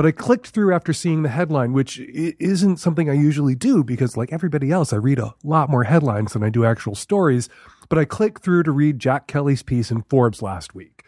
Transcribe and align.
But 0.00 0.06
I 0.06 0.12
clicked 0.12 0.46
through 0.46 0.72
after 0.72 0.94
seeing 0.94 1.24
the 1.24 1.28
headline, 1.28 1.74
which 1.74 1.98
isn't 1.98 2.78
something 2.78 3.10
I 3.10 3.12
usually 3.12 3.54
do 3.54 3.84
because, 3.84 4.16
like 4.16 4.32
everybody 4.32 4.72
else, 4.72 4.94
I 4.94 4.96
read 4.96 5.18
a 5.18 5.34
lot 5.44 5.68
more 5.68 5.84
headlines 5.84 6.32
than 6.32 6.42
I 6.42 6.48
do 6.48 6.64
actual 6.64 6.94
stories. 6.94 7.50
But 7.90 7.98
I 7.98 8.06
clicked 8.06 8.42
through 8.42 8.62
to 8.62 8.72
read 8.72 8.98
Jack 8.98 9.26
Kelly's 9.26 9.62
piece 9.62 9.90
in 9.90 10.00
Forbes 10.04 10.40
last 10.40 10.74
week 10.74 11.04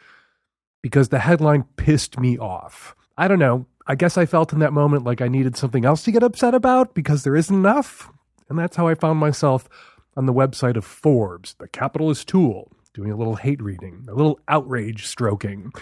because 0.82 1.08
the 1.08 1.20
headline 1.20 1.64
pissed 1.76 2.20
me 2.20 2.36
off. 2.36 2.94
I 3.16 3.28
don't 3.28 3.38
know. 3.38 3.64
I 3.86 3.94
guess 3.94 4.18
I 4.18 4.26
felt 4.26 4.52
in 4.52 4.58
that 4.58 4.74
moment 4.74 5.04
like 5.04 5.22
I 5.22 5.28
needed 5.28 5.56
something 5.56 5.86
else 5.86 6.02
to 6.02 6.12
get 6.12 6.22
upset 6.22 6.52
about 6.52 6.92
because 6.92 7.24
there 7.24 7.34
isn't 7.34 7.56
enough. 7.56 8.10
And 8.50 8.58
that's 8.58 8.76
how 8.76 8.88
I 8.88 8.94
found 8.94 9.18
myself 9.18 9.70
on 10.18 10.26
the 10.26 10.34
website 10.34 10.76
of 10.76 10.84
Forbes, 10.84 11.54
the 11.54 11.66
capitalist 11.66 12.28
tool, 12.28 12.70
doing 12.92 13.10
a 13.10 13.16
little 13.16 13.36
hate 13.36 13.62
reading, 13.62 14.04
a 14.06 14.14
little 14.14 14.38
outrage 14.48 15.06
stroking. 15.06 15.72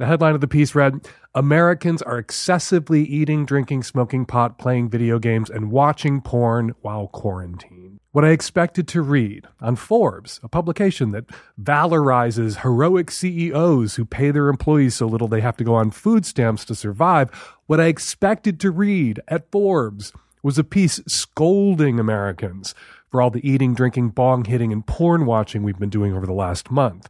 The 0.00 0.06
headline 0.06 0.34
of 0.34 0.40
the 0.40 0.48
piece 0.48 0.74
read 0.74 1.08
Americans 1.36 2.02
are 2.02 2.18
excessively 2.18 3.04
eating, 3.04 3.46
drinking, 3.46 3.84
smoking 3.84 4.26
pot, 4.26 4.58
playing 4.58 4.88
video 4.88 5.20
games, 5.20 5.48
and 5.48 5.70
watching 5.70 6.20
porn 6.20 6.74
while 6.82 7.06
quarantined. 7.06 8.00
What 8.10 8.24
I 8.24 8.30
expected 8.30 8.88
to 8.88 9.02
read 9.02 9.46
on 9.60 9.76
Forbes, 9.76 10.40
a 10.42 10.48
publication 10.48 11.12
that 11.12 11.26
valorizes 11.62 12.62
heroic 12.62 13.12
CEOs 13.12 13.94
who 13.94 14.04
pay 14.04 14.32
their 14.32 14.48
employees 14.48 14.96
so 14.96 15.06
little 15.06 15.28
they 15.28 15.40
have 15.40 15.56
to 15.58 15.64
go 15.64 15.76
on 15.76 15.92
food 15.92 16.26
stamps 16.26 16.64
to 16.64 16.74
survive, 16.74 17.30
what 17.66 17.80
I 17.80 17.84
expected 17.84 18.58
to 18.60 18.72
read 18.72 19.20
at 19.28 19.48
Forbes 19.52 20.12
was 20.42 20.58
a 20.58 20.64
piece 20.64 21.00
scolding 21.06 22.00
Americans 22.00 22.74
for 23.12 23.22
all 23.22 23.30
the 23.30 23.48
eating, 23.48 23.74
drinking, 23.74 24.08
bong 24.08 24.44
hitting, 24.44 24.72
and 24.72 24.84
porn 24.84 25.24
watching 25.24 25.62
we've 25.62 25.78
been 25.78 25.88
doing 25.88 26.16
over 26.16 26.26
the 26.26 26.32
last 26.32 26.68
month 26.68 27.08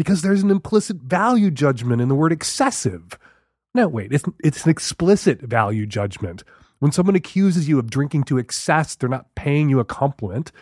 because 0.00 0.22
there's 0.22 0.42
an 0.42 0.50
implicit 0.50 0.96
value 0.96 1.50
judgment 1.50 2.00
in 2.00 2.08
the 2.08 2.14
word 2.14 2.32
excessive. 2.32 3.18
No, 3.74 3.86
wait, 3.86 4.14
it's, 4.14 4.24
it's 4.42 4.64
an 4.64 4.70
explicit 4.70 5.42
value 5.42 5.84
judgment. 5.84 6.42
When 6.78 6.90
someone 6.90 7.16
accuses 7.16 7.68
you 7.68 7.78
of 7.78 7.90
drinking 7.90 8.24
to 8.24 8.38
excess, 8.38 8.94
they're 8.94 9.10
not 9.10 9.34
paying 9.34 9.68
you 9.68 9.78
a 9.78 9.84
compliment. 9.84 10.52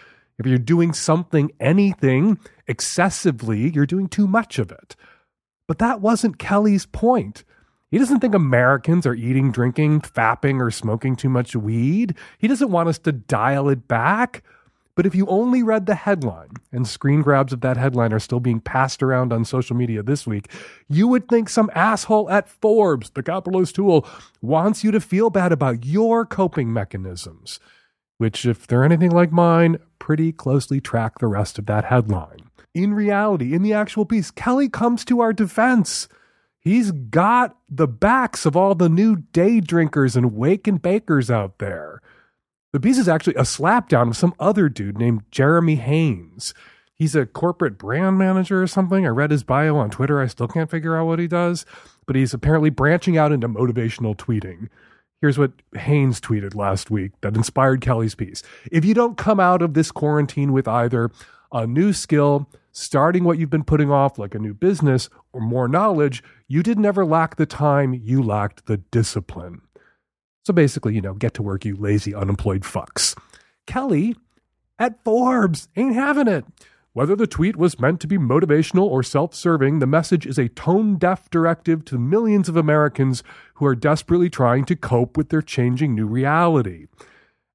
If 0.41 0.47
you're 0.47 0.59
doing 0.59 0.93
something, 0.93 1.53
anything, 1.61 2.41
excessively, 2.67 3.71
you're 3.71 3.87
doing 3.87 4.09
too 4.09 4.27
much 4.27 4.59
of 4.59 4.73
it. 4.73 4.97
But 5.69 5.79
that 5.79 6.01
wasn't 6.01 6.41
Kelly's 6.41 6.87
point. 6.87 7.45
He 7.93 7.99
doesn't 7.99 8.19
think 8.19 8.35
Americans 8.35 9.07
are 9.07 9.15
eating, 9.15 9.53
drinking, 9.53 10.01
fapping, 10.01 10.61
or 10.61 10.73
smoking 10.73 11.15
too 11.15 11.29
much 11.29 11.55
weed. 11.55 12.17
He 12.39 12.49
doesn't 12.49 12.73
want 12.73 12.89
us 12.89 12.99
to 12.99 13.13
dial 13.13 13.69
it 13.69 13.87
back. 13.87 14.43
But 14.99 15.07
if 15.07 15.15
you 15.15 15.27
only 15.29 15.63
read 15.63 15.87
the 15.87 15.95
headline, 15.95 16.55
and 16.73 16.85
screen 16.85 17.23
grabs 17.23 17.53
of 17.53 17.61
that 17.61 17.77
headline 17.77 18.13
are 18.13 18.19
still 18.19 18.41
being 18.41 18.59
passed 18.59 19.01
around 19.01 19.33
on 19.33 19.45
social 19.45 19.77
media 19.77 20.03
this 20.03 20.27
week, 20.27 20.51
you 20.89 21.07
would 21.07 21.29
think 21.29 21.49
some 21.49 21.71
asshole 21.73 22.29
at 22.29 22.49
Forbes, 22.49 23.11
the 23.11 23.23
capitalist 23.23 23.77
tool, 23.77 24.05
wants 24.43 24.83
you 24.83 24.91
to 24.91 24.99
feel 24.99 25.31
bad 25.31 25.53
about 25.53 25.87
your 25.87 26.27
coping 26.27 26.73
mechanisms, 26.73 27.61
which, 28.17 28.45
if 28.45 28.67
they're 28.67 28.83
anything 28.83 29.13
like 29.13 29.31
mine, 29.31 29.79
pretty 30.01 30.33
closely 30.33 30.81
track 30.81 31.21
the 31.21 31.29
rest 31.29 31.61
of 31.61 31.67
that 31.67 31.85
headline. 31.85 32.51
In 32.75 32.93
reality, 32.93 33.55
in 33.55 33.63
the 33.63 33.75
actual 33.75 34.05
piece, 34.05 34.33
Kelly 34.33 34.69
comes 34.69 35.05
to 35.05 35.21
our 35.21 35.33
defense. 35.33 36.09
He's 36.59 36.91
got 36.91 37.57
the 37.69 37.87
backs 37.87 38.45
of 38.45 38.57
all 38.57 38.75
the 38.75 38.89
new 38.89 39.15
day 39.15 39.61
drinkers 39.61 40.17
and 40.17 40.35
wake 40.35 40.67
and 40.67 40.83
bakers 40.83 41.31
out 41.31 41.61
there. 41.61 41.98
The 42.73 42.81
piece 42.81 42.99
is 42.99 43.09
actually 43.09 43.35
a 43.37 43.43
slapdown 43.43 44.09
of 44.09 44.17
some 44.17 44.35
other 44.39 44.69
dude 44.69 44.99
named 44.99 45.23
Jeremy 45.31 45.77
Haynes. 45.77 46.53
He's 46.95 47.15
a 47.15 47.25
corporate 47.25 47.79
brand 47.79 48.19
manager 48.19 48.63
or 48.63 48.67
something. 48.67 49.07
I 49.07 49.11
read 49.11 49.31
his 49.31 49.43
bio 49.43 49.77
on 49.77 49.89
Twitter. 49.89 50.21
I 50.21 50.27
still 50.27 50.49
can't 50.49 50.71
figure 50.71 50.97
out 50.97 51.07
what 51.07 51.19
he 51.19 51.27
does, 51.27 51.65
but 52.07 52.17
he's 52.17 52.35
apparently 52.35 52.71
branching 52.71 53.17
out 53.17 53.33
into 53.33 53.49
motivational 53.49 54.15
tweeting. 54.17 54.69
Here's 55.21 55.39
what 55.39 55.53
Haynes 55.77 56.21
tweeted 56.21 56.55
last 56.55 56.91
week 56.91 57.13
that 57.23 57.37
inspired 57.37 57.81
Kelly's 57.81 58.15
piece. 58.15 58.43
If 58.71 58.85
you 58.85 58.95
don't 58.95 59.17
come 59.17 59.41
out 59.41 59.63
of 59.63 59.75
this 59.75 59.91
quarantine 59.91 60.53
with 60.53 60.69
either 60.69 61.11
a 61.51 61.67
new 61.67 61.93
skill, 61.95 62.49
starting 62.73 63.25
what 63.25 63.39
you've 63.39 63.49
been 63.49 63.65
putting 63.65 63.91
off, 63.91 64.19
like 64.19 64.35
a 64.35 64.39
new 64.39 64.53
business, 64.53 65.09
or 65.33 65.41
more 65.41 65.69
knowledge, 65.69 66.23
you 66.47 66.63
didn't 66.63 66.85
ever 66.85 67.07
lack 67.07 67.37
the 67.37 67.47
time, 67.47 67.95
you 67.95 68.23
lacked 68.23 68.67
the 68.67 68.77
discipline. 68.77 69.63
So 70.49 70.55
basically, 70.55 70.95
you 70.95 71.03
know, 71.03 71.13
get 71.13 71.35
to 71.35 71.43
work, 71.43 71.67
you 71.67 71.77
lazy, 71.77 72.15
unemployed 72.15 72.63
fucks. 72.63 73.15
Kelly 73.67 74.17
at 74.79 75.05
Forbes 75.05 75.69
ain't 75.77 75.95
having 75.95 76.27
it. 76.27 76.47
Whether 76.95 77.15
the 77.15 77.27
tweet 77.27 77.55
was 77.55 77.79
meant 77.79 78.01
to 78.01 78.07
be 78.07 78.17
motivational 78.17 78.85
or 78.85 79.03
self 79.03 79.35
serving, 79.35 79.81
the 79.81 79.87
message 79.87 80.25
is 80.25 80.39
a 80.39 80.49
tone 80.49 80.97
deaf 80.97 81.29
directive 81.29 81.85
to 81.85 81.99
millions 81.99 82.49
of 82.49 82.57
Americans 82.57 83.23
who 83.57 83.67
are 83.67 83.75
desperately 83.75 84.31
trying 84.31 84.65
to 84.65 84.75
cope 84.75 85.19
with 85.19 85.29
their 85.29 85.43
changing 85.43 85.95
new 85.95 86.07
reality. 86.07 86.87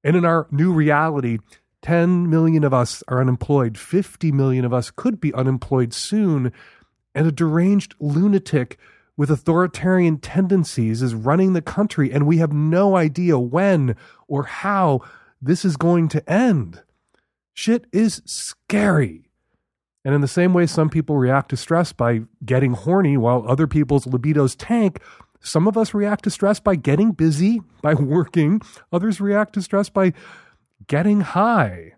And 0.04 0.14
in 0.14 0.24
our 0.24 0.46
new 0.52 0.72
reality, 0.72 1.38
10 1.82 2.30
million 2.30 2.62
of 2.62 2.72
us 2.72 3.02
are 3.08 3.20
unemployed, 3.20 3.76
50 3.76 4.30
million 4.30 4.64
of 4.64 4.72
us 4.72 4.92
could 4.92 5.20
be 5.20 5.34
unemployed 5.34 5.92
soon, 5.92 6.52
and 7.12 7.26
a 7.26 7.32
deranged 7.32 7.96
lunatic 7.98 8.78
with 9.16 9.30
authoritarian 9.30 10.18
tendencies 10.18 11.02
is 11.02 11.14
running 11.14 11.52
the 11.52 11.62
country, 11.62 12.12
and 12.12 12.26
we 12.26 12.38
have 12.38 12.52
no 12.52 12.96
idea 12.96 13.38
when 13.38 13.96
or 14.26 14.44
how 14.44 15.00
this 15.40 15.64
is 15.64 15.76
going 15.76 16.08
to 16.08 16.30
end. 16.30 16.82
Shit 17.52 17.86
is 17.92 18.22
scary. 18.24 19.30
And 20.04 20.14
in 20.14 20.20
the 20.20 20.28
same 20.28 20.52
way 20.52 20.66
some 20.66 20.90
people 20.90 21.16
react 21.16 21.48
to 21.50 21.56
stress 21.56 21.92
by 21.92 22.22
getting 22.44 22.72
horny 22.72 23.16
while 23.16 23.44
other 23.48 23.66
people's 23.66 24.04
libidos 24.04 24.54
tank, 24.58 25.00
some 25.40 25.68
of 25.68 25.76
us 25.76 25.94
react 25.94 26.24
to 26.24 26.30
stress 26.30 26.60
by 26.60 26.74
getting 26.74 27.12
busy, 27.12 27.62
by 27.82 27.94
working. 27.94 28.60
Others 28.92 29.20
react 29.20 29.52
to 29.54 29.62
stress 29.62 29.88
by 29.88 30.12
getting 30.86 31.20
high. 31.20 31.93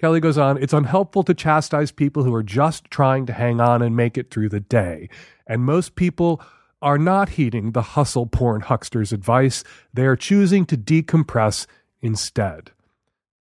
Kelly 0.00 0.20
goes 0.20 0.38
on, 0.38 0.60
it's 0.62 0.72
unhelpful 0.72 1.22
to 1.24 1.34
chastise 1.34 1.92
people 1.92 2.24
who 2.24 2.34
are 2.34 2.42
just 2.42 2.90
trying 2.90 3.26
to 3.26 3.32
hang 3.32 3.60
on 3.60 3.80
and 3.80 3.96
make 3.96 4.18
it 4.18 4.30
through 4.30 4.48
the 4.48 4.60
day. 4.60 5.08
And 5.46 5.62
most 5.62 5.94
people 5.94 6.42
are 6.82 6.98
not 6.98 7.30
heeding 7.30 7.72
the 7.72 7.82
hustle 7.82 8.26
porn 8.26 8.62
huckster's 8.62 9.12
advice. 9.12 9.64
They 9.92 10.04
are 10.04 10.16
choosing 10.16 10.66
to 10.66 10.76
decompress 10.76 11.66
instead. 12.02 12.72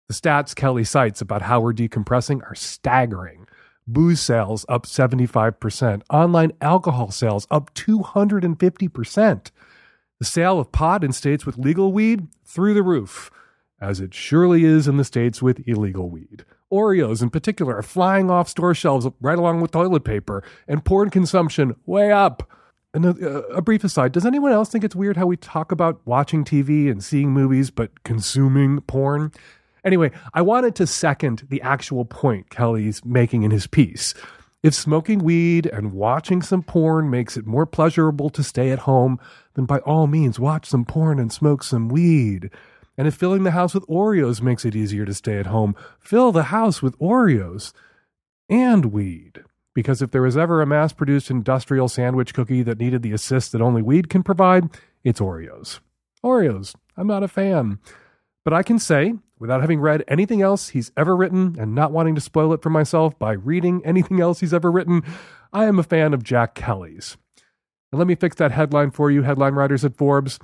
The 0.07 0.13
stats 0.13 0.55
Kelly 0.55 0.85
cites 0.85 1.21
about 1.21 1.43
how 1.43 1.59
we're 1.59 1.73
decompressing 1.73 2.41
are 2.43 2.55
staggering. 2.55 3.45
Booze 3.85 4.19
sales 4.19 4.65
up 4.67 4.85
75%, 4.85 6.01
online 6.09 6.51
alcohol 6.61 7.11
sales 7.11 7.45
up 7.51 7.73
250%. 7.73 9.51
The 10.19 10.25
sale 10.25 10.59
of 10.59 10.71
pot 10.71 11.03
in 11.03 11.11
states 11.11 11.45
with 11.45 11.57
legal 11.57 11.93
weed 11.93 12.27
through 12.43 12.73
the 12.73 12.83
roof, 12.83 13.29
as 13.79 13.99
it 13.99 14.13
surely 14.13 14.65
is 14.65 14.87
in 14.87 14.97
the 14.97 15.03
states 15.03 15.41
with 15.41 15.67
illegal 15.67 16.09
weed. 16.09 16.45
Oreos, 16.71 17.21
in 17.21 17.29
particular, 17.29 17.77
are 17.77 17.83
flying 17.83 18.29
off 18.29 18.49
store 18.49 18.73
shelves 18.73 19.07
right 19.21 19.37
along 19.37 19.61
with 19.61 19.71
toilet 19.71 20.03
paper, 20.03 20.43
and 20.67 20.83
porn 20.83 21.09
consumption 21.09 21.75
way 21.85 22.11
up. 22.11 22.49
And 22.93 23.05
a, 23.05 23.09
a 23.49 23.61
brief 23.61 23.83
aside 23.83 24.11
does 24.11 24.25
anyone 24.25 24.51
else 24.51 24.69
think 24.69 24.83
it's 24.83 24.95
weird 24.95 25.17
how 25.17 25.27
we 25.27 25.37
talk 25.37 25.71
about 25.71 26.01
watching 26.05 26.43
TV 26.43 26.89
and 26.89 27.03
seeing 27.03 27.31
movies, 27.31 27.69
but 27.69 28.03
consuming 28.03 28.81
porn? 28.81 29.31
Anyway, 29.85 30.11
I 30.33 30.41
wanted 30.41 30.75
to 30.75 30.87
second 30.87 31.43
the 31.49 31.61
actual 31.61 32.05
point 32.05 32.49
Kelly's 32.49 33.05
making 33.05 33.43
in 33.43 33.51
his 33.51 33.67
piece. 33.67 34.13
If 34.63 34.73
smoking 34.73 35.19
weed 35.19 35.67
and 35.67 35.93
watching 35.93 36.41
some 36.41 36.63
porn 36.63 37.09
makes 37.09 37.37
it 37.37 37.45
more 37.45 37.65
pleasurable 37.65 38.29
to 38.31 38.43
stay 38.43 38.71
at 38.71 38.79
home, 38.79 39.19
then 39.53 39.65
by 39.65 39.79
all 39.79 40.07
means 40.07 40.39
watch 40.39 40.65
some 40.65 40.83
porn 40.83 41.19
and 41.19 41.31
smoke 41.31 41.63
some 41.63 41.87
weed. 41.87 42.49
And 42.97 43.07
if 43.07 43.15
filling 43.15 43.43
the 43.43 43.51
house 43.51 43.73
with 43.73 43.85
Oreos 43.87 44.41
makes 44.41 44.65
it 44.65 44.75
easier 44.75 45.05
to 45.05 45.13
stay 45.13 45.37
at 45.37 45.45
home, 45.45 45.75
fill 45.99 46.31
the 46.31 46.43
house 46.43 46.81
with 46.81 46.97
Oreos 46.99 47.73
and 48.49 48.85
weed. 48.85 49.43
Because 49.75 50.01
if 50.01 50.09
there 50.09 50.23
was 50.23 50.35
ever 50.35 50.61
a 50.61 50.65
mass 50.65 50.93
produced 50.93 51.29
industrial 51.29 51.87
sandwich 51.87 52.33
cookie 52.33 52.63
that 52.63 52.79
needed 52.79 53.03
the 53.03 53.11
assist 53.11 53.51
that 53.51 53.61
only 53.61 53.83
weed 53.83 54.09
can 54.09 54.23
provide, 54.23 54.69
it's 55.03 55.19
Oreos. 55.19 55.79
Oreos. 56.25 56.73
I'm 56.95 57.05
not 57.05 57.21
a 57.21 57.27
fan. 57.27 57.77
But 58.43 58.53
I 58.53 58.63
can 58.63 58.79
say, 58.79 59.13
without 59.37 59.61
having 59.61 59.79
read 59.79 60.03
anything 60.07 60.41
else 60.41 60.69
he's 60.69 60.91
ever 60.97 61.15
written 61.15 61.55
and 61.59 61.75
not 61.75 61.91
wanting 61.91 62.15
to 62.15 62.21
spoil 62.21 62.53
it 62.53 62.63
for 62.63 62.71
myself 62.71 63.19
by 63.19 63.33
reading 63.33 63.81
anything 63.85 64.19
else 64.19 64.39
he's 64.39 64.53
ever 64.53 64.71
written, 64.71 65.03
I 65.53 65.65
am 65.65 65.77
a 65.77 65.83
fan 65.83 66.13
of 66.13 66.23
Jack 66.23 66.55
Kelly's. 66.55 67.17
And 67.91 67.99
let 67.99 68.07
me 68.07 68.15
fix 68.15 68.35
that 68.37 68.51
headline 68.51 68.91
for 68.91 69.11
you, 69.11 69.21
headline 69.21 69.53
writers 69.53 69.85
at 69.85 69.95
Forbes. 69.95 70.39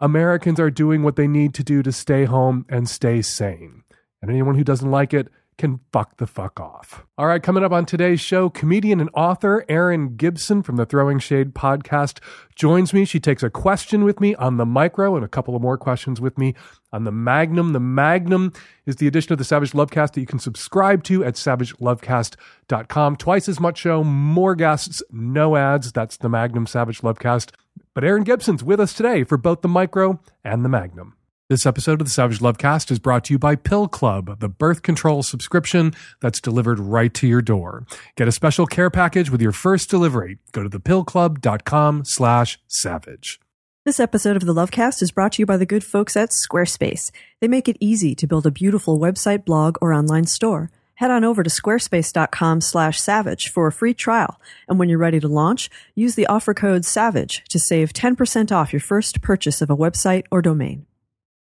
Americans 0.00 0.60
are 0.60 0.70
doing 0.70 1.02
what 1.02 1.16
they 1.16 1.26
need 1.26 1.54
to 1.54 1.64
do 1.64 1.82
to 1.82 1.92
stay 1.92 2.24
home 2.24 2.66
and 2.68 2.88
stay 2.88 3.22
sane. 3.22 3.82
And 4.20 4.30
anyone 4.30 4.56
who 4.56 4.64
doesn't 4.64 4.90
like 4.90 5.14
it 5.14 5.28
can 5.58 5.80
fuck 5.90 6.18
the 6.18 6.26
fuck 6.26 6.60
off. 6.60 7.06
All 7.16 7.26
right, 7.26 7.42
coming 7.42 7.64
up 7.64 7.72
on 7.72 7.86
today's 7.86 8.20
show, 8.20 8.50
comedian 8.50 9.00
and 9.00 9.08
author 9.14 9.64
Erin 9.68 10.16
Gibson 10.16 10.62
from 10.62 10.76
the 10.76 10.84
Throwing 10.84 11.18
Shade 11.18 11.54
podcast 11.54 12.18
joins 12.54 12.92
me. 12.92 13.04
She 13.06 13.20
takes 13.20 13.42
a 13.42 13.48
question 13.48 14.04
with 14.04 14.20
me 14.20 14.34
on 14.34 14.58
the 14.58 14.66
micro 14.66 15.16
and 15.16 15.24
a 15.24 15.28
couple 15.28 15.56
of 15.56 15.62
more 15.62 15.78
questions 15.78 16.20
with 16.20 16.36
me 16.36 16.54
on 16.92 17.04
the 17.04 17.12
Magnum. 17.12 17.72
The 17.72 17.80
Magnum 17.80 18.52
is 18.84 18.96
the 18.96 19.06
edition 19.06 19.32
of 19.32 19.38
the 19.38 19.44
Savage 19.44 19.72
Lovecast 19.72 20.12
that 20.12 20.20
you 20.20 20.26
can 20.26 20.38
subscribe 20.38 21.02
to 21.04 21.24
at 21.24 21.34
savagelovecast.com. 21.34 23.16
Twice 23.16 23.48
as 23.48 23.58
much 23.58 23.78
show, 23.78 24.04
more 24.04 24.54
guests, 24.54 25.02
no 25.10 25.56
ads. 25.56 25.90
That's 25.92 26.18
the 26.18 26.28
Magnum 26.28 26.66
Savage 26.66 27.00
Lovecast. 27.00 27.52
But 27.96 28.04
Erin 28.04 28.24
Gibson's 28.24 28.62
with 28.62 28.78
us 28.78 28.92
today 28.92 29.24
for 29.24 29.38
both 29.38 29.62
the 29.62 29.68
micro 29.68 30.20
and 30.44 30.62
the 30.62 30.68
Magnum. 30.68 31.16
This 31.48 31.64
episode 31.64 31.98
of 32.02 32.06
the 32.06 32.12
Savage 32.12 32.40
Lovecast 32.40 32.90
is 32.90 32.98
brought 32.98 33.24
to 33.24 33.32
you 33.32 33.38
by 33.38 33.56
Pill 33.56 33.88
Club, 33.88 34.38
the 34.38 34.50
birth 34.50 34.82
control 34.82 35.22
subscription 35.22 35.94
that's 36.20 36.38
delivered 36.38 36.78
right 36.78 37.14
to 37.14 37.26
your 37.26 37.40
door. 37.40 37.86
Get 38.14 38.28
a 38.28 38.32
special 38.32 38.66
care 38.66 38.90
package 38.90 39.30
with 39.30 39.40
your 39.40 39.52
first 39.52 39.88
delivery. 39.88 40.36
Go 40.52 40.62
to 40.62 40.68
thepillclub.com 40.68 42.02
slash 42.04 42.58
savage. 42.68 43.40
This 43.86 43.98
episode 43.98 44.36
of 44.36 44.44
the 44.44 44.52
Lovecast 44.52 45.00
is 45.00 45.10
brought 45.10 45.32
to 45.32 45.42
you 45.42 45.46
by 45.46 45.56
the 45.56 45.64
good 45.64 45.82
folks 45.82 46.18
at 46.18 46.32
Squarespace. 46.32 47.10
They 47.40 47.48
make 47.48 47.66
it 47.66 47.78
easy 47.80 48.14
to 48.16 48.26
build 48.26 48.44
a 48.44 48.50
beautiful 48.50 49.00
website, 49.00 49.46
blog, 49.46 49.78
or 49.80 49.94
online 49.94 50.26
store. 50.26 50.70
Head 50.96 51.10
on 51.10 51.24
over 51.24 51.42
to 51.42 51.50
squarespace.com 51.50 52.62
slash 52.62 52.98
savage 52.98 53.50
for 53.50 53.66
a 53.66 53.72
free 53.72 53.92
trial. 53.92 54.40
And 54.66 54.78
when 54.78 54.88
you're 54.88 54.98
ready 54.98 55.20
to 55.20 55.28
launch, 55.28 55.70
use 55.94 56.14
the 56.14 56.26
offer 56.26 56.54
code 56.54 56.84
SAVAGE 56.86 57.44
to 57.50 57.58
save 57.58 57.92
10% 57.92 58.50
off 58.50 58.72
your 58.72 58.80
first 58.80 59.20
purchase 59.20 59.60
of 59.60 59.68
a 59.68 59.76
website 59.76 60.24
or 60.30 60.40
domain. 60.40 60.86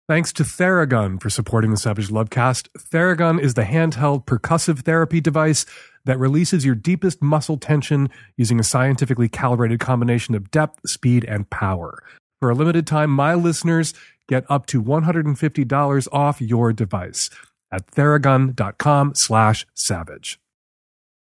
Thanks 0.08 0.32
to 0.34 0.42
Theragun 0.42 1.20
for 1.20 1.28
supporting 1.30 1.70
the 1.70 1.76
Savage 1.76 2.08
Lovecast. 2.08 2.68
Theragun 2.78 3.40
is 3.40 3.54
the 3.54 3.62
handheld 3.62 4.24
percussive 4.24 4.80
therapy 4.80 5.20
device 5.20 5.66
that 6.06 6.18
releases 6.18 6.64
your 6.64 6.74
deepest 6.74 7.22
muscle 7.22 7.58
tension 7.58 8.08
using 8.38 8.58
a 8.58 8.64
scientifically 8.64 9.28
calibrated 9.28 9.80
combination 9.80 10.34
of 10.34 10.50
depth, 10.50 10.80
speed, 10.86 11.24
and 11.26 11.48
power. 11.50 12.02
For 12.40 12.50
a 12.50 12.54
limited 12.54 12.86
time, 12.86 13.10
my 13.10 13.34
listeners 13.34 13.92
get 14.28 14.44
up 14.50 14.66
to 14.66 14.82
$150 14.82 16.08
off 16.10 16.40
your 16.40 16.72
device 16.72 17.28
at 17.72 17.90
theragun.com 17.90 19.14
slash 19.16 19.66
savage. 19.74 20.38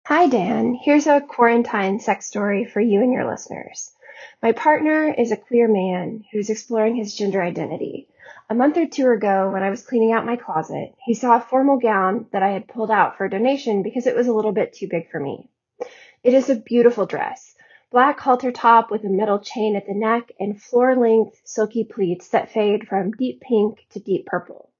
Hi, 0.05 0.27
Dan. 0.27 0.79
Here's 0.81 1.07
a 1.07 1.19
quarantine 1.19 1.99
sex 1.99 2.27
story 2.27 2.63
for 2.63 2.79
you 2.79 3.01
and 3.01 3.11
your 3.11 3.29
listeners. 3.29 3.91
My 4.41 4.53
partner 4.53 5.13
is 5.13 5.31
a 5.31 5.37
queer 5.37 5.67
man 5.67 6.23
who's 6.31 6.49
exploring 6.49 6.95
his 6.95 7.13
gender 7.13 7.41
identity. 7.41 8.07
A 8.49 8.55
month 8.55 8.77
or 8.77 8.87
two 8.87 9.09
ago, 9.09 9.49
when 9.51 9.63
I 9.63 9.69
was 9.69 9.85
cleaning 9.85 10.13
out 10.13 10.25
my 10.25 10.37
closet, 10.37 10.95
he 11.05 11.13
saw 11.13 11.35
a 11.35 11.41
formal 11.41 11.77
gown 11.77 12.27
that 12.31 12.43
I 12.43 12.51
had 12.51 12.69
pulled 12.69 12.89
out 12.89 13.17
for 13.17 13.25
a 13.25 13.29
donation 13.29 13.83
because 13.83 14.07
it 14.07 14.15
was 14.15 14.27
a 14.27 14.33
little 14.33 14.53
bit 14.53 14.71
too 14.71 14.87
big 14.87 15.11
for 15.11 15.19
me. 15.19 15.49
It 16.23 16.33
is 16.33 16.49
a 16.49 16.55
beautiful 16.55 17.05
dress, 17.05 17.55
black 17.91 18.19
halter 18.19 18.51
top 18.53 18.89
with 18.89 19.03
a 19.03 19.09
metal 19.09 19.39
chain 19.39 19.75
at 19.75 19.85
the 19.85 19.93
neck 19.93 20.31
and 20.39 20.61
floor 20.61 20.95
length 20.95 21.41
silky 21.43 21.83
pleats 21.83 22.29
that 22.29 22.51
fade 22.51 22.87
from 22.87 23.11
deep 23.11 23.41
pink 23.41 23.85
to 23.89 23.99
deep 23.99 24.25
purple. 24.25 24.71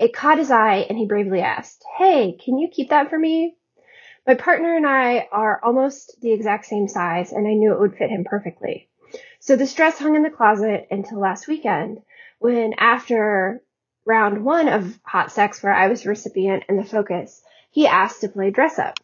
It 0.00 0.14
caught 0.14 0.38
his 0.38 0.50
eye 0.50 0.86
and 0.88 0.96
he 0.96 1.04
bravely 1.04 1.42
asked, 1.42 1.84
Hey, 1.98 2.32
can 2.42 2.58
you 2.58 2.68
keep 2.68 2.88
that 2.88 3.10
for 3.10 3.18
me? 3.18 3.56
My 4.26 4.34
partner 4.34 4.74
and 4.74 4.86
I 4.86 5.28
are 5.30 5.60
almost 5.62 6.18
the 6.22 6.32
exact 6.32 6.64
same 6.64 6.88
size 6.88 7.32
and 7.32 7.46
I 7.46 7.52
knew 7.52 7.74
it 7.74 7.80
would 7.80 7.96
fit 7.96 8.08
him 8.08 8.24
perfectly. 8.24 8.88
So 9.40 9.56
this 9.56 9.74
dress 9.74 9.98
hung 9.98 10.16
in 10.16 10.22
the 10.22 10.30
closet 10.30 10.88
until 10.90 11.20
last 11.20 11.46
weekend 11.46 12.00
when 12.38 12.72
after 12.78 13.62
round 14.06 14.42
one 14.42 14.68
of 14.68 14.98
hot 15.04 15.32
sex 15.32 15.62
where 15.62 15.74
I 15.74 15.88
was 15.88 16.06
recipient 16.06 16.64
and 16.66 16.78
the 16.78 16.84
focus, 16.84 17.42
he 17.70 17.86
asked 17.86 18.22
to 18.22 18.30
play 18.30 18.50
dress 18.50 18.78
up. 18.78 18.98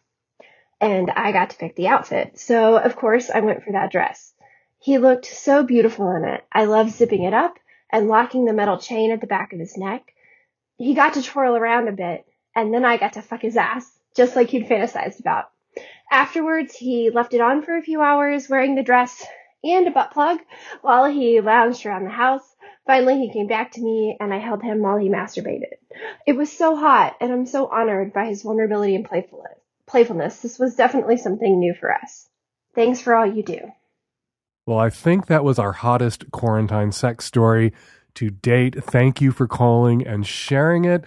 And 0.81 1.11
I 1.11 1.31
got 1.31 1.51
to 1.51 1.57
pick 1.57 1.75
the 1.75 1.89
outfit. 1.89 2.39
So 2.39 2.75
of 2.75 2.95
course 2.95 3.29
I 3.29 3.41
went 3.41 3.63
for 3.63 3.73
that 3.73 3.91
dress. 3.91 4.33
He 4.79 4.97
looked 4.97 5.27
so 5.27 5.61
beautiful 5.61 6.09
in 6.15 6.23
it. 6.23 6.43
I 6.51 6.65
loved 6.65 6.89
zipping 6.89 7.21
it 7.23 7.35
up 7.35 7.59
and 7.91 8.07
locking 8.07 8.45
the 8.45 8.53
metal 8.53 8.79
chain 8.79 9.11
at 9.11 9.21
the 9.21 9.27
back 9.27 9.53
of 9.53 9.59
his 9.59 9.77
neck. 9.77 10.13
He 10.77 10.93
got 10.93 11.13
to 11.15 11.21
twirl 11.21 11.55
around 11.55 11.87
a 11.87 11.91
bit 11.91 12.25
and 12.55 12.73
then 12.73 12.85
I 12.85 12.97
got 12.97 13.13
to 13.13 13.21
fuck 13.21 13.41
his 13.41 13.57
ass, 13.57 13.89
just 14.15 14.35
like 14.35 14.49
he'd 14.49 14.67
fantasized 14.67 15.19
about. 15.19 15.49
Afterwards, 16.11 16.75
he 16.75 17.11
left 17.11 17.33
it 17.33 17.41
on 17.41 17.61
for 17.61 17.77
a 17.77 17.83
few 17.83 18.01
hours 18.01 18.49
wearing 18.49 18.75
the 18.75 18.83
dress 18.83 19.25
and 19.63 19.87
a 19.87 19.91
butt 19.91 20.11
plug 20.11 20.39
while 20.81 21.05
he 21.05 21.41
lounged 21.41 21.85
around 21.85 22.05
the 22.05 22.09
house 22.09 22.55
Finally, 22.87 23.19
he 23.19 23.33
came 23.33 23.47
back 23.47 23.71
to 23.71 23.81
me 23.81 24.15
and 24.17 24.33
I 24.33 24.39
held 24.39 24.63
him 24.63 24.81
while 24.81 24.97
he 24.97 25.09
masturbated. 25.09 25.73
It 26.25 26.37
was 26.37 26.49
so 26.49 26.77
hot 26.77 27.17
and 27.19 27.33
I'm 27.33 27.45
so 27.45 27.67
honored 27.67 28.13
by 28.13 28.27
his 28.27 28.43
vulnerability 28.43 28.95
and 28.95 29.03
playfulness. 29.03 29.59
Playfulness. 29.85 30.41
This 30.41 30.57
was 30.57 30.75
definitely 30.75 31.17
something 31.17 31.59
new 31.59 31.73
for 31.73 31.93
us. 31.93 32.29
Thanks 32.73 33.01
for 33.01 33.13
all 33.13 33.25
you 33.25 33.43
do. 33.43 33.59
Well, 34.65 34.79
I 34.79 34.89
think 34.89 35.27
that 35.27 35.43
was 35.43 35.59
our 35.59 35.73
hottest 35.73 36.31
quarantine 36.31 36.93
sex 36.93 37.25
story 37.25 37.73
to 38.17 38.29
date. 38.29 38.83
Thank 38.83 39.21
you 39.21 39.31
for 39.31 39.47
calling 39.47 40.05
and 40.05 40.25
sharing 40.25 40.85
it. 40.85 41.03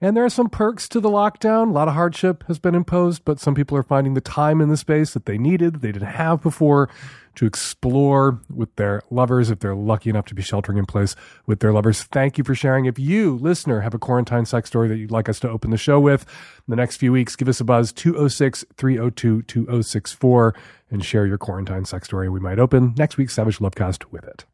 And 0.00 0.16
there 0.16 0.24
are 0.24 0.30
some 0.30 0.50
perks 0.50 0.88
to 0.90 1.00
the 1.00 1.08
lockdown. 1.08 1.68
A 1.68 1.72
lot 1.72 1.88
of 1.88 1.94
hardship 1.94 2.44
has 2.46 2.58
been 2.58 2.74
imposed, 2.74 3.24
but 3.24 3.40
some 3.40 3.54
people 3.54 3.76
are 3.76 3.82
finding 3.82 4.14
the 4.14 4.20
time 4.20 4.60
in 4.60 4.68
the 4.68 4.76
space 4.76 5.14
that 5.14 5.26
they 5.26 5.38
needed, 5.38 5.74
that 5.74 5.82
they 5.82 5.92
didn't 5.92 6.08
have 6.08 6.42
before 6.42 6.90
to 7.36 7.46
explore 7.46 8.40
with 8.54 8.74
their 8.76 9.02
lovers 9.10 9.50
if 9.50 9.58
they're 9.58 9.74
lucky 9.74 10.10
enough 10.10 10.26
to 10.26 10.34
be 10.34 10.42
sheltering 10.42 10.78
in 10.78 10.86
place 10.86 11.16
with 11.46 11.60
their 11.60 11.72
lovers. 11.72 12.04
Thank 12.04 12.38
you 12.38 12.44
for 12.44 12.54
sharing. 12.54 12.84
If 12.84 12.98
you, 12.98 13.36
listener, 13.38 13.80
have 13.80 13.94
a 13.94 13.98
quarantine 13.98 14.44
sex 14.44 14.68
story 14.68 14.88
that 14.88 14.98
you'd 14.98 15.10
like 15.10 15.28
us 15.28 15.40
to 15.40 15.50
open 15.50 15.70
the 15.70 15.76
show 15.76 15.98
with 15.98 16.22
in 16.22 16.70
the 16.70 16.76
next 16.76 16.98
few 16.98 17.10
weeks, 17.10 17.34
give 17.34 17.48
us 17.48 17.60
a 17.60 17.64
buzz 17.64 17.92
206 17.92 18.64
302 18.76 19.42
2064 19.42 20.54
and 20.90 21.04
share 21.04 21.26
your 21.26 21.38
quarantine 21.38 21.84
sex 21.84 22.06
story. 22.06 22.28
We 22.28 22.40
might 22.40 22.58
open 22.58 22.94
next 22.96 23.16
week's 23.16 23.34
Savage 23.34 23.58
Lovecast 23.58 24.12
with 24.12 24.24
it. 24.24 24.44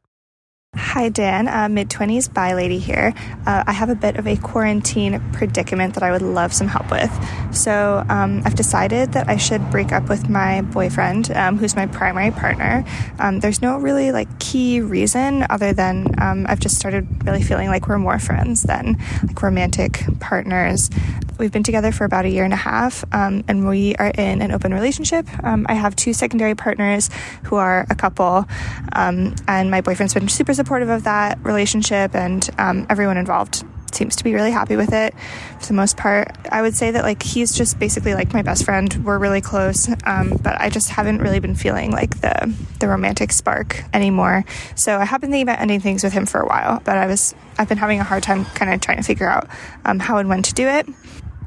Hi, 0.76 1.08
Dan. 1.08 1.48
Uh, 1.48 1.68
Mid 1.68 1.88
20s 1.88 2.32
bi 2.32 2.54
lady 2.54 2.78
here. 2.78 3.12
Uh, 3.44 3.64
I 3.66 3.72
have 3.72 3.90
a 3.90 3.96
bit 3.96 4.16
of 4.18 4.28
a 4.28 4.36
quarantine 4.36 5.20
predicament 5.32 5.94
that 5.94 6.04
I 6.04 6.12
would 6.12 6.22
love 6.22 6.52
some 6.52 6.68
help 6.68 6.92
with. 6.92 7.10
So, 7.52 8.04
um, 8.08 8.42
I've 8.44 8.54
decided 8.54 9.12
that 9.14 9.28
I 9.28 9.36
should 9.36 9.68
break 9.72 9.90
up 9.90 10.08
with 10.08 10.28
my 10.28 10.60
boyfriend, 10.62 11.32
um, 11.32 11.58
who's 11.58 11.74
my 11.74 11.86
primary 11.86 12.30
partner. 12.30 12.84
Um, 13.18 13.40
there's 13.40 13.60
no 13.60 13.78
really 13.78 14.12
like 14.12 14.38
key 14.38 14.80
reason 14.80 15.44
other 15.50 15.72
than 15.72 16.14
um, 16.22 16.46
I've 16.48 16.60
just 16.60 16.76
started 16.76 17.26
really 17.26 17.42
feeling 17.42 17.66
like 17.66 17.88
we're 17.88 17.98
more 17.98 18.20
friends 18.20 18.62
than 18.62 18.96
like 19.26 19.42
romantic 19.42 20.04
partners. 20.20 20.88
We've 21.36 21.50
been 21.50 21.62
together 21.62 21.90
for 21.90 22.04
about 22.04 22.26
a 22.26 22.28
year 22.28 22.44
and 22.44 22.52
a 22.52 22.56
half, 22.56 23.02
um, 23.12 23.44
and 23.48 23.66
we 23.66 23.96
are 23.96 24.08
in 24.10 24.42
an 24.42 24.52
open 24.52 24.74
relationship. 24.74 25.26
Um, 25.42 25.64
I 25.70 25.72
have 25.72 25.96
two 25.96 26.12
secondary 26.12 26.54
partners 26.54 27.08
who 27.44 27.56
are 27.56 27.86
a 27.88 27.94
couple, 27.94 28.46
and 28.92 29.70
my 29.70 29.80
boyfriend's 29.80 30.12
been 30.12 30.28
super 30.28 30.52
supportive 30.60 30.90
of 30.90 31.04
that 31.04 31.38
relationship, 31.42 32.14
and 32.14 32.48
um, 32.58 32.86
everyone 32.90 33.16
involved 33.16 33.64
seems 33.94 34.16
to 34.16 34.24
be 34.24 34.34
really 34.34 34.50
happy 34.50 34.76
with 34.76 34.92
it 34.92 35.14
for 35.58 35.66
the 35.66 35.74
most 35.74 35.96
part. 35.96 36.30
I 36.52 36.62
would 36.62 36.74
say 36.76 36.90
that 36.90 37.02
like 37.02 37.22
he's 37.22 37.56
just 37.56 37.78
basically 37.78 38.14
like 38.14 38.32
my 38.32 38.42
best 38.42 38.64
friend. 38.64 39.04
We're 39.04 39.18
really 39.18 39.40
close, 39.40 39.88
um, 40.04 40.38
but 40.42 40.60
I 40.60 40.68
just 40.68 40.90
haven't 40.90 41.18
really 41.18 41.40
been 41.40 41.54
feeling 41.54 41.90
like 41.90 42.20
the 42.20 42.54
the 42.78 42.88
romantic 42.88 43.32
spark 43.32 43.82
anymore. 43.94 44.44
So 44.74 44.98
I 44.98 45.04
have 45.06 45.20
been 45.20 45.30
thinking 45.30 45.48
about 45.48 45.60
ending 45.60 45.80
things 45.80 46.04
with 46.04 46.12
him 46.12 46.26
for 46.26 46.40
a 46.40 46.46
while, 46.46 46.82
but 46.84 46.98
I 46.98 47.06
was 47.06 47.34
I've 47.58 47.68
been 47.68 47.78
having 47.78 48.00
a 48.00 48.04
hard 48.04 48.22
time 48.22 48.44
kind 48.44 48.72
of 48.72 48.80
trying 48.80 48.98
to 48.98 49.02
figure 49.02 49.28
out 49.28 49.48
um, 49.84 49.98
how 49.98 50.18
and 50.18 50.28
when 50.28 50.42
to 50.42 50.54
do 50.54 50.68
it. 50.68 50.86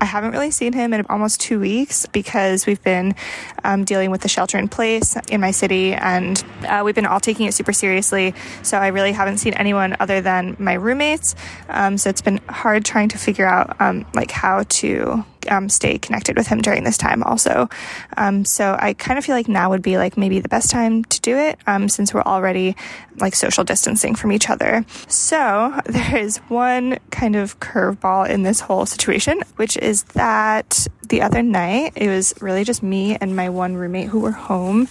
I 0.02 0.06
haven't 0.06 0.32
really 0.32 0.52
seen 0.52 0.74
him 0.74 0.94
in 0.94 1.06
almost 1.10 1.40
two 1.40 1.60
weeks 1.60 2.06
because 2.08 2.66
we've 2.66 2.82
been 2.84 3.16
um, 3.64 3.84
dealing 3.84 4.12
with 4.12 4.22
the 4.22 4.28
shelter 4.28 4.58
in 4.58 4.68
place 4.68 5.16
in 5.30 5.40
my 5.40 5.52
city 5.52 5.94
and 5.94 6.44
uh, 6.68 6.82
we've 6.84 6.96
been 6.96 7.06
all 7.06 7.20
taking 7.20 7.46
it 7.46 7.54
super 7.54 7.74
seriously. 7.74 8.34
So 8.64 8.78
I 8.78 8.88
really 8.88 9.12
haven't 9.12 9.38
seen 9.38 9.54
anyone 9.54 9.96
other 10.00 10.22
than 10.22 10.56
my 10.60 10.74
roommates. 10.74 11.36
Um, 11.70 11.98
so 11.98 12.10
it's 12.10 12.22
been 12.22 12.38
hard 12.50 12.86
trying 12.86 13.10
to 13.10 13.18
figure 13.18 13.48
out 13.48 13.80
um, 13.80 14.06
like 14.14 14.32
how 14.32 14.64
to 14.64 15.26
um, 15.52 15.70
stay 15.70 15.98
connected 15.98 16.36
with 16.38 16.48
him 16.48 16.62
during 16.62 16.84
this 16.84 16.98
time 16.98 17.24
also. 17.24 17.70
Um, 18.18 18.46
so 18.46 18.78
I 18.80 18.94
kind 18.94 19.18
of 19.18 19.26
feel 19.26 19.36
like 19.36 19.48
now 19.48 19.70
would 19.70 19.82
be 19.82 19.98
like 19.98 20.18
maybe 20.18 20.40
the 20.40 20.50
best 20.50 20.70
time 20.70 21.04
to 21.06 21.22
do 21.22 21.38
it 21.38 21.60
um, 21.68 21.90
since 21.90 22.14
we're 22.14 22.22
already 22.24 22.76
like 23.18 23.36
social 23.36 23.64
distancing 23.64 24.16
from 24.16 24.32
each 24.32 24.50
other. 24.50 24.86
So 25.08 25.80
there 25.86 26.18
is 26.18 26.38
one 26.50 27.00
kind 27.12 27.36
of 27.36 27.60
curveball 27.60 28.30
in 28.30 28.44
this 28.44 28.60
whole 28.60 28.86
situation, 28.86 29.42
which 29.56 29.78
is 29.78 30.04
that 30.16 30.88
the 31.10 31.22
other 31.22 31.42
night 31.42 31.94
it 31.96 32.08
was 32.08 32.34
really 32.42 32.64
just 32.64 32.82
me 32.82 33.16
and 33.16 33.36
my 33.36 33.50
one 33.50 33.76
roommate 33.76 34.08
who 34.08 34.20
were 34.20 34.32
home 34.32 34.88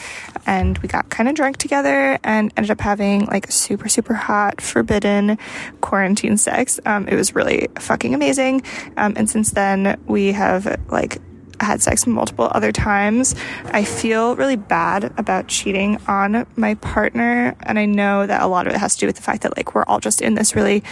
and 0.47 0.79
we 0.79 0.89
got 0.89 1.09
kind 1.09 1.29
of 1.29 1.35
drunk 1.35 1.57
together 1.57 2.19
and 2.25 2.53
ended 2.57 2.71
up 2.71 2.81
having 2.81 3.25
like 3.27 3.51
super 3.51 3.89
super 3.89 4.15
hot 4.15 4.61
forbidden 4.61 5.39
quarantine 5.81 6.37
sex. 6.37 6.79
Um, 6.85 7.09
it 7.09 7.15
was 7.15 7.35
really 7.35 7.69
fucking 7.79 8.15
amazing. 8.15 8.63
Um, 8.97 9.15
and 9.17 9.29
since 9.29 9.51
then 9.51 10.01
we 10.07 10.33
have 10.33 10.81
like 10.91 11.19
had 11.63 11.83
sex 11.83 12.07
multiple 12.07 12.49
other 12.51 12.73
times. 12.73 13.35
I 13.67 13.85
feel 13.85 14.37
really 14.37 14.57
bad 14.57 15.13
about 15.17 15.49
cheating 15.49 15.99
on 16.07 16.47
my 16.57 16.75
partner. 16.75 17.55
And 17.63 17.79
I 17.79 17.87
know 17.87 18.27
that 18.27 18.43
a 18.43 18.47
lot 18.47 18.67
of 18.67 18.75
it 18.75 18.79
has 18.79 18.95
to 18.95 19.01
do 19.01 19.07
with 19.07 19.17
the 19.17 19.23
fact 19.23 19.43
that 19.43 19.57
like 19.57 19.75
we're 19.75 19.85
all 19.85 20.01
just 20.01 20.21
in 20.21 20.35
this 20.35 20.55
really 20.55 20.83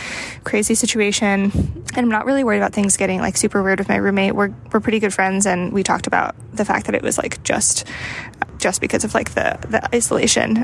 crazy 0.45 0.75
situation. 0.75 1.53
And 1.53 1.99
I'm 1.99 2.09
not 2.09 2.27
really 2.27 2.45
worried 2.45 2.59
about 2.59 2.73
things 2.73 2.97
getting 2.97 3.21
like 3.21 3.37
super 3.37 3.63
weird 3.63 3.79
with 3.79 3.89
my 3.89 3.97
roommate. 3.97 4.35
We're, 4.35 4.53
we're 4.73 4.81
pretty 4.81 4.99
good 4.99 5.15
friends. 5.15 5.47
And 5.47 5.73
we 5.73 5.83
talked 5.83 6.07
about 6.07 6.35
the 6.53 6.65
fact 6.65 6.87
that 6.87 6.95
it 6.95 7.03
was 7.03 7.19
like 7.19 7.43
just 7.43 7.87
just 8.61 8.81
because 8.81 9.05
of 9.05 9.15
like 9.15 9.35
the, 9.35 9.59
the 9.69 9.95
isolation 9.95 10.55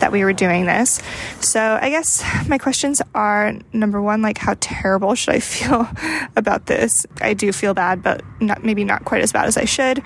that 0.00 0.10
we 0.12 0.24
were 0.24 0.32
doing 0.32 0.66
this. 0.66 1.00
So 1.40 1.78
I 1.80 1.90
guess 1.90 2.24
my 2.48 2.58
questions 2.58 3.02
are 3.14 3.54
number 3.72 4.00
one, 4.00 4.22
like 4.22 4.38
how 4.38 4.54
terrible 4.60 5.14
should 5.14 5.34
I 5.34 5.40
feel 5.40 5.88
about 6.36 6.66
this? 6.66 7.06
I 7.20 7.34
do 7.34 7.52
feel 7.52 7.74
bad, 7.74 8.02
but 8.02 8.22
not 8.40 8.64
maybe 8.64 8.84
not 8.84 9.04
quite 9.04 9.22
as 9.22 9.32
bad 9.32 9.46
as 9.46 9.56
I 9.56 9.64
should. 9.64 10.02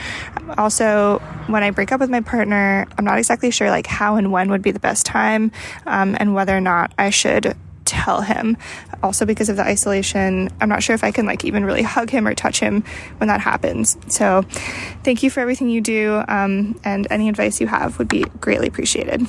Also, 0.59 1.19
when 1.47 1.63
I 1.63 1.71
break 1.71 1.93
up 1.93 2.01
with 2.01 2.11
my 2.11 2.21
partner, 2.21 2.87
I'm 2.99 3.05
not 3.05 3.19
exactly 3.19 3.51
sure 3.51 3.71
like 3.71 3.87
how 3.87 4.17
and 4.17 4.33
when 4.33 4.51
would 4.51 4.63
be 4.63 4.71
the 4.71 4.81
best 4.81 5.07
time, 5.07 5.53
um, 5.87 6.17
and 6.19 6.35
whether 6.35 6.57
or 6.57 6.61
not 6.61 6.93
I 6.99 7.11
should 7.11 7.57
tell 7.85 8.21
him. 8.21 8.57
Also, 9.03 9.25
because 9.27 9.49
of 9.49 9.57
the 9.57 9.65
isolation, 9.65 10.49
I'm 10.61 10.69
not 10.69 10.83
sure 10.83 10.95
if 10.95 11.05
I 11.05 11.11
can 11.11 11.27
like 11.27 11.45
even 11.45 11.65
really 11.65 11.83
hug 11.83 12.11
him 12.11 12.27
or 12.27 12.35
touch 12.35 12.61
him 12.61 12.83
when 13.19 13.29
that 13.29 13.41
happens. 13.41 13.97
So, 14.09 14.43
thank 15.05 15.23
you 15.23 15.31
for 15.31 15.41
everything 15.41 15.69
you 15.69 15.81
do, 15.81 16.23
um, 16.29 16.79
and 16.85 17.07
any 17.11 17.29
advice 17.29 17.61
you 17.61 17.67
have 17.67 17.99
would 17.99 18.09
be 18.09 18.25
greatly 18.41 18.69
appreciated. 18.69 19.27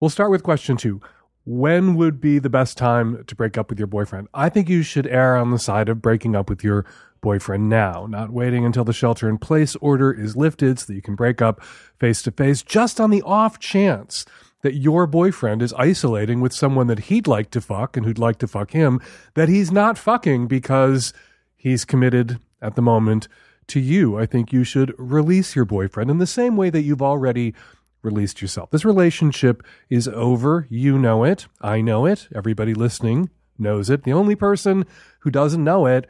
We'll 0.00 0.10
start 0.10 0.30
with 0.30 0.42
question 0.42 0.76
two. 0.76 1.00
When 1.44 1.96
would 1.96 2.20
be 2.20 2.38
the 2.38 2.50
best 2.50 2.78
time 2.78 3.24
to 3.26 3.34
break 3.34 3.58
up 3.58 3.68
with 3.68 3.78
your 3.78 3.88
boyfriend? 3.88 4.28
I 4.32 4.48
think 4.48 4.68
you 4.68 4.82
should 4.82 5.08
err 5.08 5.36
on 5.36 5.50
the 5.50 5.58
side 5.58 5.88
of 5.88 6.00
breaking 6.00 6.36
up 6.36 6.48
with 6.48 6.62
your 6.62 6.86
boyfriend 7.20 7.68
now, 7.68 8.06
not 8.06 8.30
waiting 8.30 8.64
until 8.64 8.84
the 8.84 8.92
shelter 8.92 9.28
in 9.28 9.38
place 9.38 9.76
order 9.76 10.12
is 10.12 10.36
lifted 10.36 10.78
so 10.78 10.86
that 10.86 10.94
you 10.94 11.02
can 11.02 11.14
break 11.14 11.40
up 11.40 11.62
face 11.98 12.22
to 12.22 12.30
face, 12.30 12.62
just 12.62 13.00
on 13.00 13.10
the 13.10 13.22
off 13.22 13.58
chance 13.58 14.24
that 14.62 14.74
your 14.74 15.06
boyfriend 15.06 15.60
is 15.60 15.72
isolating 15.74 16.40
with 16.40 16.52
someone 16.52 16.86
that 16.86 17.00
he'd 17.00 17.26
like 17.26 17.50
to 17.50 17.60
fuck 17.60 17.96
and 17.96 18.06
who'd 18.06 18.18
like 18.18 18.38
to 18.38 18.48
fuck 18.48 18.70
him, 18.70 19.00
that 19.34 19.48
he's 19.48 19.70
not 19.70 19.98
fucking 19.98 20.46
because 20.46 21.12
he's 21.56 21.84
committed 21.84 22.38
at 22.60 22.74
the 22.74 22.82
moment 22.82 23.28
to 23.68 23.80
you. 23.80 24.18
I 24.18 24.26
think 24.26 24.52
you 24.52 24.64
should 24.64 24.94
release 24.98 25.54
your 25.54 25.64
boyfriend 25.64 26.10
in 26.10 26.18
the 26.18 26.26
same 26.26 26.56
way 26.56 26.70
that 26.70 26.82
you've 26.82 27.02
already 27.02 27.54
released 28.02 28.42
yourself. 28.42 28.70
This 28.70 28.84
relationship 28.84 29.62
is 29.88 30.08
over. 30.08 30.66
You 30.68 30.98
know 30.98 31.24
it. 31.24 31.46
I 31.60 31.80
know 31.80 32.06
it. 32.06 32.28
Everybody 32.34 32.74
listening 32.74 33.30
knows 33.58 33.90
it. 33.90 34.02
The 34.02 34.12
only 34.12 34.34
person 34.34 34.84
who 35.20 35.30
doesn't 35.30 35.62
know 35.62 35.86
it 35.86 36.06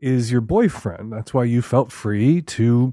is 0.00 0.32
your 0.32 0.40
boyfriend. 0.40 1.12
That's 1.12 1.32
why 1.32 1.44
you 1.44 1.62
felt 1.62 1.92
free 1.92 2.42
to 2.42 2.92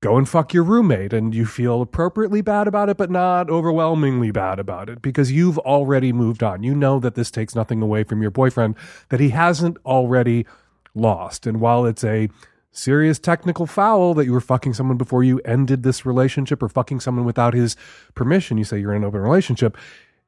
go 0.00 0.16
and 0.16 0.28
fuck 0.28 0.54
your 0.54 0.62
roommate 0.62 1.12
and 1.12 1.34
you 1.34 1.44
feel 1.44 1.82
appropriately 1.82 2.40
bad 2.40 2.68
about 2.68 2.88
it, 2.88 2.96
but 2.96 3.10
not 3.10 3.50
overwhelmingly 3.50 4.30
bad 4.30 4.58
about 4.58 4.88
it 4.88 5.02
because 5.02 5.32
you've 5.32 5.58
already 5.58 6.12
moved 6.12 6.42
on. 6.42 6.62
You 6.62 6.74
know 6.74 7.00
that 7.00 7.14
this 7.14 7.30
takes 7.30 7.54
nothing 7.54 7.82
away 7.82 8.04
from 8.04 8.22
your 8.22 8.30
boyfriend, 8.30 8.76
that 9.08 9.20
he 9.20 9.30
hasn't 9.30 9.76
already 9.84 10.46
lost. 10.94 11.46
And 11.46 11.60
while 11.60 11.84
it's 11.84 12.04
a 12.04 12.28
serious 12.70 13.18
technical 13.18 13.66
foul 13.66 14.14
that 14.14 14.24
you 14.24 14.32
were 14.32 14.40
fucking 14.40 14.74
someone 14.74 14.98
before 14.98 15.24
you 15.24 15.40
ended 15.40 15.82
this 15.82 16.06
relationship 16.06 16.62
or 16.62 16.68
fucking 16.68 17.00
someone 17.00 17.24
without 17.24 17.54
his 17.54 17.74
permission, 18.14 18.56
you 18.56 18.64
say 18.64 18.78
you're 18.78 18.94
in 18.94 19.02
an 19.02 19.08
open 19.08 19.20
relationship. 19.20 19.76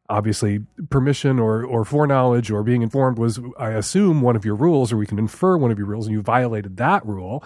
Obviously, 0.09 0.59
permission 0.89 1.39
or, 1.39 1.65
or 1.65 1.85
foreknowledge 1.85 2.51
or 2.51 2.65
being 2.65 2.83
informed 2.83 3.19
was, 3.19 3.39
I 3.57 3.71
assume, 3.71 4.23
one 4.23 4.35
of 4.35 4.45
your 4.45 4.57
rules, 4.57 4.93
or 4.93 4.97
we 4.97 5.07
can 5.07 5.21
infer 5.21 5.57
one 5.57 5.71
of 5.71 5.79
your 5.79 5.87
rules, 5.87 6.09
and 6.09 6.13
you 6.13 6.21
violated 6.21 6.79
that 6.79 7.07
rule 7.07 7.45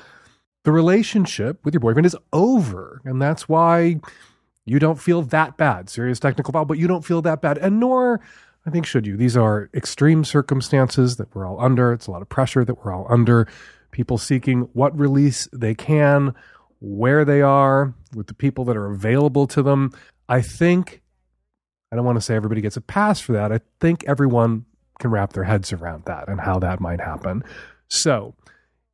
the 0.64 0.72
relationship 0.72 1.64
with 1.64 1.74
your 1.74 1.80
boyfriend 1.80 2.06
is 2.06 2.16
over. 2.32 3.00
And 3.04 3.20
that's 3.22 3.48
why 3.48 4.00
you 4.64 4.78
don't 4.78 5.00
feel 5.00 5.22
that 5.22 5.56
bad. 5.56 5.88
Serious 5.88 6.18
technical 6.18 6.52
foul, 6.52 6.64
but 6.64 6.78
you 6.78 6.88
don't 6.88 7.04
feel 7.04 7.22
that 7.22 7.40
bad. 7.42 7.58
And 7.58 7.78
nor, 7.78 8.20
I 8.66 8.70
think, 8.70 8.86
should 8.86 9.06
you. 9.06 9.16
These 9.16 9.36
are 9.36 9.70
extreme 9.74 10.24
circumstances 10.24 11.16
that 11.16 11.34
we're 11.34 11.46
all 11.46 11.60
under. 11.60 11.92
It's 11.92 12.06
a 12.06 12.10
lot 12.10 12.22
of 12.22 12.28
pressure 12.28 12.64
that 12.64 12.84
we're 12.84 12.92
all 12.92 13.06
under. 13.10 13.46
People 13.90 14.18
seeking 14.18 14.62
what 14.72 14.98
release 14.98 15.48
they 15.52 15.74
can, 15.74 16.34
where 16.80 17.24
they 17.24 17.42
are, 17.42 17.94
with 18.14 18.26
the 18.26 18.34
people 18.34 18.64
that 18.64 18.76
are 18.76 18.90
available 18.90 19.46
to 19.48 19.62
them. 19.62 19.92
I 20.28 20.40
think, 20.40 21.02
I 21.92 21.96
don't 21.96 22.06
want 22.06 22.16
to 22.16 22.22
say 22.22 22.34
everybody 22.34 22.62
gets 22.62 22.78
a 22.78 22.80
pass 22.80 23.20
for 23.20 23.32
that. 23.32 23.52
I 23.52 23.60
think 23.80 24.02
everyone 24.06 24.64
can 24.98 25.10
wrap 25.10 25.34
their 25.34 25.44
heads 25.44 25.72
around 25.72 26.04
that 26.06 26.28
and 26.28 26.40
how 26.40 26.58
that 26.60 26.80
might 26.80 27.00
happen. 27.00 27.44
So, 27.88 28.34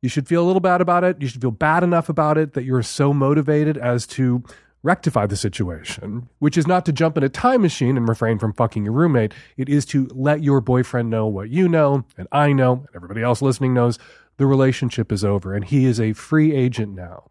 you 0.01 0.09
should 0.09 0.27
feel 0.27 0.43
a 0.43 0.47
little 0.47 0.61
bad 0.61 0.81
about 0.81 1.03
it. 1.03 1.21
You 1.21 1.27
should 1.27 1.41
feel 1.41 1.51
bad 1.51 1.83
enough 1.83 2.09
about 2.09 2.37
it 2.37 2.53
that 2.53 2.63
you're 2.63 2.83
so 2.83 3.13
motivated 3.13 3.77
as 3.77 4.07
to 4.07 4.43
rectify 4.83 5.27
the 5.27 5.37
situation, 5.37 6.27
which 6.39 6.57
is 6.57 6.65
not 6.65 6.85
to 6.85 6.91
jump 6.91 7.17
in 7.17 7.23
a 7.23 7.29
time 7.29 7.61
machine 7.61 7.97
and 7.97 8.09
refrain 8.09 8.39
from 8.39 8.53
fucking 8.53 8.83
your 8.83 8.93
roommate. 8.93 9.33
It 9.57 9.69
is 9.69 9.85
to 9.87 10.09
let 10.11 10.41
your 10.41 10.59
boyfriend 10.59 11.09
know 11.09 11.27
what 11.27 11.49
you 11.49 11.69
know, 11.69 12.05
and 12.17 12.27
I 12.31 12.51
know, 12.51 12.73
and 12.73 12.87
everybody 12.95 13.21
else 13.21 13.43
listening 13.43 13.75
knows 13.75 13.99
the 14.37 14.47
relationship 14.47 15.11
is 15.11 15.23
over 15.23 15.53
and 15.53 15.63
he 15.63 15.85
is 15.85 15.99
a 15.99 16.13
free 16.13 16.55
agent 16.55 16.95
now. 16.95 17.27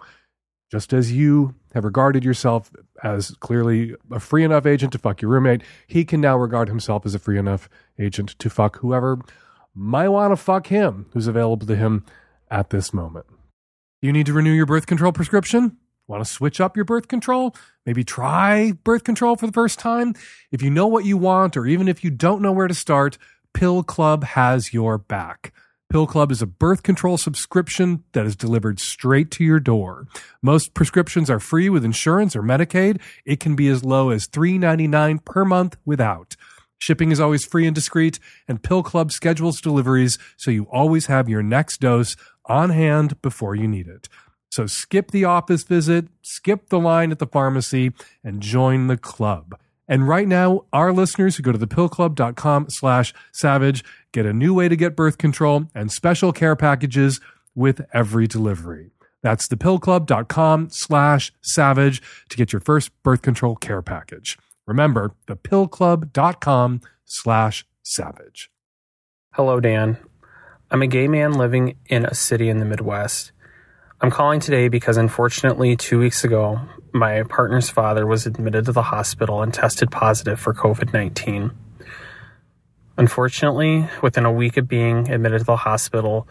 Just 0.70 0.92
as 0.92 1.10
you 1.10 1.56
have 1.74 1.84
regarded 1.84 2.24
yourself 2.24 2.70
as 3.02 3.32
clearly 3.40 3.96
a 4.12 4.20
free 4.20 4.44
enough 4.44 4.66
agent 4.66 4.92
to 4.92 4.98
fuck 4.98 5.20
your 5.20 5.32
roommate, 5.32 5.62
he 5.88 6.04
can 6.04 6.20
now 6.20 6.36
regard 6.36 6.68
himself 6.68 7.04
as 7.04 7.16
a 7.16 7.18
free 7.18 7.38
enough 7.38 7.68
agent 7.98 8.38
to 8.38 8.48
fuck 8.48 8.78
whoever 8.78 9.18
might 9.74 10.08
want 10.08 10.30
to 10.30 10.36
fuck 10.36 10.68
him 10.68 11.06
who's 11.12 11.26
available 11.26 11.66
to 11.66 11.74
him 11.74 12.04
at 12.50 12.70
this 12.70 12.92
moment. 12.92 13.26
You 14.02 14.12
need 14.12 14.26
to 14.26 14.32
renew 14.32 14.52
your 14.52 14.66
birth 14.66 14.86
control 14.86 15.12
prescription? 15.12 15.76
Want 16.08 16.24
to 16.24 16.30
switch 16.30 16.60
up 16.60 16.74
your 16.74 16.84
birth 16.84 17.06
control? 17.06 17.54
Maybe 17.86 18.02
try 18.02 18.72
birth 18.72 19.04
control 19.04 19.36
for 19.36 19.46
the 19.46 19.52
first 19.52 19.78
time? 19.78 20.14
If 20.50 20.62
you 20.62 20.70
know 20.70 20.86
what 20.86 21.04
you 21.04 21.16
want, 21.16 21.56
or 21.56 21.66
even 21.66 21.86
if 21.86 22.02
you 22.02 22.10
don't 22.10 22.42
know 22.42 22.50
where 22.50 22.66
to 22.66 22.74
start, 22.74 23.16
Pill 23.54 23.82
Club 23.82 24.24
has 24.24 24.72
your 24.72 24.98
back. 24.98 25.52
Pill 25.90 26.06
Club 26.06 26.30
is 26.30 26.40
a 26.40 26.46
birth 26.46 26.82
control 26.82 27.18
subscription 27.18 28.04
that 28.12 28.24
is 28.24 28.36
delivered 28.36 28.80
straight 28.80 29.30
to 29.32 29.44
your 29.44 29.60
door. 29.60 30.06
Most 30.40 30.72
prescriptions 30.72 31.28
are 31.28 31.40
free 31.40 31.68
with 31.68 31.84
insurance 31.84 32.34
or 32.34 32.42
Medicaid. 32.42 33.00
It 33.24 33.40
can 33.40 33.56
be 33.56 33.68
as 33.68 33.84
low 33.84 34.10
as 34.10 34.28
$3.99 34.28 35.24
per 35.24 35.44
month 35.44 35.76
without. 35.84 36.36
Shipping 36.78 37.10
is 37.10 37.20
always 37.20 37.44
free 37.44 37.66
and 37.66 37.74
discreet, 37.74 38.18
and 38.48 38.62
Pill 38.62 38.82
Club 38.82 39.12
schedules 39.12 39.60
deliveries 39.60 40.18
so 40.36 40.50
you 40.50 40.64
always 40.72 41.06
have 41.06 41.28
your 41.28 41.42
next 41.42 41.80
dose 41.80 42.16
on 42.50 42.70
hand 42.70 43.20
before 43.22 43.54
you 43.54 43.68
need 43.68 43.86
it. 43.86 44.08
So 44.50 44.66
skip 44.66 45.12
the 45.12 45.24
office 45.24 45.62
visit, 45.62 46.08
skip 46.22 46.68
the 46.68 46.80
line 46.80 47.12
at 47.12 47.20
the 47.20 47.26
pharmacy, 47.26 47.92
and 48.24 48.40
join 48.42 48.88
the 48.88 48.96
club. 48.96 49.58
And 49.88 50.06
right 50.06 50.28
now, 50.28 50.66
our 50.72 50.92
listeners 50.92 51.36
who 51.36 51.42
go 51.42 51.52
to 51.52 51.58
thepillclub.com 51.58 52.70
slash 52.70 53.14
savage 53.32 53.84
get 54.12 54.26
a 54.26 54.32
new 54.32 54.54
way 54.54 54.68
to 54.68 54.76
get 54.76 54.96
birth 54.96 55.18
control 55.18 55.66
and 55.74 55.90
special 55.90 56.32
care 56.32 56.56
packages 56.56 57.20
with 57.54 57.82
every 57.92 58.26
delivery. 58.26 58.90
That's 59.22 59.48
thepillclub.com 59.48 60.68
slash 60.70 61.32
savage 61.42 62.02
to 62.28 62.36
get 62.36 62.52
your 62.52 62.60
first 62.60 62.90
birth 63.02 63.22
control 63.22 63.56
care 63.56 63.82
package. 63.82 64.38
Remember, 64.66 65.12
thepillclub.com 65.26 66.80
slash 67.04 67.66
savage. 67.82 68.50
Hello, 69.32 69.60
Dan. 69.60 69.98
I'm 70.72 70.82
a 70.82 70.86
gay 70.86 71.08
man 71.08 71.32
living 71.32 71.76
in 71.86 72.04
a 72.04 72.14
city 72.14 72.48
in 72.48 72.60
the 72.60 72.64
Midwest. 72.64 73.32
I'm 74.00 74.10
calling 74.12 74.38
today 74.38 74.68
because 74.68 74.96
unfortunately, 74.96 75.74
two 75.74 75.98
weeks 75.98 76.22
ago, 76.22 76.60
my 76.92 77.24
partner's 77.24 77.68
father 77.68 78.06
was 78.06 78.24
admitted 78.24 78.66
to 78.66 78.72
the 78.72 78.82
hospital 78.82 79.42
and 79.42 79.52
tested 79.52 79.90
positive 79.90 80.38
for 80.38 80.54
COVID 80.54 80.92
19. 80.92 81.50
Unfortunately, 82.96 83.88
within 84.00 84.24
a 84.24 84.32
week 84.32 84.56
of 84.58 84.68
being 84.68 85.10
admitted 85.10 85.40
to 85.40 85.44
the 85.44 85.56
hospital, 85.56 86.28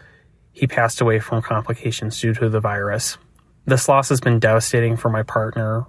he 0.52 0.66
passed 0.66 1.02
away 1.02 1.18
from 1.18 1.42
complications 1.42 2.18
due 2.18 2.32
to 2.32 2.48
the 2.48 2.60
virus. 2.60 3.18
This 3.66 3.90
loss 3.90 4.08
has 4.08 4.22
been 4.22 4.38
devastating 4.38 4.96
for 4.96 5.10
my 5.10 5.22
partner, 5.22 5.84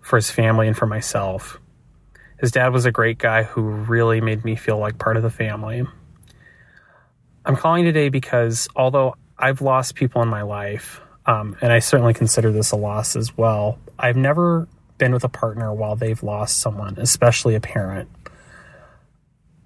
for 0.00 0.16
his 0.16 0.28
family, 0.28 0.66
and 0.66 0.76
for 0.76 0.86
myself. 0.86 1.60
His 2.40 2.50
dad 2.50 2.72
was 2.72 2.84
a 2.84 2.90
great 2.90 3.18
guy 3.18 3.44
who 3.44 3.62
really 3.62 4.20
made 4.20 4.44
me 4.44 4.56
feel 4.56 4.78
like 4.78 4.98
part 4.98 5.16
of 5.16 5.22
the 5.22 5.30
family. 5.30 5.84
I'm 7.44 7.56
calling 7.56 7.84
today 7.84 8.08
because 8.08 8.68
although 8.76 9.16
I've 9.36 9.60
lost 9.60 9.96
people 9.96 10.22
in 10.22 10.28
my 10.28 10.42
life, 10.42 11.00
um, 11.26 11.56
and 11.60 11.72
I 11.72 11.80
certainly 11.80 12.14
consider 12.14 12.52
this 12.52 12.70
a 12.70 12.76
loss 12.76 13.16
as 13.16 13.36
well, 13.36 13.78
I've 13.98 14.16
never 14.16 14.68
been 14.98 15.12
with 15.12 15.24
a 15.24 15.28
partner 15.28 15.72
while 15.74 15.96
they've 15.96 16.22
lost 16.22 16.58
someone, 16.58 16.98
especially 16.98 17.56
a 17.56 17.60
parent. 17.60 18.08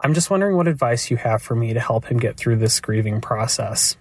I'm 0.01 0.15
just 0.15 0.31
wondering 0.31 0.57
what 0.57 0.69
advice 0.69 1.11
you 1.11 1.19
have 1.19 1.43
for 1.43 1.55
me 1.55 1.75
to 1.75 1.81
help 1.81 2.07
him 2.07 2.19
get 2.19 2.37
through 2.37 2.57
this 2.57 2.81
grieving 2.81 3.21
process. 3.21 3.97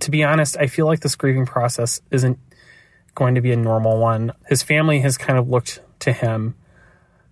To 0.00 0.10
be 0.10 0.22
honest, 0.22 0.56
I 0.56 0.68
feel 0.68 0.86
like 0.86 1.00
this 1.00 1.16
grieving 1.16 1.46
process 1.46 2.00
isn't 2.10 2.38
going 3.14 3.34
to 3.34 3.40
be 3.40 3.50
a 3.50 3.56
normal 3.56 3.98
one. 3.98 4.32
His 4.48 4.62
family 4.62 5.00
has 5.00 5.18
kind 5.18 5.38
of 5.38 5.48
looked 5.48 5.80
to 6.00 6.12
him 6.12 6.54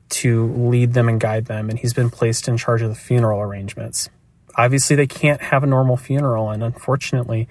to 0.09 0.47
lead 0.53 0.95
them 0.95 1.09
and 1.09 1.21
guide 1.21 1.47
them, 1.47 1.71
and 1.71 1.79
he's 1.79 1.93
been 1.93 2.11
placed 2.11 2.49
in 2.49 2.57
charge 2.57 2.83
of 2.83 2.89
the 2.89 2.95
funeral 2.97 3.41
arrangements 3.41 4.09
obviously 4.57 4.97
they 4.97 5.07
can't 5.07 5.41
have 5.41 5.63
a 5.63 5.67
normal 5.67 5.97
funeral 5.97 6.51
and 6.51 6.63
unfortunately 6.63 7.49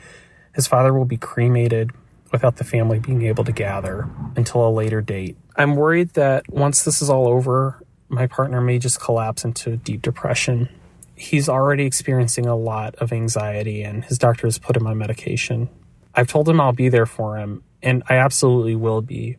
his 0.54 0.68
father 0.68 0.94
will 0.94 1.06
be 1.06 1.18
cremated 1.18 1.92
without 2.32 2.58
the 2.58 2.64
family 2.64 3.00
being 3.00 3.22
able 3.24 3.44
to 3.44 3.52
gather 3.52 4.10
until 4.36 4.68
a 4.68 4.70
later 4.70 5.02
date. 5.02 5.38
I'm 5.56 5.76
worried 5.76 6.10
that 6.12 6.50
once 6.50 6.84
this 6.84 7.02
is 7.02 7.10
all 7.10 7.28
over, 7.28 7.82
my 8.10 8.28
partner 8.28 8.62
may 8.62 8.80
just 8.80 9.00
collapse 9.00 9.46
into 9.46 9.78
deep 9.78 10.02
depression. 10.02 10.70
He's 11.16 11.48
already 11.48 11.86
experiencing 11.86 12.46
a 12.46 12.56
lot 12.56 12.96
of 12.96 13.14
anxiety, 13.14 13.84
and 13.84 14.04
his 14.04 14.18
doctor 14.18 14.48
has 14.48 14.58
put 14.58 14.76
him 14.76 14.86
on 14.86 14.98
medication. 14.98 15.70
I've 16.14 16.28
told 16.28 16.48
him 16.48 16.60
I'll 16.60 16.74
be 16.74 16.90
there 16.90 17.06
for 17.06 17.38
him, 17.38 17.64
and 17.82 18.04
I 18.10 18.16
absolutely 18.16 18.76
will 18.76 19.02
be, 19.02 19.38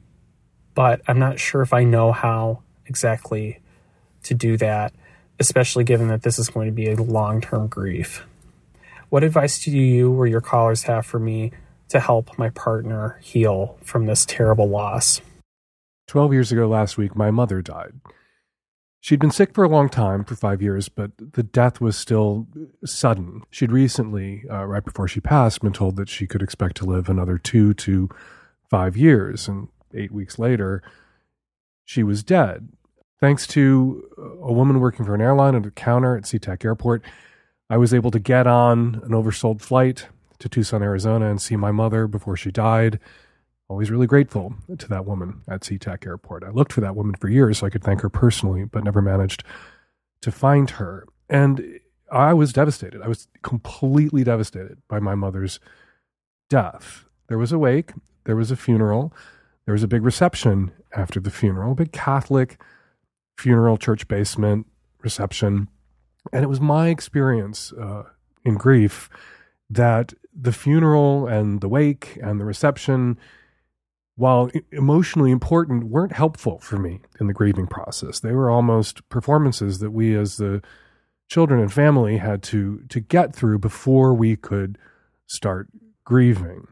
but 0.74 1.02
I'm 1.06 1.18
not 1.18 1.38
sure 1.38 1.62
if 1.62 1.72
I 1.72 1.84
know 1.84 2.12
how 2.12 2.62
exactly 2.86 3.60
to 4.24 4.34
do 4.34 4.56
that, 4.56 4.94
especially 5.38 5.84
given 5.84 6.08
that 6.08 6.22
this 6.22 6.38
is 6.38 6.48
going 6.48 6.66
to 6.66 6.72
be 6.72 6.90
a 6.90 6.96
long 6.96 7.40
term 7.40 7.66
grief. 7.66 8.26
What 9.08 9.22
advice 9.22 9.62
do 9.62 9.70
you 9.70 10.12
or 10.12 10.26
your 10.26 10.40
callers 10.40 10.84
have 10.84 11.06
for 11.06 11.18
me 11.18 11.52
to 11.88 12.00
help 12.00 12.36
my 12.38 12.50
partner 12.50 13.18
heal 13.22 13.78
from 13.82 14.06
this 14.06 14.24
terrible 14.24 14.68
loss? 14.68 15.20
12 16.08 16.32
years 16.32 16.52
ago 16.52 16.68
last 16.68 16.96
week, 16.96 17.16
my 17.16 17.30
mother 17.30 17.62
died. 17.62 17.92
She'd 19.00 19.20
been 19.20 19.30
sick 19.30 19.54
for 19.54 19.62
a 19.62 19.68
long 19.68 19.88
time, 19.88 20.24
for 20.24 20.34
five 20.34 20.60
years, 20.60 20.88
but 20.88 21.12
the 21.16 21.44
death 21.44 21.80
was 21.80 21.96
still 21.96 22.48
sudden. 22.84 23.42
She'd 23.50 23.70
recently, 23.70 24.42
uh, 24.50 24.64
right 24.64 24.84
before 24.84 25.06
she 25.06 25.20
passed, 25.20 25.60
been 25.60 25.72
told 25.72 25.94
that 25.96 26.08
she 26.08 26.26
could 26.26 26.42
expect 26.42 26.76
to 26.78 26.84
live 26.84 27.08
another 27.08 27.38
two 27.38 27.72
to 27.74 28.08
five 28.68 28.96
years. 28.96 29.46
And 29.46 29.68
eight 29.94 30.10
weeks 30.10 30.40
later, 30.40 30.82
she 31.84 32.02
was 32.02 32.24
dead. 32.24 32.68
Thanks 33.18 33.46
to 33.48 34.08
uh, 34.18 34.22
a 34.22 34.52
woman 34.52 34.80
working 34.80 35.06
for 35.06 35.14
an 35.14 35.20
airline 35.20 35.54
at 35.54 35.64
a 35.64 35.70
counter 35.70 36.16
at 36.16 36.24
SeaTac 36.24 36.64
Airport, 36.64 37.02
I 37.70 37.78
was 37.78 37.94
able 37.94 38.10
to 38.10 38.18
get 38.18 38.46
on 38.46 39.00
an 39.04 39.10
oversold 39.10 39.60
flight 39.60 40.06
to 40.38 40.48
Tucson, 40.48 40.82
Arizona, 40.82 41.30
and 41.30 41.40
see 41.40 41.56
my 41.56 41.72
mother 41.72 42.06
before 42.06 42.36
she 42.36 42.50
died. 42.50 43.00
Always 43.68 43.90
really 43.90 44.06
grateful 44.06 44.54
to 44.78 44.88
that 44.88 45.06
woman 45.06 45.40
at 45.48 45.62
SeaTac 45.62 46.06
Airport. 46.06 46.44
I 46.44 46.50
looked 46.50 46.72
for 46.72 46.80
that 46.82 46.94
woman 46.94 47.14
for 47.14 47.28
years 47.28 47.58
so 47.58 47.66
I 47.66 47.70
could 47.70 47.82
thank 47.82 48.02
her 48.02 48.10
personally, 48.10 48.64
but 48.64 48.84
never 48.84 49.02
managed 49.02 49.42
to 50.20 50.30
find 50.30 50.70
her. 50.70 51.06
And 51.28 51.80
I 52.12 52.34
was 52.34 52.52
devastated. 52.52 53.02
I 53.02 53.08
was 53.08 53.28
completely 53.42 54.22
devastated 54.24 54.78
by 54.88 55.00
my 55.00 55.14
mother's 55.14 55.58
death. 56.48 57.04
There 57.28 57.38
was 57.38 57.50
a 57.50 57.58
wake, 57.58 57.92
there 58.24 58.36
was 58.36 58.50
a 58.50 58.56
funeral, 58.56 59.12
there 59.64 59.72
was 59.72 59.82
a 59.82 59.88
big 59.88 60.04
reception 60.04 60.70
after 60.94 61.18
the 61.18 61.30
funeral, 61.30 61.72
a 61.72 61.74
big 61.74 61.92
Catholic 61.92 62.60
funeral, 63.36 63.76
church 63.76 64.08
basement 64.08 64.66
reception. 65.02 65.68
And 66.32 66.42
it 66.42 66.48
was 66.48 66.60
my 66.60 66.88
experience 66.88 67.72
uh, 67.72 68.04
in 68.44 68.54
grief 68.54 69.08
that 69.70 70.14
the 70.34 70.52
funeral 70.52 71.26
and 71.26 71.60
the 71.60 71.68
wake 71.68 72.18
and 72.22 72.40
the 72.40 72.44
reception, 72.44 73.18
while 74.16 74.50
emotionally 74.72 75.30
important, 75.30 75.84
weren't 75.84 76.12
helpful 76.12 76.58
for 76.58 76.78
me 76.78 77.00
in 77.20 77.26
the 77.26 77.32
grieving 77.32 77.66
process. 77.66 78.20
They 78.20 78.32
were 78.32 78.50
almost 78.50 79.08
performances 79.08 79.78
that 79.78 79.90
we 79.90 80.16
as 80.16 80.36
the 80.36 80.62
children 81.28 81.60
and 81.60 81.72
family 81.72 82.18
had 82.18 82.42
to 82.42 82.82
to 82.88 83.00
get 83.00 83.34
through 83.34 83.58
before 83.58 84.14
we 84.14 84.36
could 84.36 84.78
start 85.26 85.68
grieving. 86.04 86.68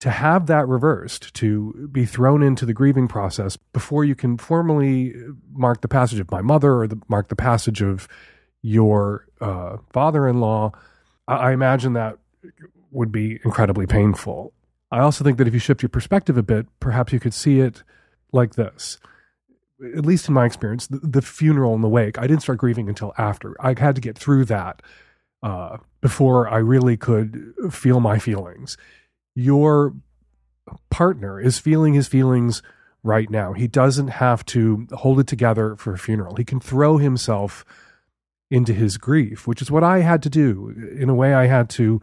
To 0.00 0.10
have 0.10 0.46
that 0.46 0.68
reversed, 0.68 1.34
to 1.34 1.88
be 1.90 2.06
thrown 2.06 2.40
into 2.42 2.64
the 2.64 2.72
grieving 2.72 3.08
process 3.08 3.56
before 3.56 4.04
you 4.04 4.14
can 4.14 4.38
formally 4.38 5.12
mark 5.52 5.80
the 5.80 5.88
passage 5.88 6.20
of 6.20 6.30
my 6.30 6.40
mother 6.40 6.74
or 6.74 6.86
the, 6.86 7.00
mark 7.08 7.28
the 7.28 7.36
passage 7.36 7.82
of 7.82 8.06
your 8.62 9.26
uh, 9.40 9.78
father-in-law, 9.92 10.70
I, 11.26 11.34
I 11.34 11.52
imagine 11.52 11.94
that 11.94 12.18
would 12.92 13.10
be 13.10 13.40
incredibly 13.44 13.86
painful. 13.86 14.52
I 14.90 15.00
also 15.00 15.24
think 15.24 15.36
that 15.38 15.48
if 15.48 15.54
you 15.54 15.60
shift 15.60 15.82
your 15.82 15.88
perspective 15.88 16.36
a 16.36 16.42
bit, 16.42 16.66
perhaps 16.80 17.12
you 17.12 17.20
could 17.20 17.34
see 17.34 17.60
it 17.60 17.82
like 18.32 18.54
this. 18.54 18.98
At 19.96 20.06
least 20.06 20.28
in 20.28 20.34
my 20.34 20.46
experience, 20.46 20.86
the, 20.86 20.98
the 20.98 21.22
funeral 21.22 21.74
and 21.74 21.84
the 21.84 21.88
wake, 21.88 22.18
I 22.18 22.26
didn't 22.26 22.42
start 22.42 22.58
grieving 22.58 22.88
until 22.88 23.12
after. 23.18 23.54
I 23.60 23.74
had 23.78 23.94
to 23.96 24.00
get 24.00 24.16
through 24.16 24.44
that 24.46 24.80
uh, 25.42 25.78
before 26.00 26.48
I 26.48 26.58
really 26.58 26.96
could 26.96 27.52
feel 27.70 28.00
my 28.00 28.18
feelings. 28.18 28.76
Your 29.38 29.94
partner 30.90 31.40
is 31.40 31.60
feeling 31.60 31.94
his 31.94 32.08
feelings 32.08 32.60
right 33.04 33.30
now. 33.30 33.52
He 33.52 33.68
doesn't 33.68 34.08
have 34.08 34.44
to 34.46 34.88
hold 34.90 35.20
it 35.20 35.28
together 35.28 35.76
for 35.76 35.92
a 35.92 35.98
funeral. 35.98 36.34
He 36.34 36.44
can 36.44 36.58
throw 36.58 36.96
himself 36.96 37.64
into 38.50 38.72
his 38.72 38.96
grief, 38.96 39.46
which 39.46 39.62
is 39.62 39.70
what 39.70 39.84
I 39.84 40.00
had 40.00 40.24
to 40.24 40.28
do. 40.28 40.74
In 40.98 41.08
a 41.08 41.14
way, 41.14 41.34
I 41.34 41.46
had 41.46 41.70
to 41.70 42.00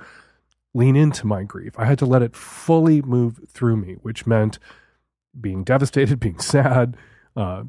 lean 0.73 0.95
into 0.95 1.27
my 1.27 1.43
grief. 1.43 1.73
I 1.77 1.83
had 1.83 1.99
to 1.99 2.05
let 2.05 2.21
it 2.21 2.37
fully 2.37 3.01
move 3.01 3.41
through 3.49 3.75
me, 3.75 3.97
which 4.01 4.25
meant 4.25 4.57
being 5.39 5.65
devastated, 5.65 6.19
being 6.21 6.39
sad, 6.39 6.95
uh, 7.35 7.63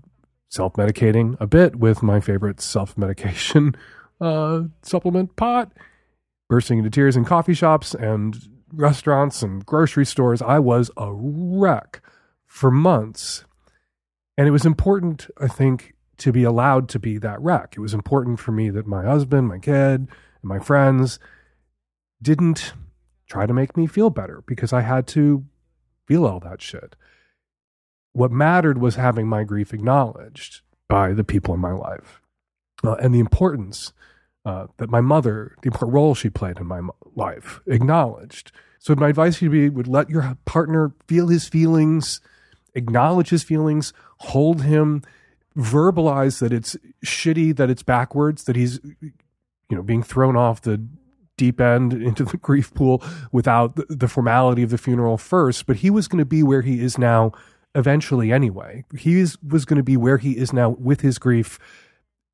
self 0.49 0.75
medicating 0.75 1.37
a 1.41 1.47
bit 1.49 1.75
with 1.75 2.05
my 2.05 2.21
favorite 2.21 2.61
self 2.61 2.97
medication 2.97 3.75
uh, 4.21 4.63
supplement 4.83 5.35
pot, 5.35 5.73
bursting 6.49 6.79
into 6.79 6.91
tears 6.91 7.17
in 7.17 7.25
coffee 7.25 7.53
shops 7.53 7.97
and 7.97 8.37
restaurants 8.77 9.43
and 9.43 9.65
grocery 9.65 10.07
stores. 10.07 10.43
I 10.43 10.59
was 10.59 10.91
a 10.97 11.13
wreck 11.13 12.01
for 12.47 12.71
months. 12.71 13.45
And 14.39 14.47
it 14.47 14.53
was 14.53 14.67
important, 14.67 15.29
I 15.41 15.49
think, 15.49 15.95
to 16.19 16.33
be 16.33 16.45
allowed 16.45 16.89
to 16.91 16.99
be 16.99 17.19
that 17.19 17.41
wreck. 17.41 17.75
It 17.77 17.81
was 17.81 17.95
important 17.95 18.39
for 18.39 18.53
me 18.53 18.71
that 18.71 18.87
my 18.87 19.05
husband, 19.05 19.49
my 19.49 19.59
kid, 19.59 20.01
and 20.01 20.09
my 20.43 20.59
friends 20.59 21.19
didn't 22.23 22.73
try 23.29 23.47
to 23.47 23.53
make 23.53 23.77
me 23.77 23.87
feel 23.87 24.11
better 24.11 24.43
because 24.47 24.73
I 24.73 24.83
had 24.83 25.07
to 25.09 25.45
feel 26.07 26.27
all 26.27 26.41
that 26.41 26.63
shit. 26.63 26.97
What 28.13 28.31
mattered 28.31 28.79
was 28.79 28.95
having 28.97 29.29
my 29.29 29.45
grief 29.45 29.75
acknowledged 29.75 30.63
by 30.89 31.13
the 31.13 31.25
people 31.25 31.53
in 31.53 31.61
my 31.61 31.73
life 31.73 32.21
uh, 32.85 32.95
and 32.95 33.15
the 33.15 33.21
importance 33.21 33.93
uh, 34.45 34.69
that 34.77 34.89
my 34.89 35.01
mother, 35.01 35.57
the 35.63 35.69
important 35.69 35.95
role 35.95 36.15
she 36.15 36.31
played 36.31 36.59
in 36.59 36.67
my 36.67 36.81
life, 37.15 37.61
acknowledged. 37.67 38.53
So, 38.79 38.95
my 38.95 39.09
advice 39.09 39.39
to 39.39 39.53
you 39.53 39.73
would 39.73 39.89
let 39.89 40.11
your 40.11 40.37
partner 40.45 40.93
feel 41.07 41.29
his 41.29 41.49
feelings, 41.49 42.21
acknowledge 42.75 43.31
his 43.31 43.43
feelings, 43.43 43.93
hold 44.19 44.63
him, 44.63 45.03
verbalize 45.57 46.41
that 46.41 46.53
it's 46.53 46.77
shitty, 47.05 47.57
that 47.57 47.71
it's 47.71 47.83
backwards, 47.83 48.45
that 48.45 48.57
he's, 48.57 48.81
you 49.01 49.77
know, 49.77 49.83
being 49.83 50.03
thrown 50.03 50.37
off 50.37 50.61
the 50.61 50.87
deep 51.37 51.61
end 51.61 51.93
into 52.03 52.25
the 52.25 52.37
grief 52.37 52.73
pool 52.75 53.03
without 53.33 53.75
the 53.89 54.09
formality 54.09 54.63
of 54.63 54.71
the 54.71 54.79
funeral 54.79 55.19
first, 55.19 55.67
but 55.67 55.77
he 55.77 55.91
was 55.91 56.09
going 56.09 56.19
to 56.19 56.25
be 56.25 56.43
where 56.43 56.63
he 56.63 56.81
is 56.83 56.99
now 56.99 57.33
eventually 57.75 58.33
anyway. 58.33 58.85
He 58.97 59.21
is, 59.21 59.37
was 59.43 59.65
going 59.65 59.77
to 59.77 59.83
be 59.83 59.97
where 59.97 60.19
he 60.19 60.37
is 60.37 60.53
now 60.53 60.71
with 60.71 61.03
his 61.03 61.19
grief, 61.19 61.59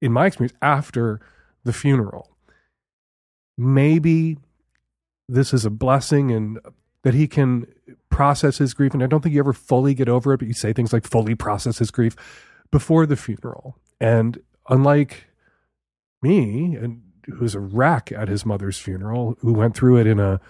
in 0.01 0.13
my 0.13 0.27
experience, 0.27 0.57
after 0.63 1.21
the 1.65 1.73
funeral. 1.73 2.37
Maybe 3.59 4.39
this 5.33 5.53
is 5.53 5.65
a 5.65 5.71
blessing 5.71 6.31
and 6.31 6.59
that 7.03 7.15
he 7.15 7.27
can 7.27 7.67
process 8.11 8.59
his 8.59 8.75
grief. 8.75 8.95
And 8.95 9.03
I 9.03 9.07
don't 9.07 9.23
think 9.23 9.35
you 9.35 9.41
ever 9.41 9.53
fully 9.53 9.95
get 9.95 10.09
over 10.09 10.33
it, 10.33 10.39
but 10.39 10.49
you 10.49 10.55
say 10.55 10.73
things 10.73 10.93
like 10.93 11.07
fully 11.07 11.35
process 11.35 11.79
his 11.79 11.91
grief 11.91 12.15
before 12.71 13.07
the 13.07 13.17
funeral. 13.17 13.79
And 14.01 14.41
unlike 14.69 15.27
me, 16.23 16.77
and 16.77 17.03
who's 17.27 17.55
a 17.55 17.61
wreck 17.61 18.13
at 18.13 18.29
his 18.29 18.47
mother's 18.47 18.79
funeral, 18.79 19.37
who 19.41 19.53
went 19.53 19.75
through 19.77 19.99
it 19.99 20.07
in 20.07 20.21
a 20.21 20.41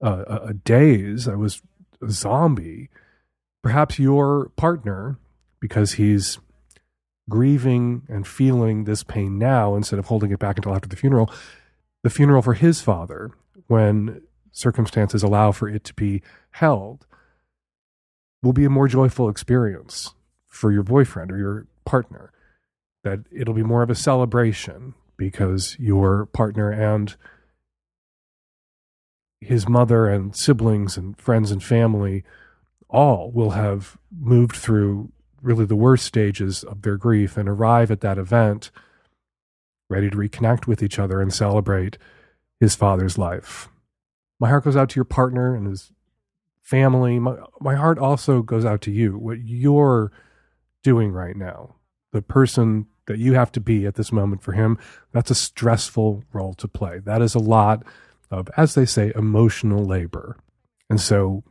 a, 0.00 0.40
a 0.48 0.54
daze, 0.54 1.26
I 1.26 1.34
was 1.34 1.62
a 2.02 2.10
zombie. 2.10 2.90
Perhaps 3.62 3.98
your 3.98 4.50
partner, 4.50 5.18
because 5.60 5.92
he's 5.92 6.38
grieving 7.28 8.02
and 8.08 8.26
feeling 8.26 8.84
this 8.84 9.02
pain 9.02 9.38
now 9.38 9.74
instead 9.74 9.98
of 9.98 10.06
holding 10.06 10.30
it 10.30 10.38
back 10.38 10.56
until 10.58 10.74
after 10.74 10.88
the 10.88 10.96
funeral, 10.96 11.30
the 12.02 12.10
funeral 12.10 12.42
for 12.42 12.52
his 12.52 12.82
father, 12.82 13.30
when 13.66 14.22
circumstances 14.52 15.22
allow 15.22 15.52
for 15.52 15.68
it 15.68 15.84
to 15.84 15.94
be 15.94 16.22
held, 16.50 17.06
will 18.42 18.52
be 18.52 18.64
a 18.64 18.70
more 18.70 18.88
joyful 18.88 19.28
experience 19.28 20.14
for 20.46 20.70
your 20.70 20.82
boyfriend 20.82 21.32
or 21.32 21.38
your 21.38 21.66
partner. 21.84 22.30
That 23.02 23.20
it'll 23.30 23.54
be 23.54 23.62
more 23.62 23.82
of 23.82 23.90
a 23.90 23.94
celebration 23.94 24.94
because 25.16 25.76
your 25.78 26.26
partner 26.26 26.70
and 26.70 27.14
his 29.40 29.68
mother 29.68 30.06
and 30.06 30.34
siblings 30.34 30.96
and 30.96 31.16
friends 31.18 31.50
and 31.50 31.62
family 31.62 32.24
all 32.88 33.30
will 33.30 33.50
have 33.50 33.98
moved 34.10 34.56
through 34.56 35.10
really 35.42 35.66
the 35.66 35.76
worst 35.76 36.06
stages 36.06 36.64
of 36.64 36.82
their 36.82 36.96
grief 36.96 37.36
and 37.36 37.48
arrive 37.48 37.90
at 37.90 38.00
that 38.00 38.16
event 38.18 38.70
ready 39.90 40.08
to 40.08 40.16
reconnect 40.16 40.66
with 40.66 40.82
each 40.82 40.98
other 40.98 41.20
and 41.20 41.32
celebrate 41.32 41.98
his 42.60 42.74
father's 42.74 43.18
life. 43.18 43.68
My 44.40 44.48
heart 44.48 44.64
goes 44.64 44.76
out 44.76 44.90
to 44.90 44.96
your 44.96 45.04
partner 45.04 45.54
and 45.54 45.66
his 45.66 45.92
family. 46.62 47.18
My, 47.18 47.36
my 47.60 47.74
heart 47.74 47.98
also 47.98 48.42
goes 48.42 48.64
out 48.64 48.80
to 48.82 48.90
you, 48.90 49.18
what 49.18 49.38
you're 49.44 50.12
doing 50.82 51.12
right 51.12 51.36
now. 51.36 51.76
The 52.12 52.22
person 52.22 52.86
that 53.06 53.18
you 53.18 53.34
have 53.34 53.52
to 53.52 53.60
be 53.60 53.86
at 53.86 53.96
this 53.96 54.12
moment 54.12 54.42
for 54.42 54.52
him, 54.52 54.78
that's 55.12 55.30
a 55.30 55.34
stressful 55.34 56.24
role 56.32 56.54
to 56.54 56.68
play. 56.68 57.00
That 57.00 57.22
is 57.22 57.34
a 57.34 57.40
lot 57.40 57.82
of, 58.30 58.48
as 58.56 58.74
they 58.74 58.86
say, 58.86 59.12
emotional 59.14 59.84
labor. 59.84 60.36
And 60.88 61.00
so 61.00 61.44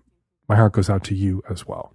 my 0.47 0.55
heart 0.55 0.73
goes 0.73 0.89
out 0.89 1.03
to 1.05 1.15
you 1.15 1.43
as 1.49 1.67
well. 1.67 1.93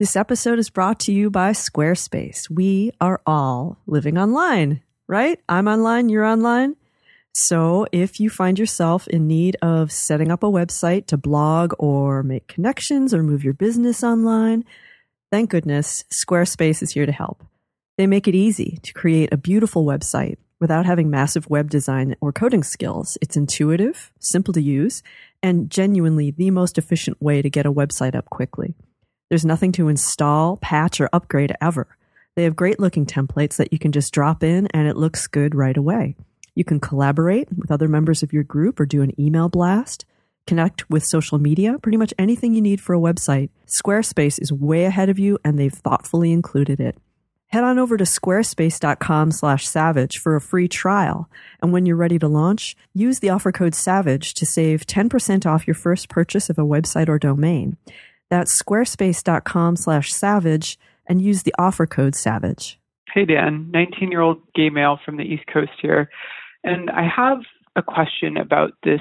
This 0.00 0.16
episode 0.16 0.58
is 0.58 0.70
brought 0.70 0.98
to 1.00 1.12
you 1.12 1.30
by 1.30 1.52
Squarespace. 1.52 2.50
We 2.50 2.90
are 3.00 3.20
all 3.24 3.78
living 3.86 4.18
online, 4.18 4.82
right? 5.06 5.38
I'm 5.48 5.68
online, 5.68 6.08
you're 6.08 6.24
online. 6.24 6.74
So 7.36 7.84
if 7.90 8.20
you 8.20 8.30
find 8.30 8.60
yourself 8.60 9.08
in 9.08 9.26
need 9.26 9.56
of 9.60 9.90
setting 9.90 10.30
up 10.30 10.44
a 10.44 10.50
website 10.50 11.06
to 11.06 11.16
blog 11.16 11.74
or 11.80 12.22
make 12.22 12.46
connections 12.46 13.12
or 13.12 13.24
move 13.24 13.42
your 13.42 13.54
business 13.54 14.04
online, 14.04 14.64
thank 15.32 15.50
goodness 15.50 16.04
Squarespace 16.12 16.80
is 16.80 16.92
here 16.92 17.06
to 17.06 17.12
help. 17.12 17.44
They 17.98 18.06
make 18.06 18.28
it 18.28 18.36
easy 18.36 18.78
to 18.84 18.92
create 18.92 19.32
a 19.32 19.36
beautiful 19.36 19.84
website 19.84 20.36
without 20.60 20.86
having 20.86 21.10
massive 21.10 21.50
web 21.50 21.70
design 21.70 22.14
or 22.20 22.32
coding 22.32 22.62
skills. 22.62 23.18
It's 23.20 23.36
intuitive, 23.36 24.12
simple 24.20 24.54
to 24.54 24.62
use, 24.62 25.02
and 25.42 25.68
genuinely 25.68 26.30
the 26.30 26.52
most 26.52 26.78
efficient 26.78 27.20
way 27.20 27.42
to 27.42 27.50
get 27.50 27.66
a 27.66 27.72
website 27.72 28.14
up 28.14 28.30
quickly. 28.30 28.76
There's 29.28 29.44
nothing 29.44 29.72
to 29.72 29.88
install, 29.88 30.58
patch, 30.58 31.00
or 31.00 31.10
upgrade 31.12 31.52
ever. 31.60 31.88
They 32.36 32.44
have 32.44 32.54
great 32.54 32.78
looking 32.78 33.06
templates 33.06 33.56
that 33.56 33.72
you 33.72 33.80
can 33.80 33.90
just 33.90 34.14
drop 34.14 34.44
in 34.44 34.68
and 34.68 34.86
it 34.86 34.96
looks 34.96 35.26
good 35.26 35.56
right 35.56 35.76
away. 35.76 36.14
You 36.54 36.64
can 36.64 36.80
collaborate 36.80 37.48
with 37.56 37.70
other 37.70 37.88
members 37.88 38.22
of 38.22 38.32
your 38.32 38.44
group 38.44 38.78
or 38.78 38.86
do 38.86 39.02
an 39.02 39.18
email 39.20 39.48
blast, 39.48 40.04
connect 40.46 40.88
with 40.88 41.04
social 41.04 41.38
media, 41.38 41.78
pretty 41.82 41.98
much 41.98 42.14
anything 42.18 42.54
you 42.54 42.60
need 42.60 42.80
for 42.80 42.94
a 42.94 43.00
website. 43.00 43.50
Squarespace 43.66 44.40
is 44.40 44.52
way 44.52 44.84
ahead 44.84 45.08
of 45.08 45.18
you 45.18 45.38
and 45.44 45.58
they've 45.58 45.72
thoughtfully 45.72 46.32
included 46.32 46.80
it. 46.80 46.96
Head 47.48 47.62
on 47.62 47.78
over 47.78 47.96
to 47.96 48.04
squarespace.com 48.04 49.30
slash 49.30 49.66
savage 49.66 50.18
for 50.18 50.34
a 50.34 50.40
free 50.40 50.66
trial. 50.66 51.30
And 51.62 51.72
when 51.72 51.86
you're 51.86 51.94
ready 51.94 52.18
to 52.18 52.26
launch, 52.26 52.76
use 52.92 53.20
the 53.20 53.30
offer 53.30 53.52
code 53.52 53.76
SAVAGE 53.76 54.34
to 54.34 54.44
save 54.44 54.86
10% 54.86 55.46
off 55.46 55.66
your 55.66 55.74
first 55.74 56.08
purchase 56.08 56.50
of 56.50 56.58
a 56.58 56.62
website 56.62 57.08
or 57.08 57.18
domain. 57.18 57.76
That's 58.28 58.60
squarespace.com 58.60 59.76
slash 59.76 60.12
savage 60.12 60.78
and 61.06 61.22
use 61.22 61.44
the 61.44 61.54
offer 61.56 61.86
code 61.86 62.16
SAVAGE. 62.16 62.76
Hey, 63.12 63.24
Dan, 63.24 63.70
19 63.70 64.10
year 64.10 64.20
old 64.20 64.42
gay 64.56 64.70
male 64.70 64.98
from 65.04 65.16
the 65.16 65.22
East 65.22 65.46
Coast 65.46 65.70
here. 65.80 66.10
And 66.64 66.90
I 66.90 67.06
have 67.14 67.38
a 67.76 67.82
question 67.82 68.36
about 68.36 68.72
this 68.82 69.00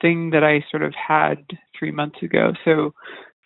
thing 0.00 0.30
that 0.30 0.44
I 0.44 0.64
sort 0.70 0.82
of 0.82 0.94
had 0.94 1.44
three 1.78 1.90
months 1.90 2.22
ago. 2.22 2.52
So 2.64 2.94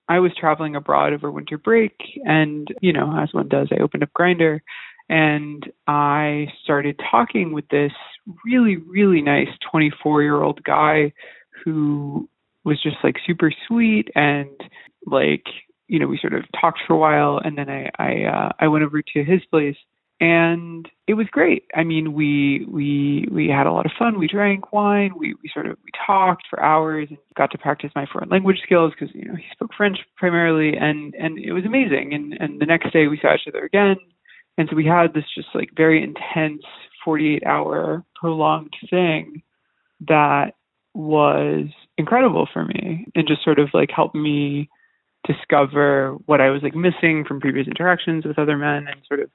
I 0.08 0.18
was 0.20 0.32
traveling 0.38 0.76
abroad 0.76 1.12
over 1.12 1.30
winter 1.30 1.58
break, 1.58 1.94
and, 2.24 2.68
you 2.80 2.92
know, 2.92 3.18
as 3.20 3.32
one 3.32 3.48
does, 3.48 3.68
I 3.72 3.82
opened 3.82 4.02
up 4.02 4.10
Grindr, 4.18 4.60
and 5.08 5.70
I 5.86 6.48
started 6.62 7.00
talking 7.10 7.52
with 7.52 7.68
this 7.68 7.92
really, 8.44 8.76
really 8.76 9.22
nice 9.22 9.48
24 9.70 10.22
year 10.22 10.42
old 10.42 10.62
guy 10.64 11.12
who 11.64 12.28
was 12.64 12.82
just 12.82 12.96
like 13.02 13.16
super 13.26 13.52
sweet 13.66 14.08
and 14.14 14.50
like 15.06 15.44
you 15.86 15.98
know 15.98 16.06
we 16.06 16.18
sort 16.18 16.34
of 16.34 16.44
talked 16.60 16.80
for 16.86 16.92
a 16.94 16.98
while 16.98 17.40
and 17.42 17.56
then 17.56 17.70
i 17.70 17.90
i 17.98 18.24
uh, 18.24 18.52
i 18.60 18.68
went 18.68 18.84
over 18.84 19.00
to 19.00 19.24
his 19.24 19.40
place 19.50 19.76
and 20.20 20.88
it 21.06 21.14
was 21.14 21.26
great. 21.30 21.64
I 21.74 21.84
mean 21.84 22.12
we 22.12 22.66
we 22.68 23.28
we 23.30 23.48
had 23.48 23.66
a 23.66 23.72
lot 23.72 23.86
of 23.86 23.92
fun. 23.98 24.18
We 24.18 24.26
drank 24.26 24.72
wine. 24.72 25.12
We 25.16 25.34
we 25.42 25.50
sort 25.52 25.66
of 25.66 25.76
we 25.84 25.90
talked 26.06 26.44
for 26.50 26.62
hours 26.62 27.06
and 27.10 27.18
got 27.36 27.50
to 27.52 27.58
practice 27.58 27.90
my 27.94 28.06
foreign 28.12 28.28
language 28.28 28.60
skills 28.62 28.92
because 28.98 29.14
you 29.14 29.26
know 29.26 29.36
he 29.36 29.44
spoke 29.52 29.70
french 29.76 29.98
primarily 30.16 30.76
and 30.76 31.14
and 31.14 31.38
it 31.38 31.52
was 31.52 31.64
amazing. 31.64 32.14
And 32.14 32.36
and 32.40 32.60
the 32.60 32.66
next 32.66 32.92
day 32.92 33.06
we 33.06 33.18
saw 33.20 33.34
each 33.34 33.48
other 33.48 33.64
again. 33.64 33.96
And 34.56 34.68
so 34.68 34.76
we 34.76 34.86
had 34.86 35.14
this 35.14 35.24
just 35.34 35.48
like 35.54 35.70
very 35.76 36.02
intense 36.02 36.62
48 37.04 37.46
hour 37.46 38.04
prolonged 38.16 38.74
thing 38.90 39.42
that 40.08 40.54
was 40.94 41.66
incredible 41.96 42.48
for 42.52 42.64
me 42.64 43.06
and 43.14 43.28
just 43.28 43.44
sort 43.44 43.58
of 43.58 43.68
like 43.72 43.90
helped 43.94 44.16
me 44.16 44.68
discover 45.24 46.16
what 46.26 46.40
I 46.40 46.50
was 46.50 46.62
like 46.62 46.74
missing 46.74 47.24
from 47.26 47.40
previous 47.40 47.66
interactions 47.66 48.24
with 48.24 48.38
other 48.38 48.56
men 48.56 48.86
and 48.88 49.00
sort 49.06 49.20
of 49.20 49.30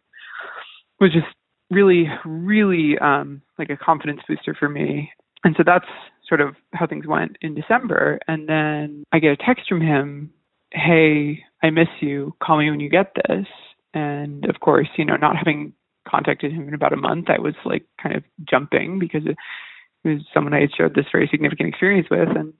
was 0.99 1.11
just 1.11 1.27
really, 1.69 2.05
really 2.25 2.97
um, 2.99 3.41
like 3.57 3.69
a 3.69 3.77
confidence 3.77 4.21
booster 4.27 4.55
for 4.57 4.69
me. 4.69 5.11
And 5.43 5.55
so 5.57 5.63
that's 5.65 5.85
sort 6.27 6.41
of 6.41 6.55
how 6.73 6.87
things 6.87 7.05
went 7.05 7.37
in 7.41 7.55
December. 7.55 8.19
And 8.27 8.47
then 8.47 9.03
I 9.11 9.19
get 9.19 9.31
a 9.31 9.37
text 9.37 9.67
from 9.67 9.81
him, 9.81 10.31
Hey, 10.71 11.43
I 11.61 11.69
miss 11.69 11.89
you. 11.99 12.35
Call 12.41 12.57
me 12.57 12.69
when 12.69 12.79
you 12.79 12.89
get 12.89 13.13
this. 13.15 13.45
And 13.93 14.45
of 14.45 14.59
course, 14.59 14.87
you 14.97 15.05
know, 15.05 15.17
not 15.17 15.35
having 15.37 15.73
contacted 16.07 16.51
him 16.51 16.67
in 16.67 16.73
about 16.73 16.93
a 16.93 16.97
month, 16.97 17.29
I 17.29 17.39
was 17.39 17.53
like 17.65 17.85
kind 18.01 18.15
of 18.15 18.23
jumping 18.49 18.99
because 18.99 19.21
it 19.25 19.37
was 20.07 20.21
someone 20.33 20.53
I 20.53 20.61
had 20.61 20.73
shared 20.75 20.95
this 20.95 21.05
very 21.11 21.27
significant 21.31 21.69
experience 21.69 22.07
with. 22.09 22.29
And 22.35 22.53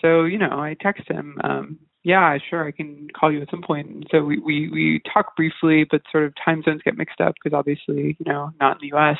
so, 0.00 0.24
you 0.24 0.38
know, 0.38 0.50
I 0.50 0.76
text 0.80 1.08
him, 1.08 1.38
um, 1.44 1.78
yeah, 2.04 2.36
sure, 2.50 2.66
I 2.66 2.72
can 2.72 3.08
call 3.18 3.32
you 3.32 3.42
at 3.42 3.50
some 3.50 3.62
point. 3.62 4.06
So 4.10 4.24
we, 4.24 4.38
we, 4.40 4.68
we 4.70 5.02
talk 5.12 5.36
briefly, 5.36 5.86
but 5.88 6.02
sort 6.10 6.24
of 6.24 6.34
time 6.44 6.62
zones 6.62 6.82
get 6.84 6.96
mixed 6.96 7.20
up 7.20 7.34
because 7.34 7.56
obviously, 7.56 8.16
you 8.18 8.26
know, 8.26 8.50
not 8.60 8.82
in 8.82 8.90
the 8.90 8.96
US. 8.96 9.18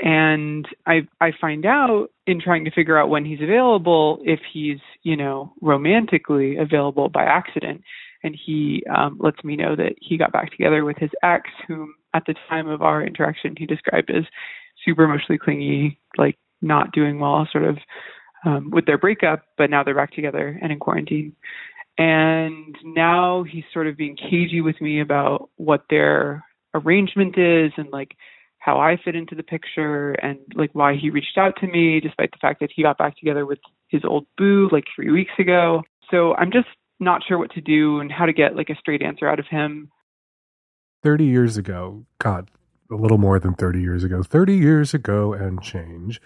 And 0.00 0.68
I 0.86 1.08
I 1.20 1.32
find 1.40 1.64
out 1.64 2.08
in 2.26 2.40
trying 2.40 2.64
to 2.66 2.70
figure 2.70 2.98
out 2.98 3.08
when 3.08 3.24
he's 3.24 3.40
available 3.40 4.18
if 4.24 4.40
he's, 4.52 4.78
you 5.04 5.16
know, 5.16 5.52
romantically 5.62 6.56
available 6.56 7.08
by 7.08 7.24
accident. 7.24 7.82
And 8.22 8.36
he 8.36 8.82
um, 8.94 9.18
lets 9.20 9.42
me 9.44 9.56
know 9.56 9.76
that 9.76 9.94
he 10.00 10.18
got 10.18 10.32
back 10.32 10.50
together 10.50 10.84
with 10.84 10.98
his 10.98 11.10
ex, 11.22 11.48
whom 11.66 11.94
at 12.12 12.24
the 12.26 12.34
time 12.48 12.68
of 12.68 12.82
our 12.82 13.02
interaction 13.02 13.54
he 13.56 13.66
described 13.66 14.10
as 14.10 14.24
super 14.84 15.04
emotionally 15.04 15.38
clingy, 15.38 15.98
like 16.18 16.36
not 16.60 16.92
doing 16.92 17.20
well, 17.20 17.48
sort 17.50 17.64
of 17.64 17.78
um, 18.44 18.70
with 18.70 18.86
their 18.86 18.98
breakup, 18.98 19.42
but 19.56 19.70
now 19.70 19.82
they're 19.82 19.94
back 19.94 20.12
together 20.12 20.58
and 20.60 20.72
in 20.72 20.78
quarantine. 20.78 21.34
And 21.98 22.76
now 22.84 23.42
he's 23.42 23.64
sort 23.72 23.86
of 23.86 23.96
being 23.96 24.16
cagey 24.16 24.60
with 24.60 24.80
me 24.80 25.00
about 25.00 25.50
what 25.56 25.84
their 25.88 26.44
arrangement 26.74 27.38
is 27.38 27.72
and 27.76 27.88
like 27.90 28.16
how 28.58 28.78
I 28.80 28.96
fit 29.02 29.14
into 29.14 29.34
the 29.34 29.42
picture 29.42 30.12
and 30.12 30.38
like 30.54 30.70
why 30.74 30.96
he 30.96 31.10
reached 31.10 31.38
out 31.38 31.54
to 31.60 31.66
me 31.66 32.00
despite 32.00 32.32
the 32.32 32.38
fact 32.40 32.60
that 32.60 32.70
he 32.74 32.82
got 32.82 32.98
back 32.98 33.16
together 33.16 33.46
with 33.46 33.60
his 33.88 34.02
old 34.04 34.26
boo 34.36 34.68
like 34.72 34.84
three 34.94 35.10
weeks 35.10 35.32
ago. 35.38 35.82
So 36.10 36.34
I'm 36.34 36.50
just 36.50 36.68
not 36.98 37.22
sure 37.26 37.38
what 37.38 37.52
to 37.52 37.60
do 37.60 38.00
and 38.00 38.10
how 38.10 38.26
to 38.26 38.32
get 38.32 38.56
like 38.56 38.68
a 38.68 38.74
straight 38.74 39.02
answer 39.02 39.28
out 39.28 39.38
of 39.38 39.46
him. 39.46 39.90
30 41.02 41.24
years 41.24 41.56
ago, 41.56 42.04
God, 42.18 42.50
a 42.90 42.96
little 42.96 43.18
more 43.18 43.38
than 43.38 43.54
30 43.54 43.80
years 43.80 44.02
ago, 44.04 44.22
30 44.22 44.54
years 44.56 44.92
ago 44.92 45.32
and 45.32 45.62
change, 45.62 46.20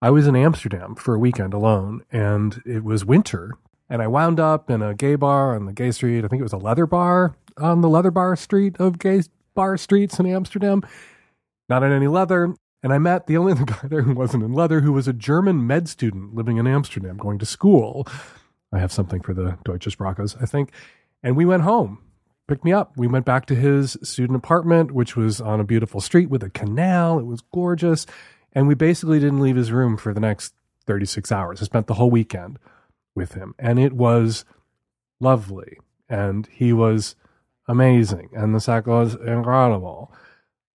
I 0.00 0.10
was 0.10 0.26
in 0.26 0.34
Amsterdam 0.34 0.94
for 0.94 1.14
a 1.14 1.18
weekend 1.18 1.52
alone 1.52 2.02
and 2.10 2.62
it 2.64 2.84
was 2.84 3.04
winter 3.04 3.52
and 3.88 4.02
I 4.02 4.06
wound 4.06 4.40
up 4.40 4.70
in 4.70 4.82
a 4.82 4.94
gay 4.94 5.14
bar 5.14 5.54
on 5.54 5.66
the 5.66 5.72
gay 5.72 5.90
street. 5.90 6.24
I 6.24 6.28
think 6.28 6.40
it 6.40 6.44
was 6.44 6.52
a 6.52 6.58
leather 6.58 6.86
bar 6.86 7.36
on 7.56 7.80
the 7.80 7.88
leather 7.88 8.10
bar 8.10 8.36
street 8.36 8.76
of 8.78 8.98
gay 8.98 9.22
bar 9.54 9.76
streets 9.76 10.18
in 10.18 10.26
Amsterdam. 10.26 10.82
Not 11.68 11.82
in 11.82 11.92
any 11.92 12.08
leather. 12.08 12.54
And 12.82 12.92
I 12.92 12.98
met 12.98 13.26
the 13.26 13.36
only 13.36 13.52
other 13.54 13.64
guy 13.64 13.88
there 13.88 14.02
who 14.02 14.14
wasn't 14.14 14.44
in 14.44 14.52
leather, 14.52 14.80
who 14.80 14.92
was 14.92 15.08
a 15.08 15.12
German 15.12 15.66
med 15.66 15.88
student 15.88 16.34
living 16.34 16.56
in 16.56 16.66
Amsterdam, 16.66 17.16
going 17.16 17.38
to 17.38 17.46
school. 17.46 18.06
I 18.72 18.78
have 18.78 18.92
something 18.92 19.20
for 19.20 19.34
the 19.34 19.58
Deutsche 19.64 19.96
Sprachos, 19.96 20.40
I 20.40 20.46
think. 20.46 20.70
And 21.22 21.36
we 21.36 21.44
went 21.44 21.62
home, 21.62 21.98
picked 22.46 22.64
me 22.64 22.72
up. 22.72 22.96
We 22.96 23.06
went 23.06 23.24
back 23.24 23.46
to 23.46 23.54
his 23.54 23.96
student 24.02 24.36
apartment, 24.36 24.92
which 24.92 25.16
was 25.16 25.40
on 25.40 25.60
a 25.60 25.64
beautiful 25.64 26.00
street 26.00 26.28
with 26.28 26.42
a 26.42 26.50
canal. 26.50 27.18
It 27.18 27.26
was 27.26 27.42
gorgeous. 27.52 28.06
And 28.52 28.68
we 28.68 28.74
basically 28.74 29.18
didn't 29.18 29.40
leave 29.40 29.56
his 29.56 29.72
room 29.72 29.96
for 29.96 30.12
the 30.12 30.20
next 30.20 30.54
36 30.86 31.32
hours. 31.32 31.60
I 31.60 31.64
spent 31.64 31.86
the 31.86 31.94
whole 31.94 32.10
weekend 32.10 32.58
with 33.16 33.34
him. 33.34 33.54
And 33.58 33.78
it 33.78 33.94
was 33.94 34.44
lovely. 35.18 35.78
And 36.08 36.48
he 36.52 36.72
was 36.72 37.16
amazing. 37.66 38.30
And 38.32 38.54
the 38.54 38.60
sex 38.60 38.86
was 38.86 39.14
incredible. 39.14 40.12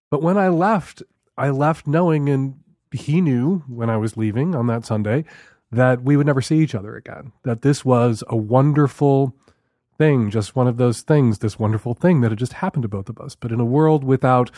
But 0.09 0.21
when 0.21 0.37
I 0.37 0.49
left, 0.49 1.03
I 1.37 1.49
left 1.49 1.87
knowing, 1.87 2.27
and 2.27 2.55
he 2.91 3.21
knew 3.21 3.63
when 3.67 3.89
I 3.89 3.97
was 3.97 4.17
leaving 4.17 4.55
on 4.55 4.67
that 4.67 4.85
Sunday, 4.85 5.23
that 5.71 6.03
we 6.03 6.17
would 6.17 6.25
never 6.25 6.41
see 6.41 6.57
each 6.57 6.75
other 6.75 6.97
again. 6.97 7.31
That 7.43 7.61
this 7.61 7.85
was 7.85 8.23
a 8.27 8.35
wonderful 8.35 9.33
thing, 9.97 10.29
just 10.29 10.55
one 10.55 10.67
of 10.67 10.77
those 10.77 11.01
things, 11.01 11.37
this 11.37 11.59
wonderful 11.59 11.93
thing 11.93 12.21
that 12.21 12.31
had 12.31 12.39
just 12.39 12.53
happened 12.53 12.81
to 12.81 12.89
both 12.89 13.07
of 13.07 13.19
us. 13.19 13.35
But 13.35 13.51
in 13.51 13.59
a 13.59 13.65
world 13.65 14.03
without 14.03 14.51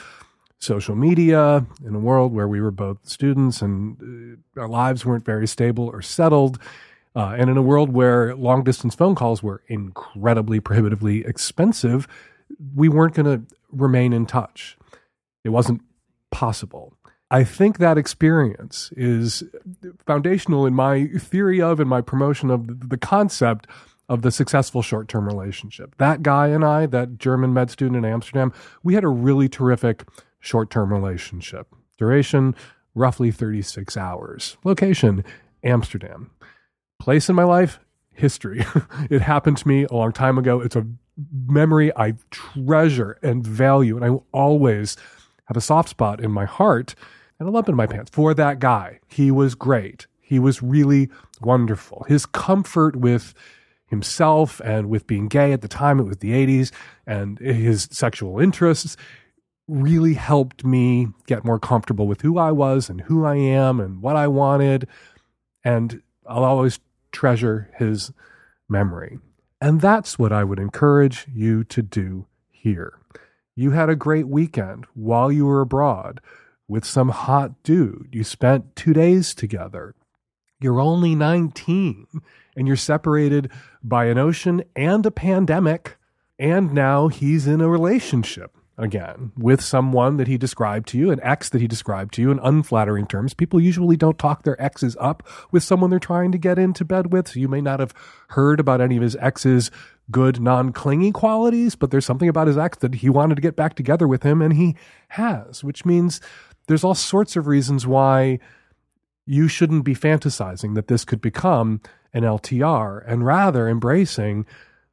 social 0.58 0.96
media, 0.96 1.66
in 1.86 1.94
a 1.94 2.00
world 2.00 2.34
where 2.34 2.48
we 2.48 2.62
were 2.62 2.72
both 2.72 2.98
students 3.08 3.62
and 3.62 4.40
uh, 4.58 4.62
our 4.62 4.68
lives 4.68 5.06
weren't 5.06 5.26
very 5.26 5.48
stable 5.48 5.88
or 5.88 6.02
settled, 6.02 6.58
uh, 7.16 7.36
and 7.38 7.50
in 7.50 7.58
a 7.58 7.62
world 7.62 7.94
where 7.94 8.36
long 8.36 8.64
distance 8.64 8.96
phone 8.96 9.16
calls 9.16 9.44
were 9.44 9.62
incredibly 9.68 10.60
prohibitively 10.60 11.26
expensive, 11.26 12.08
we 12.76 12.90
weren't 12.90 13.14
going 13.14 13.26
to 13.26 13.56
remain 13.72 14.14
in 14.14 14.26
touch. 14.26 14.78
It 15.44 15.50
wasn't 15.50 15.82
possible. 16.32 16.98
I 17.30 17.44
think 17.44 17.78
that 17.78 17.98
experience 17.98 18.92
is 18.96 19.44
foundational 20.06 20.66
in 20.66 20.74
my 20.74 21.08
theory 21.08 21.62
of 21.62 21.80
and 21.80 21.90
my 21.90 22.02
promotion 22.02 22.50
of 22.50 22.90
the 22.90 22.98
concept 22.98 23.68
of 24.10 24.22
the 24.22 24.32
successful 24.32 24.82
short 24.82 25.08
term 25.08 25.26
relationship. 25.26 25.96
That 25.98 26.22
guy 26.24 26.48
and 26.48 26.66
I, 26.66 26.86
that 26.88 27.18
German 27.18 27.54
med 27.54 27.72
student 27.72 27.98
in 27.98 28.12
Amsterdam, 28.12 28.52
we 28.84 28.96
had 28.96 29.04
a 29.04 29.10
really 29.10 29.50
terrific 29.50 30.04
short 30.40 30.70
term 30.70 30.92
relationship. 30.92 31.68
Duration, 31.98 32.56
roughly 32.96 33.32
36 33.32 33.98
hours. 33.98 34.58
Location, 34.64 35.24
Amsterdam 35.64 36.30
place 37.04 37.28
in 37.28 37.36
my 37.36 37.44
life, 37.44 37.82
history. 38.14 38.66
it 39.10 39.22
happened 39.22 39.58
to 39.58 39.68
me 39.68 39.84
a 39.84 39.94
long 39.94 40.14
time 40.14 40.38
ago. 40.38 40.62
It's 40.62 40.78
a 40.78 40.88
memory 41.46 41.92
I 41.98 42.14
treasure 42.32 43.20
and 43.22 43.46
value, 43.46 43.98
and 43.98 44.06
I 44.06 44.10
will 44.10 44.26
always 44.32 44.96
have 45.46 45.58
a 45.58 45.62
soft 45.62 45.90
spot 45.90 46.22
in 46.22 46.32
my 46.32 46.46
heart 46.46 46.96
and 47.40 47.50
a 47.50 47.52
lump 47.52 47.68
in 47.68 47.76
my 47.76 47.88
pants 47.88 48.10
for 48.10 48.34
that 48.36 48.60
guy. 48.60 49.02
He 49.10 49.32
was 49.32 49.54
great. 49.54 50.08
He 50.22 50.40
was 50.40 50.64
really 50.64 51.10
wonderful. 51.42 52.06
His 52.08 52.26
comfort 52.26 52.96
with 52.96 53.34
himself 53.88 54.62
and 54.62 54.90
with 54.90 55.06
being 55.06 55.28
gay 55.28 55.52
at 55.52 55.60
the 55.60 55.68
time, 55.68 56.00
it 56.00 56.04
was 56.04 56.18
the 56.18 56.32
80s, 56.32 56.72
and 57.06 57.38
his 57.38 57.90
sexual 57.92 58.40
interests 58.40 58.96
really 59.68 60.14
helped 60.14 60.64
me 60.64 61.10
get 61.28 61.44
more 61.44 61.60
comfortable 61.60 62.08
with 62.08 62.22
who 62.22 62.38
I 62.38 62.54
was 62.54 62.90
and 62.90 63.02
who 63.02 63.26
I 63.26 63.36
am 63.36 63.82
and 63.82 64.02
what 64.02 64.16
I 64.16 64.30
wanted. 64.30 64.88
And 65.66 66.02
I'll 66.26 66.46
always 66.46 66.80
treasure 67.14 67.70
his 67.78 68.12
memory. 68.68 69.20
And 69.62 69.80
that's 69.80 70.20
what 70.20 70.34
I 70.34 70.44
would 70.44 70.60
encourage 70.60 71.26
you 71.34 71.64
to 71.66 71.82
do 71.82 72.28
here. 72.52 73.00
You 73.56 73.72
had 73.72 73.90
a 73.90 73.96
great 73.96 74.28
weekend 74.28 74.86
while 74.94 75.32
you 75.32 75.46
were 75.46 75.62
abroad 75.62 76.20
with 76.68 76.84
some 76.84 77.10
hot 77.10 77.64
dude. 77.64 78.10
You 78.12 78.24
spent 78.24 78.76
two 78.76 78.94
days 78.94 79.34
together. 79.34 79.96
You're 80.60 80.82
only 80.82 81.16
19 81.16 82.08
and 82.56 82.68
you're 82.68 82.76
separated 82.76 83.52
by 83.84 84.06
an 84.06 84.18
ocean 84.18 84.64
and 84.76 85.06
a 85.06 85.12
pandemic. 85.12 85.98
And 86.40 86.74
now 86.74 87.08
he's 87.10 87.48
in 87.48 87.62
a 87.62 87.70
relationship 87.70 88.58
again 88.78 89.32
with 89.38 89.62
someone 89.62 90.18
that 90.18 90.28
he 90.28 90.38
described 90.38 90.88
to 90.88 90.98
you, 90.98 91.12
an 91.12 91.20
ex 91.22 91.50
that 91.50 91.62
he 91.62 91.68
described 91.68 92.14
to 92.16 92.22
you 92.22 92.32
in 92.32 92.40
unflattering 92.40 93.06
terms. 93.06 93.34
People 93.34 93.60
usually 93.60 93.96
don't 93.96 94.18
talk 94.18 94.44
their 94.44 94.62
exes 94.62 94.98
up 95.00 95.24
with 95.52 95.64
someone 95.64 95.90
they're 95.90 96.00
trying 96.00 96.32
to 96.32 96.38
get 96.38 96.58
into 96.58 96.84
bed 96.84 97.14
with. 97.14 97.28
So 97.28 97.40
you 97.40 97.48
may 97.48 97.62
not 97.62 97.80
have 97.80 97.94
heard 98.30 98.60
about 98.60 98.82
any 98.82 98.98
of 98.98 99.04
his 99.04 99.16
ex's 99.18 99.70
good 100.12 100.42
non 100.42 100.72
clingy 100.74 101.12
qualities, 101.12 101.76
but 101.76 101.92
there's 101.92 102.06
something 102.06 102.30
about 102.30 102.48
his 102.48 102.58
ex 102.58 102.78
that 102.80 102.96
he 102.96 103.10
wanted 103.10 103.36
to 103.36 103.42
get 103.42 103.56
back 103.56 103.76
together 103.76 104.08
with 104.08 104.24
him, 104.24 104.42
and 104.42 104.54
he 104.54 104.76
has, 105.10 105.64
which 105.64 105.86
means 105.86 106.20
there's 106.68 106.84
all 106.84 106.96
sorts 106.96 107.36
of 107.36 107.48
reasons 107.48 107.86
why 107.86 108.40
you 109.26 109.48
shouldn't 109.48 109.86
be 109.86 109.96
fantasizing 109.96 110.76
that 110.76 110.88
this 110.88 111.06
could 111.06 111.22
become 111.22 111.82
an 112.14 112.24
LTR 112.24 113.04
and 113.08 113.26
rather 113.26 113.70
embracing 113.70 114.46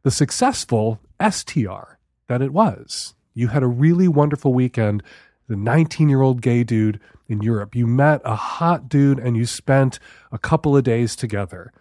the 0.02 0.10
successful 0.10 1.00
STR 1.20 1.98
that 2.28 2.40
it 2.40 2.52
was. 2.52 3.14
You 3.34 3.48
had 3.48 3.62
a 3.62 3.68
really 3.68 4.08
wonderful 4.08 4.52
weekend. 4.52 5.02
The 5.48 5.56
19 5.56 6.08
year 6.08 6.22
old 6.22 6.42
gay 6.42 6.62
dude 6.62 7.00
in 7.28 7.40
Europe. 7.42 7.74
You 7.74 7.86
met 7.86 8.20
a 8.24 8.34
hot 8.34 8.88
dude 8.88 9.18
and 9.18 9.36
you 9.36 9.46
spent 9.46 9.98
a 10.32 10.38
couple 10.38 10.76
of 10.76 10.84
days 10.84 11.16
together. 11.16 11.72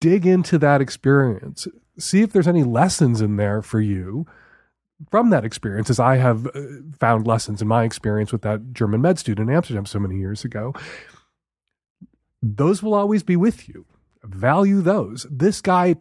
Dig 0.00 0.26
into 0.26 0.58
that 0.58 0.80
experience. 0.80 1.66
See 1.98 2.22
if 2.22 2.32
there's 2.32 2.48
any 2.48 2.64
lessons 2.64 3.20
in 3.20 3.36
there 3.36 3.62
for 3.62 3.80
you 3.80 4.26
from 5.10 5.30
that 5.30 5.44
experience, 5.44 5.90
as 5.90 5.98
I 5.98 6.16
have 6.16 6.46
uh, 6.46 6.60
found 6.98 7.26
lessons 7.26 7.60
in 7.60 7.68
my 7.68 7.84
experience 7.84 8.32
with 8.32 8.42
that 8.42 8.72
German 8.72 9.00
med 9.00 9.18
student 9.18 9.48
in 9.48 9.56
Amsterdam 9.56 9.86
so 9.86 9.98
many 9.98 10.18
years 10.18 10.44
ago. 10.44 10.74
Those 12.42 12.82
will 12.82 12.94
always 12.94 13.22
be 13.22 13.36
with 13.36 13.68
you. 13.68 13.86
Value 14.22 14.80
those. 14.80 15.26
This 15.30 15.60
guy 15.60 15.96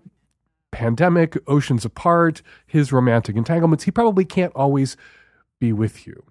pandemic, 0.73 1.37
oceans 1.47 1.85
apart, 1.85 2.41
his 2.65 2.91
romantic 2.91 3.37
entanglements, 3.37 3.85
he 3.85 3.91
probably 3.91 4.25
can't 4.25 4.51
always 4.55 4.97
be 5.61 5.71
with 5.71 6.05
you. 6.05 6.25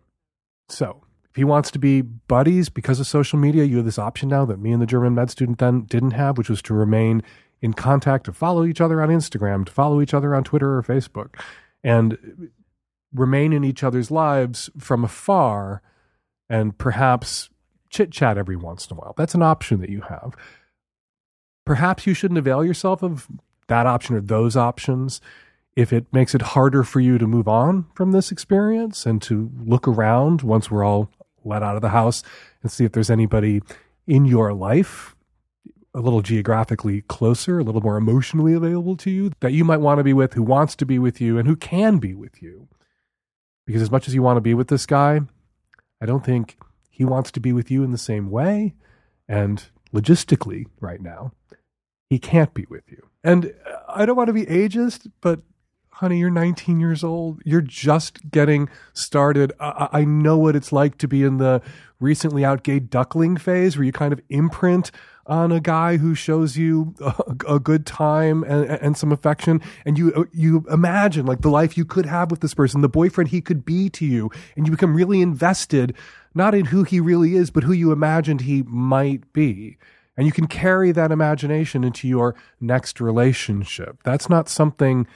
So, 0.68 1.04
if 1.30 1.36
he 1.36 1.44
wants 1.44 1.70
to 1.70 1.78
be 1.78 2.02
buddies 2.02 2.68
because 2.68 3.00
of 3.00 3.06
social 3.06 3.38
media, 3.38 3.64
you 3.64 3.76
have 3.76 3.86
this 3.86 3.98
option 3.98 4.28
now 4.28 4.44
that 4.44 4.58
me 4.58 4.72
and 4.72 4.82
the 4.82 4.86
German 4.86 5.14
med 5.14 5.30
student 5.30 5.58
then 5.58 5.82
didn't 5.84 6.10
have, 6.10 6.36
which 6.36 6.50
was 6.50 6.60
to 6.62 6.74
remain 6.74 7.22
in 7.62 7.72
contact, 7.72 8.24
to 8.24 8.32
follow 8.32 8.66
each 8.66 8.80
other 8.80 9.00
on 9.00 9.08
Instagram, 9.08 9.64
to 9.64 9.72
follow 9.72 10.02
each 10.02 10.12
other 10.12 10.34
on 10.34 10.44
Twitter 10.44 10.76
or 10.76 10.82
Facebook, 10.82 11.40
and 11.82 12.50
remain 13.14 13.52
in 13.52 13.64
each 13.64 13.82
other's 13.82 14.10
lives 14.10 14.68
from 14.78 15.04
afar 15.04 15.80
and 16.50 16.76
perhaps 16.76 17.48
chit 17.88 18.10
chat 18.10 18.36
every 18.36 18.56
once 18.56 18.86
in 18.88 18.96
a 18.96 19.00
while. 19.00 19.14
That's 19.16 19.34
an 19.34 19.42
option 19.42 19.80
that 19.80 19.90
you 19.90 20.02
have. 20.02 20.34
Perhaps 21.64 22.06
you 22.06 22.14
shouldn't 22.14 22.38
avail 22.38 22.64
yourself 22.64 23.02
of 23.02 23.28
that 23.72 23.86
option 23.86 24.14
or 24.14 24.20
those 24.20 24.54
options 24.54 25.22
if 25.74 25.94
it 25.94 26.04
makes 26.12 26.34
it 26.34 26.42
harder 26.42 26.82
for 26.82 27.00
you 27.00 27.16
to 27.16 27.26
move 27.26 27.48
on 27.48 27.86
from 27.94 28.12
this 28.12 28.30
experience 28.30 29.06
and 29.06 29.22
to 29.22 29.50
look 29.64 29.88
around 29.88 30.42
once 30.42 30.70
we're 30.70 30.84
all 30.84 31.08
let 31.42 31.62
out 31.62 31.74
of 31.74 31.80
the 31.80 31.88
house 31.88 32.22
and 32.62 32.70
see 32.70 32.84
if 32.84 32.92
there's 32.92 33.08
anybody 33.08 33.62
in 34.06 34.26
your 34.26 34.52
life 34.52 35.16
a 35.94 36.00
little 36.00 36.20
geographically 36.20 37.00
closer, 37.02 37.58
a 37.58 37.64
little 37.64 37.80
more 37.80 37.96
emotionally 37.96 38.52
available 38.52 38.96
to 38.96 39.10
you 39.10 39.32
that 39.40 39.52
you 39.52 39.64
might 39.64 39.80
want 39.80 39.98
to 39.98 40.04
be 40.04 40.12
with, 40.12 40.34
who 40.34 40.42
wants 40.42 40.76
to 40.76 40.86
be 40.86 40.98
with 40.98 41.20
you, 41.20 41.38
and 41.38 41.48
who 41.48 41.56
can 41.56 41.98
be 41.98 42.14
with 42.14 42.42
you. 42.42 42.68
Because 43.66 43.82
as 43.82 43.90
much 43.90 44.06
as 44.06 44.14
you 44.14 44.22
want 44.22 44.36
to 44.36 44.42
be 44.42 44.54
with 44.54 44.68
this 44.68 44.86
guy, 44.86 45.20
I 46.00 46.06
don't 46.06 46.24
think 46.24 46.58
he 46.90 47.04
wants 47.04 47.30
to 47.32 47.40
be 47.40 47.52
with 47.52 47.70
you 47.70 47.84
in 47.84 47.92
the 47.92 47.98
same 47.98 48.30
way. 48.30 48.74
And 49.28 49.64
logistically, 49.94 50.66
right 50.80 51.00
now, 51.00 51.32
he 52.12 52.18
can't 52.18 52.52
be 52.52 52.66
with 52.68 52.84
you. 52.90 53.08
And 53.24 53.54
I 53.88 54.04
don't 54.04 54.16
want 54.16 54.26
to 54.26 54.34
be 54.34 54.44
ageist, 54.44 55.10
but 55.22 55.40
honey, 55.92 56.18
you're 56.18 56.28
19 56.28 56.78
years 56.78 57.02
old. 57.02 57.40
You're 57.42 57.62
just 57.62 58.30
getting 58.30 58.68
started. 58.92 59.50
I, 59.58 59.88
I, 59.92 60.04
know 60.04 60.36
what 60.36 60.54
it's 60.54 60.72
like 60.72 60.98
to 60.98 61.08
be 61.08 61.22
in 61.22 61.38
the 61.38 61.62
recently 62.00 62.44
out 62.44 62.64
gay 62.64 62.80
duckling 62.80 63.38
phase 63.38 63.78
where 63.78 63.84
you 63.84 63.92
kind 63.92 64.12
of 64.12 64.20
imprint 64.28 64.90
on 65.26 65.52
a 65.52 65.60
guy 65.60 65.96
who 65.96 66.14
shows 66.14 66.58
you 66.58 66.94
a, 67.00 67.54
a 67.54 67.58
good 67.58 67.86
time 67.86 68.44
and, 68.44 68.66
and, 68.66 68.98
some 68.98 69.10
affection. 69.10 69.62
And 69.86 69.96
you, 69.96 70.28
you 70.32 70.66
imagine 70.70 71.24
like 71.24 71.40
the 71.40 71.48
life 71.48 71.78
you 71.78 71.86
could 71.86 72.04
have 72.04 72.30
with 72.30 72.40
this 72.40 72.52
person, 72.52 72.82
the 72.82 72.90
boyfriend 72.90 73.30
he 73.30 73.40
could 73.40 73.64
be 73.64 73.88
to 73.88 74.04
you. 74.04 74.30
And 74.54 74.66
you 74.66 74.70
become 74.70 74.94
really 74.94 75.22
invested, 75.22 75.96
not 76.34 76.54
in 76.54 76.66
who 76.66 76.82
he 76.82 77.00
really 77.00 77.36
is, 77.36 77.50
but 77.50 77.62
who 77.62 77.72
you 77.72 77.90
imagined 77.90 78.42
he 78.42 78.64
might 78.64 79.32
be. 79.32 79.78
And 80.16 80.26
you 80.26 80.32
can 80.32 80.46
carry 80.46 80.92
that 80.92 81.10
imagination 81.10 81.84
into 81.84 82.06
your 82.06 82.34
next 82.60 83.00
relationship. 83.00 84.02
That's 84.04 84.28
not 84.28 84.48
something 84.48 85.06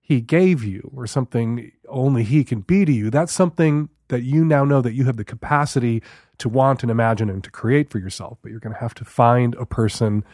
he 0.00 0.20
gave 0.20 0.62
you 0.62 0.90
or 0.94 1.06
something 1.06 1.72
only 1.88 2.22
he 2.22 2.44
can 2.44 2.60
be 2.60 2.84
to 2.84 2.92
you. 2.92 3.08
That's 3.08 3.32
something 3.32 3.88
that 4.08 4.22
you 4.22 4.44
now 4.44 4.64
know 4.64 4.82
that 4.82 4.92
you 4.92 5.04
have 5.04 5.16
the 5.16 5.24
capacity 5.24 6.02
to 6.38 6.48
want 6.48 6.82
and 6.82 6.90
imagine 6.90 7.30
and 7.30 7.42
to 7.44 7.50
create 7.50 7.88
for 7.88 7.98
yourself. 7.98 8.38
But 8.42 8.50
you're 8.50 8.60
going 8.60 8.74
to 8.74 8.80
have 8.80 8.94
to 8.94 9.04
find 9.04 9.54
a 9.54 9.64
person 9.64 10.24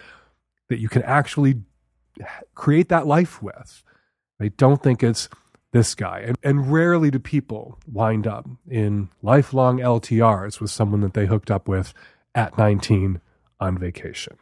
that 0.69 0.81
you 0.81 0.89
can 0.89 1.03
actually 1.03 1.63
create 2.55 2.89
that 2.89 3.07
life 3.07 3.41
with. 3.41 3.85
I 4.41 4.49
don't 4.49 4.83
think 4.83 5.03
it's 5.03 5.29
this 5.73 5.95
guy. 5.95 6.21
And, 6.21 6.37
and 6.43 6.73
rarely 6.73 7.11
do 7.11 7.19
people 7.19 7.79
wind 7.87 8.27
up 8.27 8.49
in 8.69 9.11
lifelong 9.23 9.79
LTRs 9.79 10.61
with 10.61 10.71
someone 10.71 11.01
that 11.03 11.15
they 11.15 11.27
hooked 11.27 11.51
up 11.51 11.69
with 11.69 11.93
at 12.35 12.57
19 12.59 13.21
on 13.61 13.79
vacation. 13.79 14.37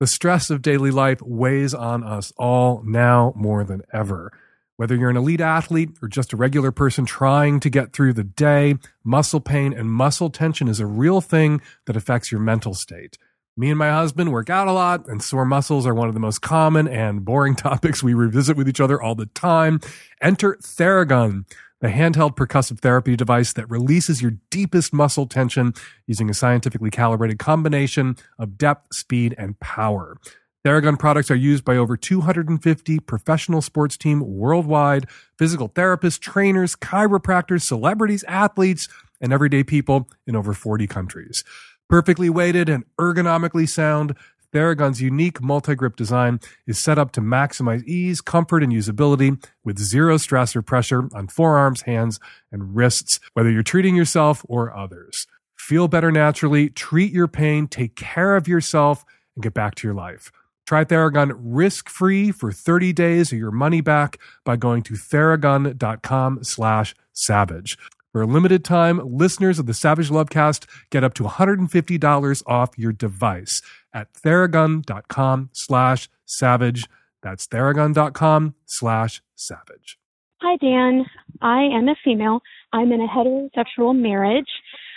The 0.00 0.06
stress 0.06 0.50
of 0.50 0.62
daily 0.62 0.90
life 0.90 1.22
weighs 1.22 1.74
on 1.74 2.02
us 2.02 2.32
all 2.36 2.82
now 2.84 3.32
more 3.36 3.62
than 3.62 3.82
ever. 3.92 4.32
Whether 4.76 4.96
you're 4.96 5.10
an 5.10 5.16
elite 5.16 5.40
athlete 5.40 5.90
or 6.02 6.08
just 6.08 6.32
a 6.32 6.36
regular 6.36 6.72
person 6.72 7.04
trying 7.04 7.60
to 7.60 7.70
get 7.70 7.92
through 7.92 8.14
the 8.14 8.24
day, 8.24 8.74
muscle 9.04 9.40
pain 9.40 9.72
and 9.72 9.92
muscle 9.92 10.30
tension 10.30 10.66
is 10.66 10.80
a 10.80 10.86
real 10.86 11.20
thing 11.20 11.60
that 11.86 11.96
affects 11.96 12.32
your 12.32 12.40
mental 12.40 12.74
state. 12.74 13.16
Me 13.56 13.68
and 13.68 13.78
my 13.78 13.90
husband 13.90 14.32
work 14.32 14.48
out 14.48 14.66
a 14.66 14.72
lot, 14.72 15.06
and 15.06 15.22
sore 15.22 15.44
muscles 15.44 15.86
are 15.86 15.94
one 15.94 16.08
of 16.08 16.14
the 16.14 16.20
most 16.20 16.40
common 16.40 16.88
and 16.88 17.24
boring 17.24 17.54
topics 17.56 18.02
we 18.02 18.14
revisit 18.14 18.56
with 18.56 18.68
each 18.68 18.80
other 18.80 19.00
all 19.00 19.14
the 19.14 19.26
time. 19.26 19.78
Enter 20.20 20.56
Theragun 20.56 21.44
the 21.82 21.88
handheld 21.88 22.36
percussive 22.36 22.78
therapy 22.78 23.16
device 23.16 23.52
that 23.52 23.68
releases 23.68 24.22
your 24.22 24.36
deepest 24.50 24.94
muscle 24.94 25.26
tension 25.26 25.74
using 26.06 26.30
a 26.30 26.34
scientifically 26.34 26.90
calibrated 26.90 27.40
combination 27.40 28.16
of 28.38 28.56
depth, 28.56 28.94
speed, 28.94 29.34
and 29.36 29.58
power. 29.58 30.16
Theragun 30.64 30.96
products 30.96 31.28
are 31.28 31.34
used 31.34 31.64
by 31.64 31.76
over 31.76 31.96
250 31.96 33.00
professional 33.00 33.60
sports 33.60 33.96
teams 33.96 34.22
worldwide, 34.22 35.08
physical 35.36 35.68
therapists, 35.68 36.20
trainers, 36.20 36.76
chiropractors, 36.76 37.62
celebrities, 37.62 38.22
athletes, 38.28 38.88
and 39.20 39.32
everyday 39.32 39.64
people 39.64 40.08
in 40.24 40.36
over 40.36 40.54
40 40.54 40.86
countries. 40.86 41.42
Perfectly 41.88 42.30
weighted 42.30 42.68
and 42.68 42.84
ergonomically 42.96 43.68
sound, 43.68 44.14
Theragun's 44.52 45.00
unique 45.00 45.42
multi-grip 45.42 45.96
design 45.96 46.40
is 46.66 46.78
set 46.78 46.98
up 46.98 47.12
to 47.12 47.20
maximize 47.20 47.82
ease, 47.84 48.20
comfort, 48.20 48.62
and 48.62 48.72
usability 48.72 49.42
with 49.64 49.78
zero 49.78 50.18
stress 50.18 50.54
or 50.54 50.62
pressure 50.62 51.08
on 51.14 51.28
forearms, 51.28 51.82
hands, 51.82 52.20
and 52.50 52.76
wrists, 52.76 53.18
whether 53.32 53.50
you're 53.50 53.62
treating 53.62 53.96
yourself 53.96 54.44
or 54.48 54.76
others. 54.76 55.26
Feel 55.56 55.88
better 55.88 56.12
naturally, 56.12 56.68
treat 56.68 57.12
your 57.12 57.28
pain, 57.28 57.66
take 57.66 57.96
care 57.96 58.36
of 58.36 58.46
yourself, 58.46 59.04
and 59.34 59.42
get 59.42 59.54
back 59.54 59.74
to 59.76 59.86
your 59.86 59.94
life. 59.94 60.30
Try 60.66 60.84
Theragun 60.84 61.32
risk-free 61.34 62.32
for 62.32 62.52
30 62.52 62.92
days 62.92 63.32
or 63.32 63.36
your 63.36 63.50
money 63.50 63.80
back 63.80 64.18
by 64.44 64.56
going 64.56 64.82
to 64.84 64.94
theragun.com 64.94 66.44
slash 66.44 66.94
savage. 67.12 67.78
For 68.12 68.22
a 68.22 68.26
limited 68.26 68.62
time, 68.62 69.00
listeners 69.02 69.58
of 69.58 69.64
the 69.64 69.72
Savage 69.72 70.10
Lovecast 70.10 70.66
get 70.90 71.02
up 71.02 71.14
to 71.14 71.22
$150 71.22 72.42
off 72.46 72.76
your 72.76 72.92
device 72.92 73.62
at 73.94 74.12
theragun.com 74.14 75.50
slash 75.52 76.08
savage. 76.24 76.88
That's 77.22 77.46
theragun.com 77.46 78.54
slash 78.66 79.22
savage. 79.34 79.98
Hi, 80.40 80.56
Dan. 80.56 81.06
I 81.40 81.62
am 81.62 81.88
a 81.88 81.94
female. 82.04 82.40
I'm 82.72 82.90
in 82.92 83.00
a 83.00 83.06
heterosexual 83.06 83.96
marriage. 83.96 84.48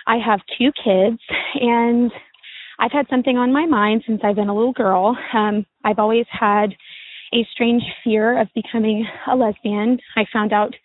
I 0.07 0.17
have 0.17 0.39
two 0.57 0.71
kids, 0.71 1.19
and 1.55 2.11
I've 2.79 2.91
had 2.91 3.07
something 3.09 3.37
on 3.37 3.51
my 3.51 3.65
mind 3.65 4.03
since 4.05 4.21
I've 4.23 4.35
been 4.35 4.49
a 4.49 4.55
little 4.55 4.73
girl. 4.73 5.17
Um, 5.33 5.65
I've 5.83 5.99
always 5.99 6.25
had 6.29 6.75
a 7.33 7.47
strange 7.51 7.83
fear 8.03 8.39
of 8.39 8.47
becoming 8.53 9.07
a 9.29 9.35
lesbian. 9.35 9.99
I 10.15 10.25
found 10.31 10.53
out 10.53 10.75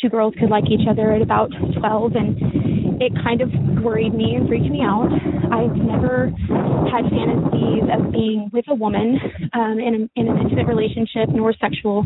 two 0.00 0.08
girls 0.08 0.34
could 0.38 0.50
like 0.50 0.70
each 0.70 0.86
other 0.88 1.12
at 1.12 1.22
about 1.22 1.50
12 1.78 2.12
and 2.14 2.38
it 3.00 3.12
kind 3.22 3.40
of 3.40 3.50
worried 3.82 4.14
me 4.14 4.34
and 4.34 4.48
freaked 4.48 4.70
me 4.70 4.82
out. 4.82 5.08
I've 5.52 5.76
never 5.76 6.30
had 6.90 7.04
fantasies 7.10 7.84
of 7.92 8.12
being 8.12 8.50
with 8.52 8.64
a 8.68 8.74
woman 8.74 9.18
um, 9.54 9.78
in, 9.78 10.08
a, 10.16 10.20
in 10.20 10.28
an 10.28 10.38
intimate 10.38 10.66
relationship 10.66 11.28
nor 11.30 11.52
sexual 11.54 12.04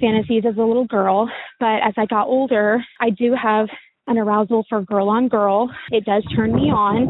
fantasies 0.00 0.44
as 0.48 0.56
a 0.56 0.62
little 0.62 0.86
girl. 0.86 1.30
But 1.60 1.82
as 1.86 1.94
I 1.96 2.06
got 2.06 2.26
older, 2.26 2.84
I 3.00 3.10
do 3.10 3.34
have 3.40 3.68
an 4.06 4.18
arousal 4.18 4.64
for 4.68 4.82
girl 4.82 5.08
on 5.08 5.28
girl. 5.28 5.70
It 5.90 6.04
does 6.04 6.24
turn 6.36 6.54
me 6.54 6.70
on 6.70 7.02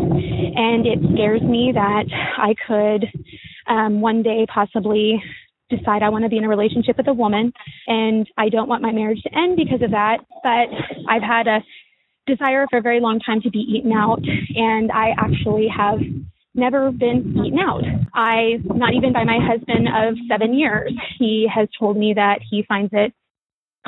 and 0.56 0.87
it 0.87 0.98
scares 1.14 1.42
me 1.42 1.72
that 1.74 2.04
I 2.38 2.54
could 2.66 3.06
um, 3.66 4.00
one 4.00 4.22
day 4.22 4.46
possibly 4.52 5.22
decide 5.70 6.02
I 6.02 6.10
want 6.10 6.24
to 6.24 6.28
be 6.28 6.37
in 6.37 6.44
a 6.44 6.48
relationship 6.48 6.96
with 6.96 7.08
a 7.08 7.12
woman 7.12 7.52
and 7.87 8.28
I 8.37 8.48
don't 8.48 8.68
want 8.68 8.82
my 8.82 8.92
marriage 8.92 9.22
to 9.22 9.37
end 9.37 9.56
because 9.56 9.82
of 9.82 9.90
that. 9.90 10.18
But 10.42 10.68
I've 11.08 11.22
had 11.22 11.46
a 11.46 11.60
desire 12.26 12.66
for 12.70 12.78
a 12.78 12.82
very 12.82 13.00
long 13.00 13.20
time 13.20 13.40
to 13.42 13.50
be 13.50 13.58
eaten 13.58 13.92
out 13.92 14.22
and 14.54 14.90
I 14.90 15.10
actually 15.18 15.68
have 15.68 16.00
never 16.54 16.90
been 16.92 17.34
eaten 17.44 17.58
out. 17.58 17.82
I, 18.14 18.58
not 18.64 18.94
even 18.94 19.12
by 19.12 19.24
my 19.24 19.38
husband 19.40 19.88
of 19.88 20.14
seven 20.28 20.54
years, 20.54 20.92
he 21.18 21.48
has 21.52 21.68
told 21.78 21.96
me 21.96 22.14
that 22.14 22.40
he 22.48 22.64
finds 22.68 22.90
it 22.92 23.12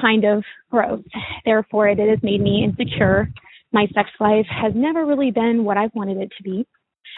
kind 0.01 0.25
of 0.25 0.45
gross. 0.71 1.03
Therefore, 1.45 1.89
it 1.89 1.99
has 1.99 2.19
made 2.23 2.41
me 2.41 2.65
insecure. 2.65 3.29
My 3.73 3.87
sex 3.95 4.11
life 4.21 4.47
has 4.51 4.73
never 4.75 5.07
really 5.07 5.31
been 5.31 5.65
what 5.65 5.77
I've 5.77 5.95
wanted 5.95 6.19
it 6.19 6.33
to 6.37 6.43
be. 6.43 6.67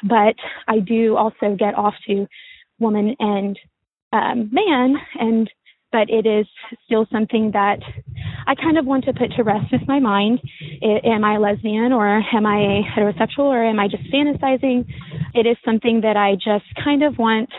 But 0.04 0.36
I 0.68 0.78
do 0.78 1.16
also 1.16 1.56
get 1.58 1.74
off 1.74 1.94
to 2.06 2.26
woman 2.78 3.16
and 3.18 3.58
um, 4.12 4.48
man, 4.52 4.94
and 5.18 5.50
but 5.90 6.08
it 6.08 6.26
is 6.26 6.46
still 6.84 7.06
something 7.10 7.50
that 7.52 7.80
I 8.46 8.54
kind 8.54 8.78
of 8.78 8.86
want 8.86 9.04
to 9.04 9.12
put 9.12 9.32
to 9.32 9.42
rest 9.42 9.72
with 9.72 9.86
my 9.86 10.00
mind. 10.00 10.40
Am 10.82 11.24
I 11.24 11.36
a 11.36 11.40
lesbian 11.40 11.92
or 11.92 12.06
am 12.06 12.46
I 12.46 12.82
heterosexual 12.96 13.44
or 13.44 13.64
am 13.64 13.78
I 13.78 13.88
just 13.88 14.04
fantasizing? 14.04 14.86
It 15.34 15.46
is 15.46 15.56
something 15.64 16.00
that 16.02 16.16
I 16.16 16.34
just 16.34 16.66
kind 16.82 17.02
of 17.02 17.18
want 17.18 17.50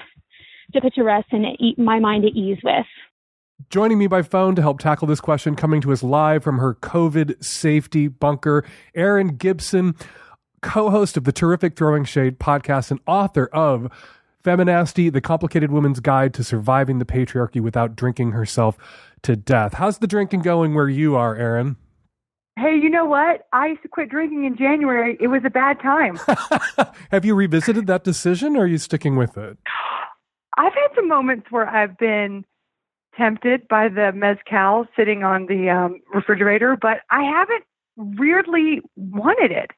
to 0.73 0.81
put 0.81 0.93
to 0.95 1.03
rest 1.03 1.27
and 1.31 1.45
eat 1.59 1.77
my 1.77 1.99
mind 1.99 2.25
at 2.25 2.31
ease 2.31 2.57
with. 2.63 2.85
Joining 3.69 3.97
me 3.99 4.07
by 4.07 4.21
phone 4.21 4.55
to 4.55 4.61
help 4.61 4.79
tackle 4.79 5.07
this 5.07 5.19
question, 5.19 5.55
coming 5.55 5.81
to 5.81 5.91
us 5.91 6.01
live 6.01 6.43
from 6.43 6.59
her 6.59 6.75
COVID 6.75 7.43
safety 7.43 8.07
bunker, 8.07 8.65
Erin 8.95 9.35
Gibson, 9.35 9.95
co 10.61 10.89
host 10.89 11.17
of 11.17 11.25
the 11.25 11.31
terrific 11.31 11.75
Throwing 11.75 12.05
Shade 12.05 12.39
podcast 12.39 12.89
and 12.89 12.99
author 13.05 13.47
of 13.47 13.91
Feminasty, 14.43 15.11
The 15.11 15.21
Complicated 15.21 15.71
Woman's 15.71 15.99
Guide 15.99 16.33
to 16.35 16.43
Surviving 16.43 16.99
the 16.99 17.05
Patriarchy 17.05 17.59
Without 17.59 17.95
Drinking 17.95 18.31
Herself 18.31 18.77
to 19.23 19.35
Death. 19.35 19.73
How's 19.73 19.99
the 19.99 20.07
drinking 20.07 20.41
going 20.41 20.73
where 20.73 20.89
you 20.89 21.15
are, 21.15 21.35
Erin? 21.35 21.75
Hey, 22.57 22.75
you 22.75 22.89
know 22.89 23.05
what? 23.05 23.47
I 23.53 23.67
used 23.67 23.83
to 23.83 23.87
quit 23.87 24.09
drinking 24.09 24.43
in 24.45 24.57
January. 24.57 25.17
It 25.21 25.27
was 25.27 25.41
a 25.45 25.49
bad 25.49 25.79
time. 25.81 26.19
Have 27.11 27.23
you 27.23 27.33
revisited 27.33 27.87
that 27.87 28.03
decision 28.03 28.57
or 28.57 28.63
are 28.63 28.67
you 28.67 28.77
sticking 28.77 29.15
with 29.15 29.37
it? 29.37 29.57
I've 30.57 30.73
had 30.73 30.89
some 30.93 31.07
moments 31.07 31.47
where 31.51 31.69
I've 31.69 31.97
been 31.97 32.43
tempted 33.17 33.67
by 33.69 33.87
the 33.87 34.11
mezcal 34.13 34.85
sitting 34.95 35.23
on 35.23 35.45
the 35.45 35.69
um, 35.69 36.01
refrigerator, 36.13 36.77
but 36.79 36.97
I 37.09 37.23
haven't 37.23 37.63
weirdly 37.95 38.81
wanted 38.97 39.51
it. 39.51 39.71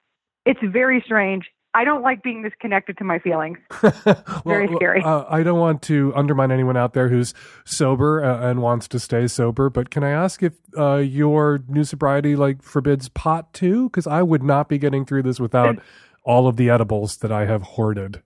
It's 0.46 0.60
very 0.64 1.02
strange. 1.06 1.46
I 1.74 1.86
don't 1.86 2.02
like 2.02 2.22
being 2.22 2.44
disconnected 2.44 2.98
to 2.98 3.04
my 3.04 3.20
feelings. 3.20 3.58
well, 3.84 4.42
Very 4.46 4.68
scary. 4.76 5.02
Uh, 5.04 5.24
I 5.30 5.42
don't 5.42 5.60
want 5.60 5.82
to 5.84 6.12
undermine 6.16 6.52
anyone 6.52 6.76
out 6.76 6.94
there 6.94 7.08
who's 7.08 7.34
sober 7.66 8.24
uh, 8.24 8.50
and 8.50 8.62
wants 8.62 8.88
to 8.90 9.00
stay 9.00 9.28
sober, 9.28 9.70
but 9.70 9.90
can 9.90 10.04
I 10.04 10.10
ask 10.10 10.44
if 10.44 10.54
uh, 10.78 10.98
your 10.98 11.64
new 11.68 11.84
sobriety 11.84 12.36
like 12.36 12.62
forbids 12.62 13.08
pot 13.10 13.54
too? 13.54 13.90
Because 13.90 14.06
I 14.06 14.22
would 14.22 14.44
not 14.44 14.68
be 14.68 14.78
getting 14.78 15.06
through 15.06 15.24
this 15.24 15.40
without 15.40 15.80
all 16.24 16.48
of 16.48 16.58
the 16.58 16.70
edibles 16.70 17.18
that 17.18 17.32
I 17.32 17.46
have 17.46 17.62
hoarded. 17.62 18.22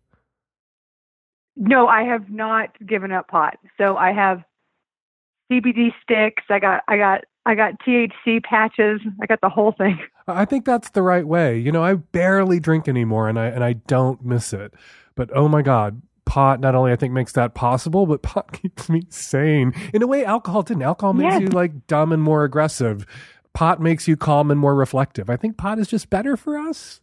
No, 1.55 1.87
I 1.87 2.03
have 2.03 2.29
not 2.29 2.75
given 2.85 3.11
up 3.11 3.27
pot. 3.27 3.57
So 3.77 3.95
I 3.95 4.11
have 4.11 4.43
CBD 5.51 5.93
sticks. 6.01 6.43
I 6.49 6.59
got 6.59 6.83
I 6.87 6.97
got 6.97 7.21
I 7.45 7.55
got 7.55 7.79
THC 7.79 8.43
patches. 8.43 9.01
I 9.21 9.25
got 9.25 9.39
the 9.41 9.49
whole 9.49 9.71
thing. 9.71 9.99
I 10.27 10.45
think 10.45 10.65
that's 10.65 10.89
the 10.89 11.01
right 11.03 11.25
way. 11.27 11.57
You 11.57 11.71
know, 11.71 11.83
I 11.83 11.93
barely 11.95 12.59
drink 12.59 12.87
anymore 12.87 13.27
and 13.29 13.39
I 13.39 13.45
and 13.47 13.63
I 13.63 13.73
don't 13.73 14.23
miss 14.25 14.53
it. 14.53 14.73
But 15.15 15.29
oh 15.35 15.47
my 15.47 15.61
god, 15.61 16.01
pot 16.25 16.59
not 16.59 16.73
only 16.75 16.91
I 16.91 16.95
think 16.95 17.13
makes 17.13 17.31
that 17.33 17.53
possible, 17.53 18.05
but 18.05 18.21
pot 18.23 18.51
keeps 18.51 18.89
me 18.89 19.03
sane. 19.09 19.73
In 19.93 20.01
a 20.01 20.07
way 20.07 20.25
alcohol 20.25 20.63
didn't. 20.63 20.83
Alcohol 20.83 21.13
makes 21.13 21.33
Yes. 21.33 21.41
you 21.41 21.47
like 21.49 21.85
dumb 21.87 22.11
and 22.11 22.23
more 22.23 22.43
aggressive. 22.43 23.05
Pot 23.53 23.79
makes 23.81 24.07
you 24.07 24.17
calm 24.17 24.51
and 24.51 24.59
more 24.59 24.75
reflective. 24.75 25.29
I 25.29 25.37
think 25.37 25.57
pot 25.57 25.79
is 25.79 25.87
just 25.87 26.09
better 26.09 26.35
for 26.35 26.57
us. 26.57 27.01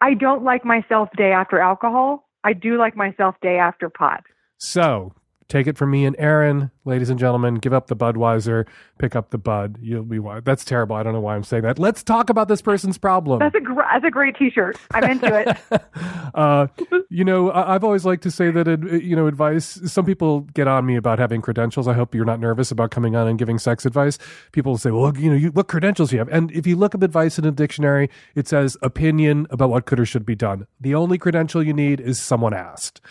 I 0.00 0.14
don't 0.14 0.42
like 0.44 0.64
myself 0.64 1.08
day 1.16 1.32
after 1.32 1.58
alcohol. 1.58 2.28
I 2.44 2.52
do 2.54 2.76
like 2.76 2.96
myself 2.96 3.36
day 3.40 3.58
after 3.58 3.88
pot. 3.88 4.24
So, 4.58 5.14
take 5.52 5.66
it 5.66 5.76
from 5.76 5.90
me 5.90 6.06
and 6.06 6.16
Erin, 6.18 6.70
ladies 6.86 7.10
and 7.10 7.20
gentlemen, 7.20 7.56
give 7.56 7.74
up 7.74 7.88
the 7.88 7.94
Budweiser, 7.94 8.66
pick 8.98 9.14
up 9.14 9.28
the 9.30 9.36
Bud. 9.38 9.76
You'll 9.82 10.02
be 10.02 10.18
wise. 10.18 10.40
That's 10.44 10.64
terrible. 10.64 10.96
I 10.96 11.02
don't 11.02 11.12
know 11.12 11.20
why 11.20 11.36
I'm 11.36 11.44
saying 11.44 11.64
that. 11.64 11.78
Let's 11.78 12.02
talk 12.02 12.30
about 12.30 12.48
this 12.48 12.62
person's 12.62 12.96
problem. 12.96 13.38
That's 13.38 13.54
a 13.54 13.60
gr- 13.60 13.82
that's 13.92 14.04
a 14.06 14.10
great 14.10 14.34
T-shirt. 14.36 14.78
I'm 14.92 15.04
into 15.04 15.26
it. 15.38 15.82
uh, 16.34 16.68
you 17.10 17.22
know, 17.22 17.50
I- 17.50 17.74
I've 17.74 17.84
always 17.84 18.06
liked 18.06 18.22
to 18.22 18.30
say 18.30 18.50
that, 18.50 18.66
you 19.02 19.14
know, 19.14 19.26
advice, 19.26 19.78
some 19.92 20.06
people 20.06 20.40
get 20.54 20.66
on 20.66 20.86
me 20.86 20.96
about 20.96 21.18
having 21.18 21.42
credentials. 21.42 21.86
I 21.86 21.92
hope 21.92 22.14
you're 22.14 22.24
not 22.24 22.40
nervous 22.40 22.70
about 22.70 22.90
coming 22.90 23.14
on 23.14 23.28
and 23.28 23.38
giving 23.38 23.58
sex 23.58 23.84
advice. 23.84 24.16
People 24.52 24.78
say, 24.78 24.90
well, 24.90 25.14
you 25.14 25.28
know, 25.30 25.36
you, 25.36 25.50
what 25.52 25.68
credentials 25.68 26.08
do 26.10 26.16
you 26.16 26.20
have? 26.20 26.28
And 26.30 26.50
if 26.52 26.66
you 26.66 26.76
look 26.76 26.94
up 26.94 27.02
advice 27.02 27.38
in 27.38 27.44
a 27.44 27.50
dictionary, 27.52 28.08
it 28.34 28.48
says 28.48 28.78
opinion 28.80 29.46
about 29.50 29.68
what 29.68 29.84
could 29.84 30.00
or 30.00 30.06
should 30.06 30.24
be 30.24 30.34
done. 30.34 30.66
The 30.80 30.94
only 30.94 31.18
credential 31.18 31.62
you 31.62 31.74
need 31.74 32.00
is 32.00 32.18
someone 32.18 32.54
asked. 32.54 33.02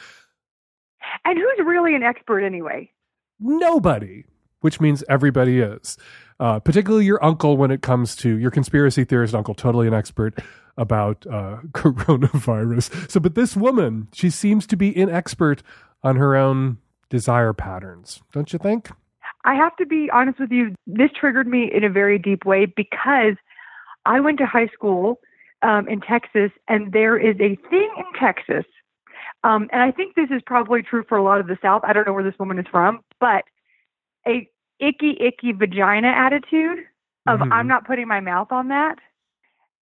And 1.25 1.38
who's 1.38 1.65
really 1.65 1.95
an 1.95 2.03
expert 2.03 2.41
anyway? 2.41 2.91
Nobody, 3.39 4.25
which 4.62 4.79
means 4.79 5.03
everybody 5.10 5.60
is. 5.60 5.97
Uh, 6.39 6.60
particularly 6.60 7.05
your 7.05 7.23
uncle 7.23 7.55
when 7.55 7.69
it 7.69 7.84
comes 7.84 8.15
to 8.15 8.38
your 8.38 8.49
conspiracy 8.49 9.03
theorist 9.03 9.36
uncle, 9.36 9.53
totally 9.53 9.88
an 9.88 9.93
expert 9.93 10.39
about 10.77 11.25
uh, 11.27 11.57
coronavirus. 11.71 13.12
So, 13.12 13.19
but 13.19 13.36
this 13.36 13.55
woman, 13.55 14.07
she 14.13 14.29
seems 14.29 14.65
to 14.67 14.75
be 14.75 14.95
an 14.99 15.10
expert 15.10 15.62
on 16.03 16.15
her 16.15 16.36
own 16.36 16.79
desire 17.10 17.53
patterns, 17.53 18.21
don't 18.31 18.51
you 18.51 18.57
think? 18.57 18.89
I 19.43 19.55
have 19.55 19.75
to 19.77 19.86
be 19.86 20.10
honest 20.13 20.39
with 20.39 20.51
you. 20.51 20.73
This 20.88 21.12
triggered 21.19 21.47
me 21.47 21.69
in 21.71 21.84
a 21.84 21.89
very 21.89 22.17
deep 22.17 22.45
way 22.45 22.65
because 22.65 23.36
I 24.05 24.19
went 24.19 24.38
to 24.39 24.45
high 24.45 24.67
school 24.67 25.19
um, 25.62 25.88
in 25.88 26.01
Texas, 26.01 26.51
and 26.67 26.91
there 26.91 27.17
is 27.17 27.36
a 27.36 27.55
thing 27.69 27.89
in 27.97 28.19
Texas, 28.19 28.65
um, 29.43 29.69
and 29.71 29.82
I 29.82 29.91
think 29.91 30.15
this 30.15 30.30
is 30.30 30.41
probably 30.45 30.82
true 30.84 31.04
for 31.08 31.17
a 31.17 31.23
lot 31.23 31.39
of 31.39 31.47
the 31.47 31.58
South. 31.62 31.82
I 31.84 31.93
don't 31.93 32.06
know 32.06 32.13
where 32.13 32.23
this 32.23 32.38
woman 32.39 32.60
is 32.60 32.65
from, 32.69 32.99
but 33.19 33.43
a 34.27 34.47
icky, 34.80 35.17
icky 35.19 35.51
vagina 35.51 36.08
attitude 36.10 36.80
of 37.27 37.39
Mhm. 37.39 37.51
I'm 37.51 37.67
not 37.67 37.86
putting 37.86 38.08
my 38.08 38.19
mouth 38.19 38.51
on 38.51 38.67
that. 38.69 38.97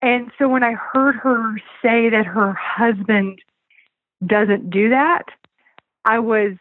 And 0.01 0.31
so 0.38 0.49
when 0.49 0.62
I 0.62 0.73
heard 0.73 1.17
her 1.17 1.57
say 1.81 2.09
that 2.11 2.27
her 2.27 2.53
husband 2.53 3.38
doesn't 4.27 4.71
do 4.71 4.88
that, 4.91 5.25
I 6.05 6.19
was 6.19 6.53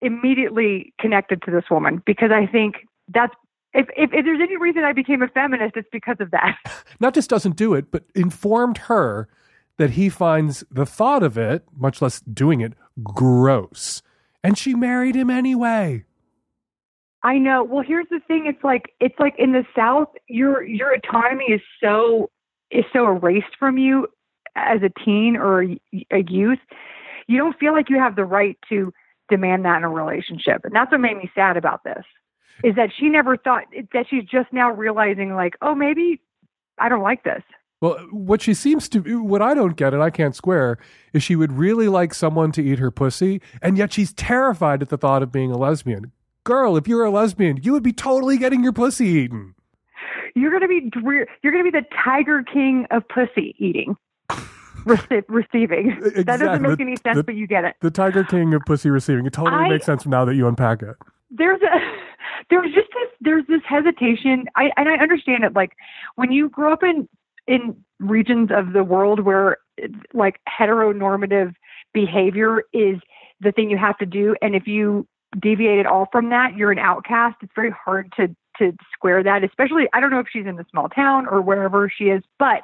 immediately 0.00 0.92
connected 1.00 1.42
to 1.42 1.50
this 1.50 1.64
woman 1.70 2.02
because 2.04 2.30
I 2.32 2.46
think 2.46 2.86
that's 3.08 3.34
if, 3.74 3.86
if 3.96 4.12
if 4.12 4.24
there's 4.24 4.40
any 4.40 4.56
reason 4.56 4.84
I 4.84 4.92
became 4.92 5.22
a 5.22 5.28
feminist, 5.28 5.76
it's 5.76 5.88
because 5.90 6.16
of 6.20 6.30
that. 6.32 6.58
Not 7.00 7.14
just 7.14 7.30
doesn't 7.30 7.56
do 7.56 7.72
it, 7.74 7.90
but 7.90 8.04
informed 8.14 8.78
her 8.78 9.28
that 9.78 9.90
he 9.90 10.08
finds 10.08 10.64
the 10.70 10.86
thought 10.86 11.22
of 11.22 11.38
it, 11.38 11.64
much 11.76 12.02
less 12.02 12.20
doing 12.20 12.60
it, 12.60 12.74
gross. 13.02 14.02
And 14.44 14.58
she 14.58 14.74
married 14.74 15.14
him 15.14 15.30
anyway. 15.30 16.04
I 17.22 17.38
know. 17.38 17.62
Well, 17.62 17.84
here's 17.86 18.08
the 18.10 18.20
thing. 18.26 18.46
It's 18.46 18.62
like 18.64 18.94
it's 19.00 19.18
like 19.18 19.34
in 19.38 19.52
the 19.52 19.64
South, 19.76 20.08
your 20.28 20.62
your 20.64 20.92
autonomy 20.92 21.44
is 21.44 21.60
so 21.82 22.30
is 22.70 22.84
so 22.92 23.06
erased 23.06 23.56
from 23.58 23.78
you 23.78 24.08
as 24.56 24.80
a 24.82 24.90
teen 25.04 25.36
or 25.36 25.62
a, 25.62 25.80
a 26.10 26.24
youth. 26.28 26.58
You 27.28 27.38
don't 27.38 27.56
feel 27.58 27.72
like 27.72 27.88
you 27.88 27.98
have 27.98 28.16
the 28.16 28.24
right 28.24 28.58
to 28.70 28.92
demand 29.28 29.64
that 29.64 29.78
in 29.78 29.84
a 29.84 29.88
relationship, 29.88 30.64
and 30.64 30.74
that's 30.74 30.90
what 30.90 31.00
made 31.00 31.16
me 31.16 31.30
sad 31.34 31.56
about 31.56 31.84
this. 31.84 32.04
Is 32.64 32.74
that 32.74 32.90
she 32.96 33.08
never 33.08 33.36
thought 33.36 33.64
that 33.92 34.06
she's 34.08 34.24
just 34.24 34.52
now 34.52 34.70
realizing 34.72 35.34
like, 35.34 35.54
oh, 35.62 35.74
maybe 35.74 36.20
I 36.78 36.88
don't 36.88 37.02
like 37.02 37.22
this. 37.22 37.42
Well, 37.82 37.98
what 38.12 38.40
she 38.40 38.54
seems 38.54 38.88
to, 38.90 39.22
what 39.22 39.42
I 39.42 39.52
don't 39.54 39.76
get 39.76 39.92
and 39.92 40.02
I 40.02 40.08
can't 40.10 40.34
square 40.36 40.78
is 41.12 41.22
she 41.22 41.36
would 41.36 41.52
really 41.52 41.88
like 41.88 42.14
someone 42.14 42.52
to 42.52 42.62
eat 42.62 42.78
her 42.78 42.90
pussy, 42.92 43.42
and 43.60 43.76
yet 43.76 43.92
she's 43.92 44.12
terrified 44.14 44.80
at 44.82 44.88
the 44.88 44.96
thought 44.96 45.22
of 45.22 45.30
being 45.32 45.50
a 45.50 45.58
lesbian. 45.58 46.12
Girl, 46.44 46.76
if 46.76 46.86
you 46.88 46.96
were 46.96 47.04
a 47.04 47.10
lesbian, 47.10 47.58
you 47.60 47.72
would 47.72 47.82
be 47.82 47.92
totally 47.92 48.38
getting 48.38 48.62
your 48.62 48.72
pussy 48.72 49.06
eaten. 49.06 49.54
You're 50.34 50.50
gonna 50.52 50.68
be 50.68 50.90
you're 51.42 51.52
gonna 51.52 51.64
be 51.64 51.70
the 51.70 51.84
Tiger 52.04 52.42
King 52.42 52.86
of 52.90 53.02
pussy 53.08 53.54
eating, 53.58 53.96
Rece- 54.86 55.24
receiving. 55.28 55.98
That 56.24 56.38
doesn't 56.38 56.62
make 56.62 56.78
The- 56.78 56.82
any 56.84 56.96
sense, 56.96 57.16
the- 57.16 57.24
but 57.24 57.34
you 57.34 57.46
get 57.46 57.64
it. 57.64 57.76
The 57.80 57.90
Tiger 57.90 58.24
King 58.24 58.54
of 58.54 58.62
pussy 58.64 58.90
receiving. 58.90 59.26
It 59.26 59.32
totally 59.32 59.56
I- 59.56 59.68
makes 59.68 59.86
sense 59.86 60.06
now 60.06 60.24
that 60.24 60.34
you 60.34 60.48
unpack 60.48 60.82
it. 60.82 60.96
there's 61.30 61.60
a 61.62 61.78
there's 62.50 62.72
just 62.72 62.88
this 62.94 63.08
there's 63.20 63.44
this 63.48 63.60
hesitation 63.68 64.46
I 64.56 64.70
and 64.76 64.88
I 64.88 64.94
understand 64.96 65.44
it 65.44 65.54
like 65.54 65.72
when 66.16 66.30
you 66.32 66.48
grow 66.48 66.72
up 66.72 66.82
in 66.82 67.08
in 67.46 67.76
regions 67.98 68.50
of 68.52 68.72
the 68.72 68.84
world 68.84 69.20
where 69.20 69.58
like 70.12 70.40
heteronormative 70.48 71.54
behavior 71.94 72.62
is 72.72 72.98
the 73.40 73.52
thing 73.52 73.70
you 73.70 73.78
have 73.78 73.96
to 73.98 74.06
do 74.06 74.34
and 74.42 74.54
if 74.54 74.66
you 74.66 75.06
deviate 75.40 75.78
at 75.78 75.86
all 75.86 76.08
from 76.12 76.30
that 76.30 76.56
you're 76.56 76.72
an 76.72 76.78
outcast 76.78 77.36
it's 77.42 77.52
very 77.54 77.70
hard 77.70 78.12
to 78.16 78.28
to 78.58 78.72
square 78.92 79.22
that 79.22 79.44
especially 79.44 79.88
I 79.92 80.00
don't 80.00 80.10
know 80.10 80.18
if 80.18 80.26
she's 80.30 80.46
in 80.46 80.58
a 80.58 80.66
small 80.70 80.88
town 80.88 81.26
or 81.26 81.40
wherever 81.40 81.88
she 81.88 82.04
is 82.04 82.22
but 82.38 82.62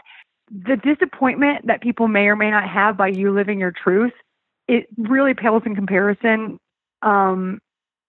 the 0.51 0.77
disappointment 0.77 1.67
that 1.67 1.83
people 1.83 2.09
may 2.09 2.27
or 2.27 2.37
may 2.37 2.51
not 2.51 2.69
have 2.69 2.97
by 2.97 3.09
you 3.09 3.33
living 3.33 3.59
your 3.59 3.73
truth 3.73 4.13
it 4.67 4.87
really 4.97 5.35
pales 5.35 5.63
in 5.65 5.75
comparison 5.75 6.59
um 7.03 7.61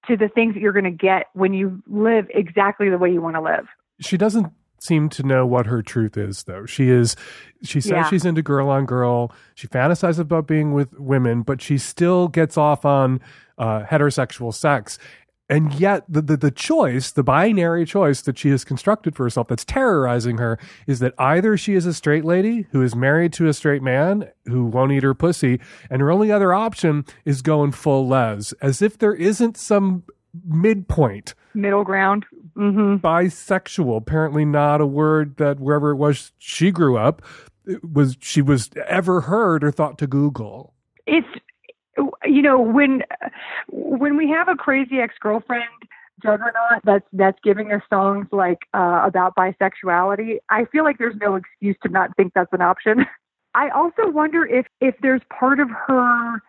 to 0.07 0.17
the 0.17 0.29
things 0.29 0.53
that 0.53 0.61
you're 0.61 0.73
going 0.73 0.85
to 0.85 0.91
get 0.91 1.27
when 1.33 1.53
you 1.53 1.81
live 1.87 2.27
exactly 2.33 2.89
the 2.89 2.97
way 2.97 3.11
you 3.11 3.21
want 3.21 3.35
to 3.35 3.41
live. 3.41 3.67
She 3.99 4.17
doesn't 4.17 4.51
seem 4.83 5.09
to 5.09 5.23
know 5.23 5.45
what 5.45 5.65
her 5.67 5.81
truth 5.81 6.17
is 6.17 6.43
though. 6.43 6.65
She 6.65 6.89
is 6.89 7.15
she 7.63 7.81
says 7.81 7.91
Yeah. 7.91 8.09
she's 8.09 8.25
into 8.25 8.41
girl 8.41 8.69
on 8.69 8.85
girl. 8.85 9.31
She 9.55 9.67
fantasizes 9.67 10.19
about 10.19 10.47
being 10.47 10.73
with 10.73 10.97
women, 10.99 11.41
but 11.41 11.61
she 11.61 11.77
still 11.77 12.27
gets 12.27 12.57
off 12.57 12.85
on 12.85 13.19
uh, 13.57 13.83
heterosexual 13.83 14.53
sex. 14.53 14.97
And 15.51 15.73
yet 15.73 16.03
the, 16.07 16.21
the 16.21 16.37
the 16.37 16.51
choice, 16.51 17.09
the 17.11 17.23
binary 17.23 17.83
choice 17.83 18.21
that 18.21 18.37
she 18.37 18.49
has 18.49 18.63
constructed 18.63 19.15
for 19.15 19.23
herself 19.23 19.47
that's 19.47 19.65
terrorizing 19.65 20.37
her 20.37 20.59
is 20.85 20.99
that 20.99 21.15
either 21.17 21.57
she 21.57 21.73
is 21.73 21.87
a 21.87 21.93
straight 21.93 22.23
lady 22.23 22.67
who 22.71 22.83
is 22.83 22.95
married 22.95 23.33
to 23.33 23.47
a 23.47 23.53
straight 23.53 23.81
man 23.81 24.29
who 24.45 24.65
won't 24.65 24.91
eat 24.91 25.01
her 25.01 25.15
pussy, 25.15 25.59
and 25.89 26.01
her 26.03 26.11
only 26.11 26.31
other 26.31 26.53
option 26.53 27.03
is 27.25 27.41
going 27.41 27.71
full 27.71 28.07
les, 28.07 28.53
as 28.61 28.83
if 28.83 28.99
there 28.99 29.15
isn't 29.15 29.57
some 29.57 30.03
midpoint 30.45 31.33
Middle 31.53 31.83
ground. 31.83 32.25
hmm 32.55 32.95
bisexual 32.97 33.97
apparently 33.97 34.45
not 34.45 34.81
a 34.81 34.85
word 34.85 35.37
that 35.37 35.59
wherever 35.59 35.91
it 35.91 35.95
was 35.95 36.31
she 36.37 36.71
grew 36.71 36.97
up 36.97 37.21
it 37.65 37.83
was 37.83 38.17
she 38.19 38.41
was 38.41 38.69
ever 38.87 39.21
heard 39.21 39.63
or 39.63 39.71
thought 39.71 39.97
to 39.97 40.07
google 40.07 40.73
It's 41.07 41.27
you 42.23 42.41
know 42.41 42.59
when 42.59 43.03
when 43.69 44.15
we 44.15 44.29
have 44.29 44.47
a 44.47 44.55
crazy 44.55 44.99
ex 44.99 45.15
girlfriend 45.19 45.63
juggernaut 46.21 46.81
that's 46.83 47.05
that's 47.13 47.37
giving 47.43 47.71
us 47.71 47.81
songs 47.89 48.27
like 48.31 48.59
uh, 48.73 49.01
about 49.05 49.35
bisexuality. 49.35 50.37
I 50.49 50.65
feel 50.65 50.83
like 50.83 50.97
there's 50.97 51.15
no 51.21 51.35
excuse 51.35 51.77
to 51.83 51.89
not 51.89 52.15
think 52.17 52.33
that's 52.33 52.51
an 52.53 52.61
option. 52.61 53.05
I 53.55 53.69
also 53.69 54.09
wonder 54.09 54.45
if 54.45 54.65
if 54.81 54.95
there's 55.01 55.21
part 55.37 55.59
of 55.59 55.69
her 55.69 56.41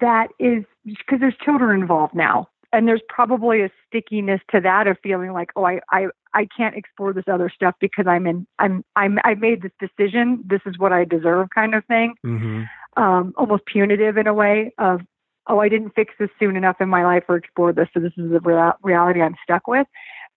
that 0.00 0.28
is 0.38 0.64
because 0.84 1.20
there's 1.20 1.36
children 1.44 1.80
involved 1.80 2.14
now 2.14 2.48
and 2.72 2.86
there's 2.86 3.02
probably 3.08 3.62
a 3.62 3.70
stickiness 3.86 4.40
to 4.50 4.60
that 4.60 4.86
of 4.86 4.96
feeling 5.02 5.32
like 5.32 5.50
oh 5.56 5.64
I 5.64 5.80
I 5.90 6.06
I 6.34 6.46
can't 6.56 6.76
explore 6.76 7.12
this 7.12 7.24
other 7.30 7.50
stuff 7.50 7.74
because 7.80 8.06
I'm 8.06 8.26
in 8.26 8.46
I'm 8.58 8.84
I'm 8.96 9.18
I 9.24 9.34
made 9.34 9.62
this 9.62 9.72
decision. 9.80 10.42
This 10.46 10.60
is 10.66 10.78
what 10.78 10.92
I 10.92 11.04
deserve 11.04 11.48
kind 11.54 11.74
of 11.74 11.84
thing. 11.86 12.14
Mm-hmm. 12.24 13.02
um 13.02 13.34
almost 13.36 13.66
punitive 13.66 14.16
in 14.16 14.26
a 14.26 14.34
way 14.34 14.72
of 14.78 15.00
oh 15.46 15.60
I 15.60 15.68
didn't 15.68 15.94
fix 15.94 16.14
this 16.18 16.30
soon 16.38 16.56
enough 16.56 16.76
in 16.80 16.88
my 16.88 17.04
life 17.04 17.24
or 17.28 17.36
explore 17.36 17.72
this 17.72 17.88
so 17.92 18.00
this 18.00 18.12
is 18.16 18.30
the 18.30 18.40
real, 18.40 18.72
reality 18.82 19.20
I'm 19.20 19.36
stuck 19.42 19.66
with. 19.66 19.86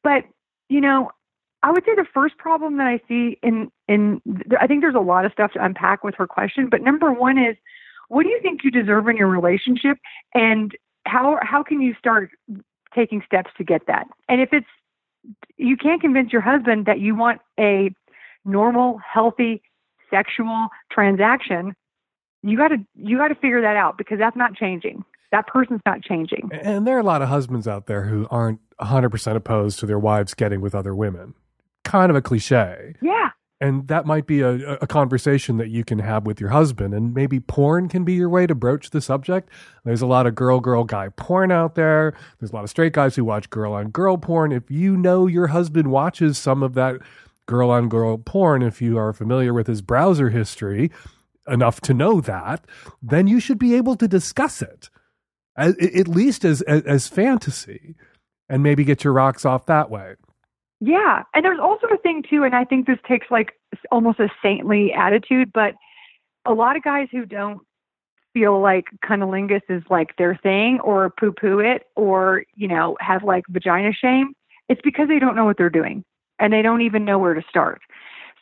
But 0.03 0.23
you 0.69 0.81
know 0.81 1.11
I 1.61 1.71
would 1.71 1.85
say 1.85 1.95
the 1.95 2.05
first 2.13 2.37
problem 2.37 2.77
that 2.77 2.87
I 2.87 2.99
see 3.07 3.37
in 3.43 3.71
in 3.87 4.21
I 4.59 4.67
think 4.67 4.81
there's 4.81 4.95
a 4.95 4.99
lot 4.99 5.25
of 5.25 5.31
stuff 5.31 5.53
to 5.53 5.63
unpack 5.63 6.03
with 6.03 6.15
her 6.15 6.27
question 6.27 6.69
but 6.69 6.81
number 6.81 7.11
one 7.11 7.37
is 7.37 7.55
what 8.13 8.23
do 8.23 8.29
you 8.29 8.39
think 8.41 8.63
you 8.63 8.69
deserve 8.69 9.07
in 9.07 9.17
your 9.17 9.27
relationship? 9.27 9.97
And 10.35 10.75
how 11.05 11.37
how 11.41 11.63
can 11.63 11.81
you 11.81 11.93
start 11.97 12.31
taking 12.93 13.21
steps 13.25 13.51
to 13.57 13.63
get 13.63 13.87
that? 13.87 14.07
And 14.29 14.41
if 14.41 14.49
it's 14.53 14.67
you 15.57 15.77
can't 15.77 16.01
convince 16.01 16.31
your 16.31 16.41
husband 16.41 16.85
that 16.85 16.99
you 16.99 17.15
want 17.15 17.41
a 17.59 17.93
normal 18.45 18.99
healthy 18.99 19.61
sexual 20.09 20.67
transaction 20.91 21.75
you 22.43 22.57
got 22.57 22.67
to 22.67 22.77
you 22.95 23.17
got 23.17 23.29
to 23.29 23.35
figure 23.35 23.61
that 23.61 23.77
out 23.77 23.97
because 23.97 24.19
that's 24.19 24.35
not 24.35 24.53
changing. 24.53 25.03
That 25.31 25.47
person's 25.47 25.81
not 25.85 26.03
changing. 26.03 26.49
And 26.51 26.85
there 26.85 26.95
are 26.95 26.99
a 26.99 27.03
lot 27.03 27.21
of 27.23 27.29
husbands 27.29 27.67
out 27.67 27.87
there 27.87 28.03
who 28.03 28.27
aren't 28.29 28.59
100% 28.79 29.35
opposed 29.35 29.79
to 29.79 29.87
their 29.87 29.97
wives 29.97 30.35
getting 30.35 30.61
with 30.61 30.75
other 30.75 30.93
women. 30.93 31.33
Kind 31.83 32.11
of 32.11 32.15
a 32.15 32.21
cliche. 32.21 32.95
Yeah 33.01 33.29
and 33.63 33.87
that 33.87 34.05
might 34.05 34.27
be 34.27 34.41
a, 34.41 34.73
a 34.75 34.87
conversation 34.87 35.55
that 35.55 35.69
you 35.69 35.85
can 35.85 35.99
have 35.99 36.25
with 36.25 36.41
your 36.41 36.49
husband. 36.49 36.93
And 36.93 37.13
maybe 37.13 37.39
porn 37.39 37.87
can 37.87 38.03
be 38.03 38.11
your 38.11 38.27
way 38.27 38.45
to 38.45 38.53
broach 38.53 38.89
the 38.89 38.99
subject. 38.99 39.49
There's 39.85 40.01
a 40.01 40.05
lot 40.05 40.27
of 40.27 40.35
girl 40.35 40.59
girl 40.59 40.83
guy 40.83 41.07
porn 41.15 41.49
out 41.49 41.75
there. 41.75 42.13
There's 42.39 42.51
a 42.51 42.55
lot 42.55 42.65
of 42.65 42.69
straight 42.69 42.91
guys 42.91 43.15
who 43.15 43.23
watch 43.23 43.49
girl 43.49 43.71
on 43.71 43.89
girl 43.89 44.17
porn. 44.17 44.51
If 44.51 44.69
you 44.69 44.97
know 44.97 45.27
your 45.27 45.47
husband 45.47 45.87
watches 45.87 46.37
some 46.37 46.61
of 46.61 46.73
that 46.73 46.99
girl 47.45 47.69
on 47.69 47.87
girl 47.87 48.17
porn 48.17 48.61
if 48.63 48.81
you 48.81 48.97
are 48.97 49.13
familiar 49.13 49.53
with 49.53 49.67
his 49.67 49.81
browser 49.81 50.29
history 50.29 50.91
enough 51.47 51.81
to 51.81 51.93
know 51.93 52.21
that 52.21 52.65
then 53.01 53.27
you 53.27 53.37
should 53.37 53.59
be 53.59 53.75
able 53.75 53.97
to 53.97 54.07
discuss 54.07 54.61
it 54.61 54.89
at, 55.57 55.77
at 55.81 56.07
least 56.07 56.45
as, 56.45 56.61
as 56.61 56.83
as 56.83 57.07
fantasy 57.09 57.95
and 58.47 58.63
maybe 58.63 58.85
get 58.85 59.03
your 59.03 59.11
rocks 59.11 59.43
off 59.43 59.65
that 59.65 59.89
way 59.89 60.15
Yeah, 60.85 61.23
and 61.33 61.45
there's 61.45 61.59
also 61.61 61.87
a 61.87 61.97
thing 61.97 62.23
too, 62.29 62.43
and 62.43 62.53
I 62.53 62.65
think 62.65 62.87
this 62.87 62.97
takes 63.07 63.27
like 63.31 63.53
almost 63.89 64.19
a 64.19 64.27
saintly 64.41 64.91
attitude, 64.91 65.53
but 65.53 65.75
a 66.45 66.53
lot 66.53 66.75
of 66.75 66.83
guys 66.83 67.07
who 67.09 67.25
don't 67.25 67.61
feel 68.33 68.59
like 68.59 68.85
cunnilingus 69.05 69.61
is 69.69 69.81
like 69.89 70.17
their 70.17 70.35
thing 70.35 70.81
or 70.81 71.09
poo 71.09 71.31
poo 71.31 71.59
it 71.59 71.83
or, 71.95 72.43
you 72.55 72.67
know, 72.67 72.97
have 72.99 73.23
like 73.23 73.45
vagina 73.47 73.93
shame, 73.93 74.33
it's 74.67 74.81
because 74.83 75.07
they 75.07 75.19
don't 75.19 75.37
know 75.37 75.45
what 75.45 75.57
they're 75.57 75.69
doing 75.69 76.03
and 76.37 76.51
they 76.51 76.61
don't 76.61 76.81
even 76.81 77.05
know 77.05 77.17
where 77.17 77.33
to 77.33 77.43
start. 77.47 77.79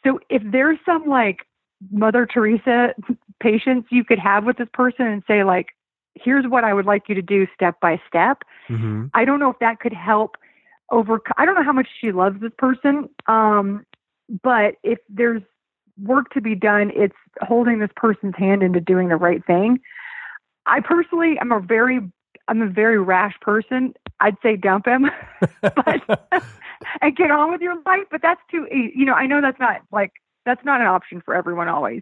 So 0.03 0.19
if 0.31 0.41
there's 0.43 0.79
some 0.83 1.05
like 1.05 1.41
Mother 1.91 2.25
Teresa 2.25 2.95
patience 3.39 3.85
you 3.91 4.03
could 4.03 4.19
have 4.19 4.45
with 4.45 4.57
this 4.57 4.69
person 4.73 5.05
and 5.05 5.21
say, 5.27 5.43
like, 5.43 5.67
here's 6.15 6.47
what 6.47 6.63
I 6.63 6.73
would 6.73 6.87
like 6.87 7.03
you 7.07 7.13
to 7.13 7.21
do 7.21 7.45
step 7.53 7.79
by 7.81 8.01
step, 8.07 8.39
mm-hmm. 8.67 9.05
I 9.13 9.25
don't 9.25 9.39
know 9.39 9.51
if 9.51 9.59
that 9.59 9.79
could 9.79 9.93
help 9.93 10.37
over. 10.91 11.21
I 11.37 11.45
don't 11.45 11.55
know 11.55 11.63
how 11.63 11.73
much 11.73 11.87
she 11.99 12.11
loves 12.11 12.39
this 12.41 12.51
person, 12.57 13.09
um, 13.27 13.85
but 14.43 14.75
if 14.83 14.99
there's 15.09 15.41
work 16.01 16.29
to 16.33 16.41
be 16.41 16.55
done, 16.55 16.91
it's 16.93 17.15
holding 17.41 17.79
this 17.79 17.89
person's 17.95 18.35
hand 18.37 18.63
into 18.63 18.79
doing 18.79 19.09
the 19.09 19.15
right 19.15 19.45
thing. 19.45 19.79
I 20.65 20.79
personally, 20.81 21.37
I'm 21.39 21.51
a 21.51 21.59
very, 21.59 21.99
I'm 22.47 22.61
a 22.61 22.69
very 22.69 22.99
rash 22.99 23.35
person. 23.41 23.93
I'd 24.19 24.37
say 24.43 24.55
dump 24.55 24.85
him, 24.85 25.09
but 25.61 26.23
and 27.01 27.15
get 27.15 27.31
on 27.31 27.51
with 27.51 27.61
your 27.61 27.75
life. 27.85 28.05
But 28.11 28.21
that's 28.21 28.41
too, 28.51 28.67
you 28.71 29.05
know, 29.05 29.13
I 29.13 29.25
know 29.25 29.41
that's 29.41 29.59
not 29.59 29.81
like 29.91 30.11
that's 30.45 30.63
not 30.63 30.81
an 30.81 30.87
option 30.87 31.21
for 31.21 31.35
everyone 31.35 31.67
always. 31.67 32.01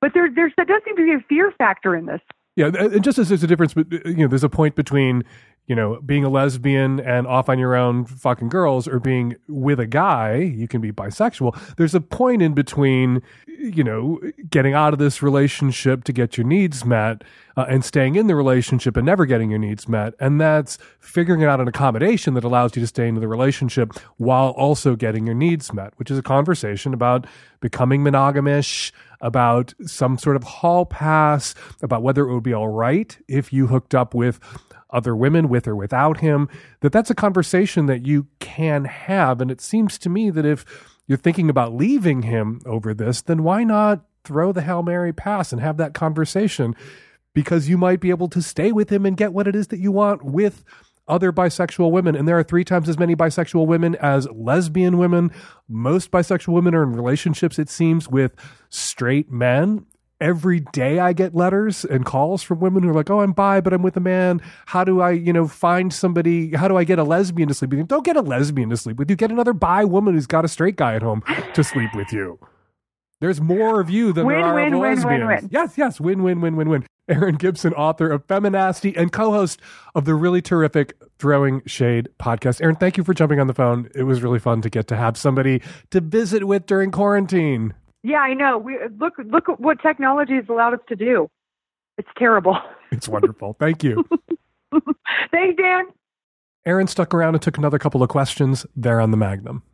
But 0.00 0.12
there, 0.14 0.28
there's 0.32 0.52
there 0.56 0.66
does 0.66 0.82
seem 0.84 0.96
to 0.96 1.04
be 1.04 1.12
a 1.12 1.24
fear 1.28 1.52
factor 1.56 1.96
in 1.96 2.06
this. 2.06 2.20
Yeah, 2.54 2.70
and 2.74 3.04
just 3.04 3.18
as 3.18 3.28
there's 3.28 3.42
a 3.42 3.46
difference, 3.46 3.74
but 3.74 3.90
you 3.92 4.14
know, 4.16 4.28
there's 4.28 4.44
a 4.44 4.48
point 4.48 4.76
between 4.76 5.24
you 5.66 5.74
know 5.74 6.00
being 6.04 6.24
a 6.24 6.28
lesbian 6.28 7.00
and 7.00 7.26
off 7.26 7.48
on 7.48 7.58
your 7.58 7.74
own 7.74 8.04
fucking 8.04 8.48
girls, 8.48 8.86
or 8.86 9.00
being 9.00 9.36
with 9.48 9.80
a 9.80 9.86
guy. 9.86 10.36
You 10.36 10.68
can 10.68 10.80
be 10.80 10.92
bisexual. 10.92 11.76
There's 11.76 11.94
a 11.94 12.00
point 12.00 12.42
in 12.42 12.54
between, 12.54 13.22
you 13.46 13.84
know, 13.84 14.20
getting 14.50 14.74
out 14.74 14.92
of 14.92 14.98
this 14.98 15.22
relationship 15.22 16.04
to 16.04 16.12
get 16.12 16.36
your 16.36 16.46
needs 16.46 16.84
met, 16.84 17.22
uh, 17.56 17.64
and 17.68 17.84
staying 17.84 18.16
in 18.16 18.26
the 18.26 18.34
relationship 18.34 18.96
and 18.96 19.06
never 19.06 19.24
getting 19.26 19.50
your 19.50 19.58
needs 19.58 19.88
met, 19.88 20.14
and 20.20 20.40
that's 20.40 20.78
figuring 20.98 21.44
out 21.44 21.60
an 21.60 21.68
accommodation 21.68 22.34
that 22.34 22.44
allows 22.44 22.76
you 22.76 22.80
to 22.80 22.86
stay 22.86 23.08
in 23.08 23.14
the 23.14 23.28
relationship 23.28 23.92
while 24.16 24.50
also 24.50 24.94
getting 24.96 25.26
your 25.26 25.34
needs 25.34 25.72
met, 25.72 25.92
which 25.96 26.10
is 26.10 26.18
a 26.18 26.22
conversation 26.22 26.92
about 26.92 27.26
becoming 27.60 28.02
monogamish, 28.02 28.92
about 29.20 29.72
some 29.86 30.18
sort 30.18 30.36
of 30.36 30.42
hall 30.44 30.84
pass, 30.84 31.54
about 31.82 32.02
whether 32.02 32.28
it 32.28 32.34
would 32.34 32.42
be 32.42 32.52
all 32.52 32.68
right 32.68 33.18
if 33.28 33.52
you 33.52 33.68
hooked 33.68 33.94
up 33.94 34.14
with 34.14 34.38
other 34.90 35.16
women 35.16 35.48
with 35.48 35.66
or 35.66 35.74
without 35.74 36.20
him, 36.20 36.48
that 36.80 36.92
that's 36.92 37.10
a 37.10 37.14
conversation 37.14 37.86
that 37.86 38.06
you 38.06 38.26
can 38.38 38.84
have. 38.84 39.40
And 39.40 39.50
it 39.50 39.60
seems 39.60 39.98
to 39.98 40.08
me 40.08 40.30
that 40.30 40.46
if 40.46 40.64
you're 41.06 41.18
thinking 41.18 41.50
about 41.50 41.74
leaving 41.74 42.22
him 42.22 42.60
over 42.66 42.94
this, 42.94 43.22
then 43.22 43.42
why 43.42 43.64
not 43.64 44.04
throw 44.24 44.52
the 44.52 44.62
Hail 44.62 44.82
Mary 44.82 45.12
pass 45.12 45.52
and 45.52 45.60
have 45.60 45.76
that 45.76 45.94
conversation? 45.94 46.74
Because 47.36 47.68
you 47.68 47.76
might 47.76 48.00
be 48.00 48.08
able 48.08 48.28
to 48.28 48.40
stay 48.40 48.72
with 48.72 48.88
him 48.90 49.04
and 49.04 49.14
get 49.14 49.34
what 49.34 49.46
it 49.46 49.54
is 49.54 49.66
that 49.66 49.78
you 49.78 49.92
want 49.92 50.24
with 50.24 50.64
other 51.06 51.32
bisexual 51.32 51.90
women. 51.90 52.16
And 52.16 52.26
there 52.26 52.38
are 52.38 52.42
three 52.42 52.64
times 52.64 52.88
as 52.88 52.98
many 52.98 53.14
bisexual 53.14 53.66
women 53.66 53.94
as 53.96 54.26
lesbian 54.30 54.96
women. 54.96 55.30
Most 55.68 56.10
bisexual 56.10 56.54
women 56.54 56.74
are 56.74 56.82
in 56.82 56.94
relationships, 56.94 57.58
it 57.58 57.68
seems, 57.68 58.08
with 58.08 58.32
straight 58.70 59.30
men. 59.30 59.84
Every 60.18 60.60
day 60.72 60.98
I 60.98 61.12
get 61.12 61.34
letters 61.34 61.84
and 61.84 62.06
calls 62.06 62.42
from 62.42 62.60
women 62.60 62.82
who 62.82 62.88
are 62.88 62.94
like, 62.94 63.10
Oh, 63.10 63.20
I'm 63.20 63.32
bi, 63.32 63.60
but 63.60 63.74
I'm 63.74 63.82
with 63.82 63.98
a 63.98 64.00
man. 64.00 64.40
How 64.64 64.82
do 64.82 65.02
I, 65.02 65.10
you 65.10 65.30
know, 65.30 65.46
find 65.46 65.92
somebody? 65.92 66.54
How 66.54 66.68
do 66.68 66.78
I 66.78 66.84
get 66.84 66.98
a 66.98 67.04
lesbian 67.04 67.48
to 67.48 67.54
sleep 67.54 67.72
with 67.72 67.80
you? 67.80 67.84
Don't 67.84 68.04
get 68.04 68.16
a 68.16 68.22
lesbian 68.22 68.70
to 68.70 68.78
sleep 68.78 68.96
with 68.96 69.10
you. 69.10 69.16
Get 69.16 69.30
another 69.30 69.52
bi 69.52 69.84
woman 69.84 70.14
who's 70.14 70.26
got 70.26 70.46
a 70.46 70.48
straight 70.48 70.76
guy 70.76 70.94
at 70.94 71.02
home 71.02 71.22
to 71.52 71.62
sleep 71.62 71.90
with 71.94 72.14
you. 72.14 72.38
There's 73.20 73.40
more 73.40 73.80
of 73.80 73.88
you 73.88 74.12
than 74.12 74.26
Win, 74.26 74.36
there 74.36 74.46
are 74.46 74.54
win, 74.54 74.74
of 74.74 74.80
win, 74.80 74.94
lesbians. 74.96 75.26
win. 75.42 75.48
Yes, 75.50 75.78
yes, 75.78 76.00
win, 76.00 76.22
win, 76.22 76.40
win, 76.40 76.56
win, 76.56 76.68
win. 76.68 76.86
Erin 77.08 77.36
Gibson, 77.36 77.72
author 77.74 78.10
of 78.10 78.26
Feminasty 78.26 78.94
and 78.96 79.12
co-host 79.12 79.60
of 79.94 80.04
the 80.04 80.14
really 80.14 80.42
terrific 80.42 80.94
Throwing 81.18 81.62
Shade 81.64 82.08
podcast. 82.18 82.60
Erin, 82.60 82.76
thank 82.76 82.96
you 82.96 83.04
for 83.04 83.14
jumping 83.14 83.38
on 83.40 83.46
the 83.46 83.54
phone. 83.54 83.88
It 83.94 84.02
was 84.02 84.22
really 84.22 84.40
fun 84.40 84.60
to 84.62 84.68
get 84.68 84.86
to 84.88 84.96
have 84.96 85.16
somebody 85.16 85.62
to 85.90 86.00
visit 86.00 86.44
with 86.44 86.66
during 86.66 86.90
quarantine. 86.90 87.74
Yeah, 88.02 88.18
I 88.18 88.34
know. 88.34 88.58
We 88.58 88.76
look 88.98 89.14
look 89.24 89.48
at 89.48 89.60
what 89.60 89.80
technology 89.80 90.34
has 90.34 90.44
allowed 90.48 90.74
us 90.74 90.80
to 90.88 90.96
do. 90.96 91.28
It's 91.98 92.08
terrible. 92.18 92.58
It's 92.92 93.08
wonderful. 93.08 93.56
Thank 93.58 93.82
you. 93.82 94.06
Thanks, 95.32 95.56
Dan. 95.60 95.86
Erin 96.64 96.86
stuck 96.86 97.12
around 97.12 97.34
and 97.34 97.42
took 97.42 97.58
another 97.58 97.80
couple 97.80 98.00
of 98.00 98.08
questions 98.08 98.64
there 98.76 99.00
on 99.00 99.10
the 99.10 99.16
Magnum. 99.16 99.64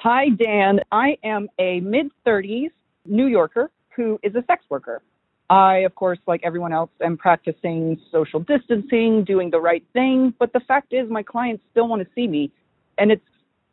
Hi, 0.00 0.28
Dan. 0.28 0.78
I 0.92 1.16
am 1.24 1.48
a 1.58 1.80
mid 1.80 2.06
30s 2.24 2.70
New 3.04 3.26
Yorker 3.26 3.68
who 3.96 4.16
is 4.22 4.32
a 4.36 4.44
sex 4.46 4.64
worker. 4.70 5.02
I, 5.50 5.78
of 5.78 5.96
course, 5.96 6.20
like 6.28 6.40
everyone 6.44 6.72
else, 6.72 6.90
am 7.02 7.16
practicing 7.16 8.00
social 8.12 8.38
distancing, 8.38 9.24
doing 9.24 9.50
the 9.50 9.60
right 9.60 9.84
thing, 9.94 10.34
but 10.38 10.52
the 10.52 10.60
fact 10.68 10.92
is, 10.92 11.10
my 11.10 11.24
clients 11.24 11.64
still 11.72 11.88
want 11.88 12.02
to 12.02 12.08
see 12.14 12.28
me, 12.28 12.52
and 12.98 13.10
it's 13.10 13.24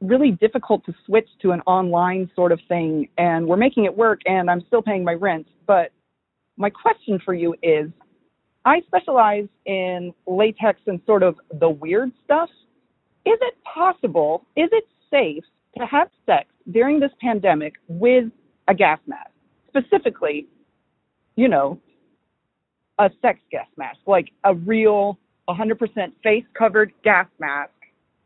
really 0.02 0.32
difficult 0.32 0.84
to 0.88 0.96
switch 1.06 1.28
to 1.44 1.52
an 1.52 1.62
online 1.68 2.32
sort 2.36 2.52
of 2.52 2.60
thing. 2.68 3.08
And 3.20 3.46
we're 3.46 3.56
making 3.58 3.86
it 3.86 3.96
work, 3.96 4.22
and 4.26 4.50
I'm 4.50 4.62
still 4.66 4.82
paying 4.82 5.04
my 5.04 5.14
rent. 5.14 5.48
But 5.68 5.92
my 6.58 6.72
question 6.72 7.20
for 7.24 7.36
you 7.36 7.54
is 7.62 7.92
I 8.66 8.82
specialize 8.88 9.48
in 9.68 10.12
latex 10.26 10.80
and 10.88 11.00
sort 11.06 11.22
of 11.22 11.36
the 11.60 11.70
weird 11.70 12.12
stuff. 12.24 12.50
Is 13.28 13.38
it 13.42 13.54
possible, 13.64 14.44
is 14.56 14.70
it 14.72 14.86
safe 15.12 15.44
to 15.78 15.86
have 15.86 16.10
sex 16.26 16.48
during 16.72 17.00
this 17.00 17.12
pandemic 17.22 17.74
with 17.88 18.26
a 18.68 18.74
gas 18.74 19.00
mask? 19.08 19.30
Specifically, 19.70 20.48
you 21.36 21.48
know, 21.48 21.80
a 22.98 23.10
sex 23.22 23.40
gas 23.52 23.68
mask, 23.78 24.00
like 24.08 24.30
a 24.44 24.56
real 24.56 25.20
100% 25.50 25.78
face 26.24 26.46
covered 26.58 26.94
gas 27.04 27.28
mask 27.40 27.72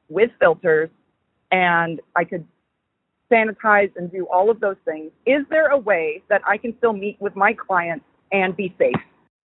with 0.10 0.30
filters, 0.40 0.90
and 1.52 2.00
I 2.16 2.24
could 2.24 2.46
sanitize 3.32 3.92
and 3.96 4.12
do 4.12 4.28
all 4.32 4.50
of 4.50 4.60
those 4.60 4.78
things. 4.86 5.12
Is 5.26 5.44
there 5.50 5.68
a 5.68 5.78
way 5.78 6.24
that 6.30 6.42
I 6.48 6.58
can 6.58 6.76
still 6.78 6.94
meet 6.94 7.18
with 7.20 7.36
my 7.36 7.54
clients 7.54 8.06
and 8.32 8.56
be 8.56 8.74
safe? 8.78 8.96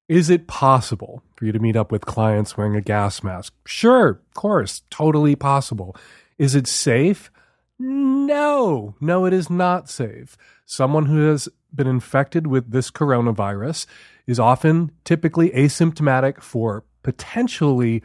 Is 0.10 0.30
it 0.30 0.48
possible 0.48 1.24
for 1.36 1.46
you 1.46 1.52
to 1.54 1.60
meet 1.60 1.76
up 1.76 1.92
with 1.92 2.06
clients 2.06 2.58
wearing 2.58 2.76
a 2.76 2.82
gas 2.82 3.24
mask? 3.24 3.54
Sure, 3.66 4.10
of 4.10 4.34
course, 4.34 4.82
totally 4.90 5.36
possible. 5.36 5.96
Is 6.38 6.56
it 6.56 6.68
safe? 6.68 7.32
No, 7.86 8.96
no, 9.02 9.26
it 9.26 9.34
is 9.34 9.50
not 9.50 9.90
safe. 9.90 10.38
Someone 10.66 11.08
who 11.08 11.28
has 11.28 11.50
been 11.76 11.86
infected 11.86 12.48
with 12.48 12.72
this 12.72 12.90
coronavirus 12.90 13.88
is 14.26 14.40
often 14.40 14.92
typically 15.04 15.50
asymptomatic 15.50 16.42
for 16.42 16.86
potentially 17.02 18.02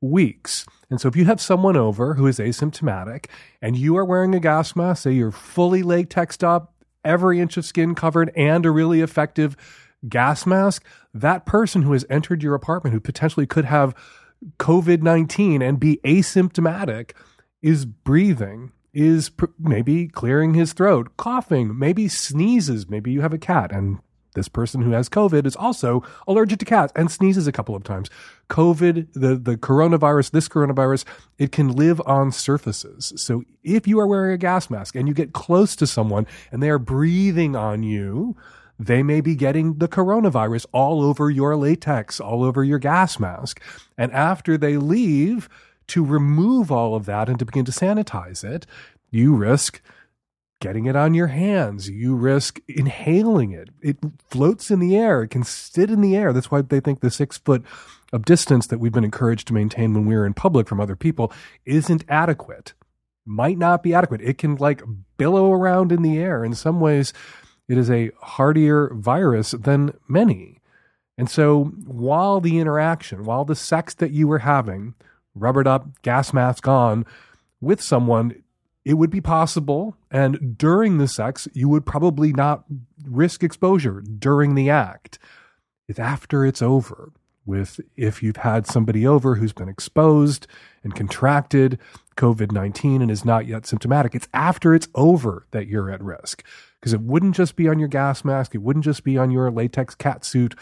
weeks. 0.00 0.64
And 0.90 1.00
so 1.00 1.08
if 1.08 1.16
you 1.16 1.24
have 1.24 1.40
someone 1.40 1.76
over 1.76 2.14
who 2.14 2.28
is 2.28 2.38
asymptomatic 2.38 3.26
and 3.60 3.76
you 3.76 3.96
are 3.96 4.04
wearing 4.04 4.32
a 4.32 4.38
gas 4.38 4.76
mask, 4.76 5.02
say 5.02 5.12
you're 5.12 5.32
fully 5.32 5.82
latexed 5.82 6.44
up, 6.44 6.72
every 7.04 7.40
inch 7.40 7.56
of 7.56 7.64
skin 7.64 7.96
covered, 7.96 8.30
and 8.36 8.64
a 8.64 8.70
really 8.70 9.00
effective 9.00 9.56
gas 10.08 10.46
mask, 10.46 10.84
that 11.12 11.46
person 11.46 11.82
who 11.82 11.94
has 11.94 12.04
entered 12.08 12.44
your 12.44 12.54
apartment 12.54 12.94
who 12.94 13.00
potentially 13.00 13.46
could 13.46 13.64
have 13.64 13.92
COVID 14.60 15.02
19 15.02 15.62
and 15.62 15.80
be 15.80 15.98
asymptomatic 16.04 17.10
is 17.60 17.84
breathing, 17.84 18.70
is 18.96 19.28
pr- 19.28 19.46
maybe 19.58 20.08
clearing 20.08 20.54
his 20.54 20.72
throat, 20.72 21.16
coughing, 21.18 21.78
maybe 21.78 22.08
sneezes. 22.08 22.88
Maybe 22.88 23.12
you 23.12 23.20
have 23.20 23.34
a 23.34 23.38
cat 23.38 23.70
and 23.70 23.98
this 24.32 24.48
person 24.48 24.82
who 24.82 24.90
has 24.90 25.08
COVID 25.08 25.46
is 25.46 25.56
also 25.56 26.02
allergic 26.26 26.58
to 26.60 26.64
cats 26.64 26.92
and 26.96 27.10
sneezes 27.10 27.46
a 27.46 27.52
couple 27.52 27.74
of 27.74 27.84
times. 27.84 28.08
COVID, 28.50 29.12
the, 29.12 29.36
the 29.36 29.56
coronavirus, 29.56 30.30
this 30.30 30.48
coronavirus, 30.48 31.04
it 31.38 31.52
can 31.52 31.72
live 31.72 32.00
on 32.06 32.32
surfaces. 32.32 33.12
So 33.16 33.42
if 33.62 33.86
you 33.86 33.98
are 33.98 34.06
wearing 34.06 34.32
a 34.32 34.38
gas 34.38 34.70
mask 34.70 34.94
and 34.94 35.08
you 35.08 35.14
get 35.14 35.32
close 35.32 35.74
to 35.76 35.86
someone 35.86 36.26
and 36.50 36.62
they 36.62 36.70
are 36.70 36.78
breathing 36.78 37.56
on 37.56 37.82
you, 37.82 38.36
they 38.78 39.02
may 39.02 39.20
be 39.20 39.34
getting 39.34 39.74
the 39.78 39.88
coronavirus 39.88 40.66
all 40.72 41.02
over 41.02 41.30
your 41.30 41.56
latex, 41.56 42.20
all 42.20 42.44
over 42.44 42.62
your 42.62 42.78
gas 42.78 43.18
mask. 43.18 43.60
And 43.96 44.12
after 44.12 44.56
they 44.58 44.76
leave 44.76 45.48
to 45.88 46.04
remove 46.04 46.70
all 46.70 46.94
of 46.94 47.06
that 47.06 47.28
and 47.28 47.38
to 47.38 47.44
begin 47.44 47.64
to 47.64 47.72
sanitize 47.72 48.44
it, 48.44 48.66
you 49.10 49.34
risk 49.34 49.80
getting 50.60 50.86
it 50.86 50.96
on 50.96 51.14
your 51.14 51.26
hands. 51.26 51.88
You 51.88 52.14
risk 52.14 52.60
inhaling 52.66 53.52
it. 53.52 53.68
It 53.82 53.98
floats 54.30 54.70
in 54.70 54.80
the 54.80 54.96
air. 54.96 55.22
It 55.22 55.30
can 55.30 55.44
sit 55.44 55.90
in 55.90 56.00
the 56.00 56.16
air. 56.16 56.32
That's 56.32 56.50
why 56.50 56.62
they 56.62 56.80
think 56.80 57.00
the 57.00 57.10
six 57.10 57.38
foot 57.38 57.62
of 58.12 58.24
distance 58.24 58.66
that 58.68 58.78
we've 58.78 58.92
been 58.92 59.04
encouraged 59.04 59.48
to 59.48 59.54
maintain 59.54 59.92
when 59.92 60.06
we're 60.06 60.26
in 60.26 60.34
public 60.34 60.68
from 60.68 60.80
other 60.80 60.96
people 60.96 61.32
isn't 61.64 62.04
adequate. 62.08 62.72
Might 63.24 63.58
not 63.58 63.82
be 63.82 63.92
adequate. 63.92 64.22
It 64.22 64.38
can 64.38 64.56
like 64.56 64.82
billow 65.18 65.52
around 65.52 65.92
in 65.92 66.02
the 66.02 66.18
air. 66.18 66.44
In 66.44 66.54
some 66.54 66.80
ways, 66.80 67.12
it 67.68 67.76
is 67.76 67.90
a 67.90 68.12
hardier 68.20 68.92
virus 68.94 69.50
than 69.50 69.92
many. 70.08 70.60
And 71.18 71.28
so 71.28 71.64
while 71.86 72.40
the 72.40 72.58
interaction, 72.58 73.24
while 73.24 73.44
the 73.44 73.56
sex 73.56 73.94
that 73.94 74.12
you 74.12 74.28
were 74.28 74.40
having, 74.40 74.94
rubbered 75.36 75.68
up, 75.68 76.02
gas 76.02 76.32
mask 76.32 76.66
on, 76.66 77.06
with 77.60 77.80
someone, 77.80 78.42
it 78.84 78.94
would 78.94 79.10
be 79.10 79.20
possible. 79.20 79.96
And 80.10 80.56
during 80.56 80.98
the 80.98 81.08
sex, 81.08 81.48
you 81.52 81.68
would 81.68 81.84
probably 81.84 82.32
not 82.32 82.64
risk 83.04 83.42
exposure 83.42 84.00
during 84.00 84.54
the 84.54 84.70
act. 84.70 85.18
It's 85.88 85.98
after 85.98 86.44
it's 86.44 86.62
over. 86.62 87.12
With 87.44 87.78
if 87.96 88.24
you've 88.24 88.38
had 88.38 88.66
somebody 88.66 89.06
over 89.06 89.36
who's 89.36 89.52
been 89.52 89.68
exposed 89.68 90.48
and 90.82 90.96
contracted 90.96 91.78
COVID 92.16 92.50
19 92.50 93.02
and 93.02 93.10
is 93.10 93.24
not 93.24 93.46
yet 93.46 93.66
symptomatic, 93.66 94.16
it's 94.16 94.26
after 94.34 94.74
it's 94.74 94.88
over 94.96 95.46
that 95.52 95.68
you're 95.68 95.88
at 95.88 96.02
risk. 96.02 96.42
Because 96.80 96.92
it 96.92 97.02
wouldn't 97.02 97.36
just 97.36 97.54
be 97.54 97.68
on 97.68 97.78
your 97.78 97.86
gas 97.86 98.24
mask, 98.24 98.56
it 98.56 98.62
wouldn't 98.62 98.84
just 98.84 99.04
be 99.04 99.16
on 99.16 99.30
your 99.30 99.48
latex 99.52 99.94
cat 99.94 100.24
suit 100.24 100.56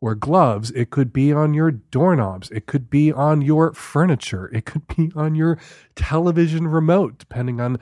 or 0.00 0.14
gloves. 0.14 0.70
It 0.72 0.90
could 0.90 1.12
be 1.12 1.32
on 1.32 1.54
your 1.54 1.70
doorknobs. 1.70 2.50
It 2.50 2.66
could 2.66 2.88
be 2.88 3.12
on 3.12 3.42
your 3.42 3.72
furniture. 3.72 4.50
It 4.54 4.64
could 4.64 4.86
be 4.96 5.10
on 5.16 5.34
your 5.34 5.58
television 5.96 6.68
remote, 6.68 7.18
depending 7.18 7.60
on 7.60 7.78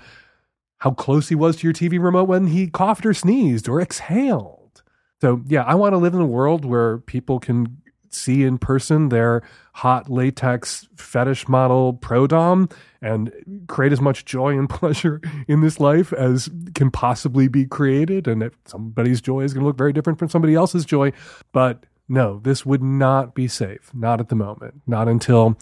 how 0.79 0.91
close 0.91 1.29
he 1.29 1.35
was 1.35 1.57
to 1.57 1.67
your 1.67 1.75
TV 1.75 2.03
remote 2.03 2.25
when 2.25 2.49
he 2.49 2.69
coughed 2.69 3.07
or 3.07 3.14
sneezed 3.14 3.69
or 3.69 3.81
exhaled. 3.81 4.83
So, 5.21 5.43
yeah, 5.47 5.62
I 5.62 5.75
want 5.75 5.95
to 5.95 5.99
live 5.99 6.14
in 6.14 6.21
a 6.21 6.27
world 6.27 6.64
where 6.64 6.99
people 6.99 7.41
can 7.41 7.79
see 8.11 8.45
in 8.45 8.59
person 8.59 9.09
their 9.09 9.43
hot 9.75 10.11
latex 10.11 10.89
fetish 10.97 11.49
model 11.49 11.93
pro 11.93 12.27
dom 12.27 12.69
and 13.03 13.33
create 13.69 13.93
as 13.93 14.01
much 14.01 14.25
joy 14.25 14.59
and 14.59 14.69
pleasure 14.71 15.21
in 15.49 15.61
this 15.61 15.81
life 15.81 16.12
as 16.12 16.49
can 16.75 16.91
possibly 16.91 17.49
be 17.49 17.67
created. 17.67 18.27
And 18.27 18.43
if 18.43 18.57
somebody's 18.64 19.21
joy 19.21 19.41
is 19.41 19.53
going 19.53 19.62
to 19.62 19.67
look 19.67 19.79
very 19.79 19.93
different 19.93 20.19
from 20.19 20.29
somebody 20.29 20.55
else's 20.55 20.85
joy, 20.85 21.12
but 21.53 21.85
no, 22.09 22.40
this 22.42 22.64
would 22.64 22.82
not 22.82 23.34
be 23.34 23.48
safe. 23.48 23.90
Not 23.94 24.20
at 24.20 24.28
the 24.28 24.34
moment. 24.34 24.82
Not 24.86 25.09
until 25.09 25.59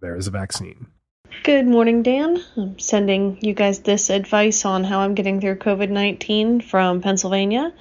there 0.00 0.16
is 0.16 0.26
a 0.26 0.30
vaccine. 0.30 0.86
Good 1.42 1.66
morning, 1.66 2.02
Dan. 2.02 2.42
I'm 2.56 2.78
sending 2.78 3.38
you 3.40 3.54
guys 3.54 3.80
this 3.80 4.10
advice 4.10 4.64
on 4.64 4.84
how 4.84 5.00
I'm 5.00 5.14
getting 5.14 5.40
through 5.40 5.56
COVID 5.56 5.88
19 5.88 6.60
from 6.60 7.00
Pennsylvania. 7.00 7.72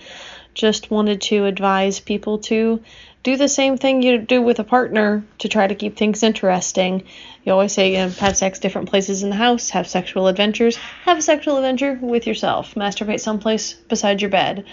Just 0.53 0.91
wanted 0.91 1.21
to 1.23 1.45
advise 1.45 1.99
people 1.99 2.39
to 2.39 2.81
do 3.23 3.35
the 3.35 3.47
same 3.47 3.77
thing 3.77 4.01
you 4.01 4.17
do 4.17 4.41
with 4.41 4.59
a 4.59 4.63
partner 4.63 5.25
to 5.39 5.49
try 5.49 5.67
to 5.67 5.75
keep 5.75 5.97
things 5.97 6.23
interesting. 6.23 7.03
You 7.43 7.51
always 7.51 7.73
say, 7.73 7.91
you 7.91 7.97
know, 7.97 8.09
have 8.09 8.37
sex 8.37 8.59
different 8.59 8.89
places 8.89 9.23
in 9.23 9.29
the 9.29 9.35
house, 9.35 9.69
have 9.71 9.87
sexual 9.87 10.27
adventures, 10.27 10.77
have 11.03 11.17
a 11.17 11.21
sexual 11.21 11.57
adventure 11.57 11.97
with 12.01 12.27
yourself, 12.27 12.75
masturbate 12.75 13.19
someplace 13.19 13.73
beside 13.73 14.21
your 14.21 14.29
bed. 14.29 14.65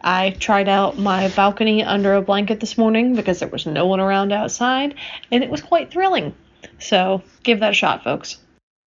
I 0.00 0.30
tried 0.30 0.68
out 0.68 0.98
my 0.98 1.28
balcony 1.28 1.82
under 1.82 2.14
a 2.14 2.22
blanket 2.22 2.60
this 2.60 2.76
morning 2.76 3.14
because 3.14 3.40
there 3.40 3.48
was 3.48 3.66
no 3.66 3.86
one 3.86 4.00
around 4.00 4.32
outside, 4.32 4.94
and 5.32 5.42
it 5.42 5.50
was 5.50 5.62
quite 5.62 5.90
thrilling. 5.90 6.34
So 6.78 7.22
give 7.42 7.60
that 7.60 7.70
a 7.70 7.74
shot, 7.74 8.04
folks. 8.04 8.38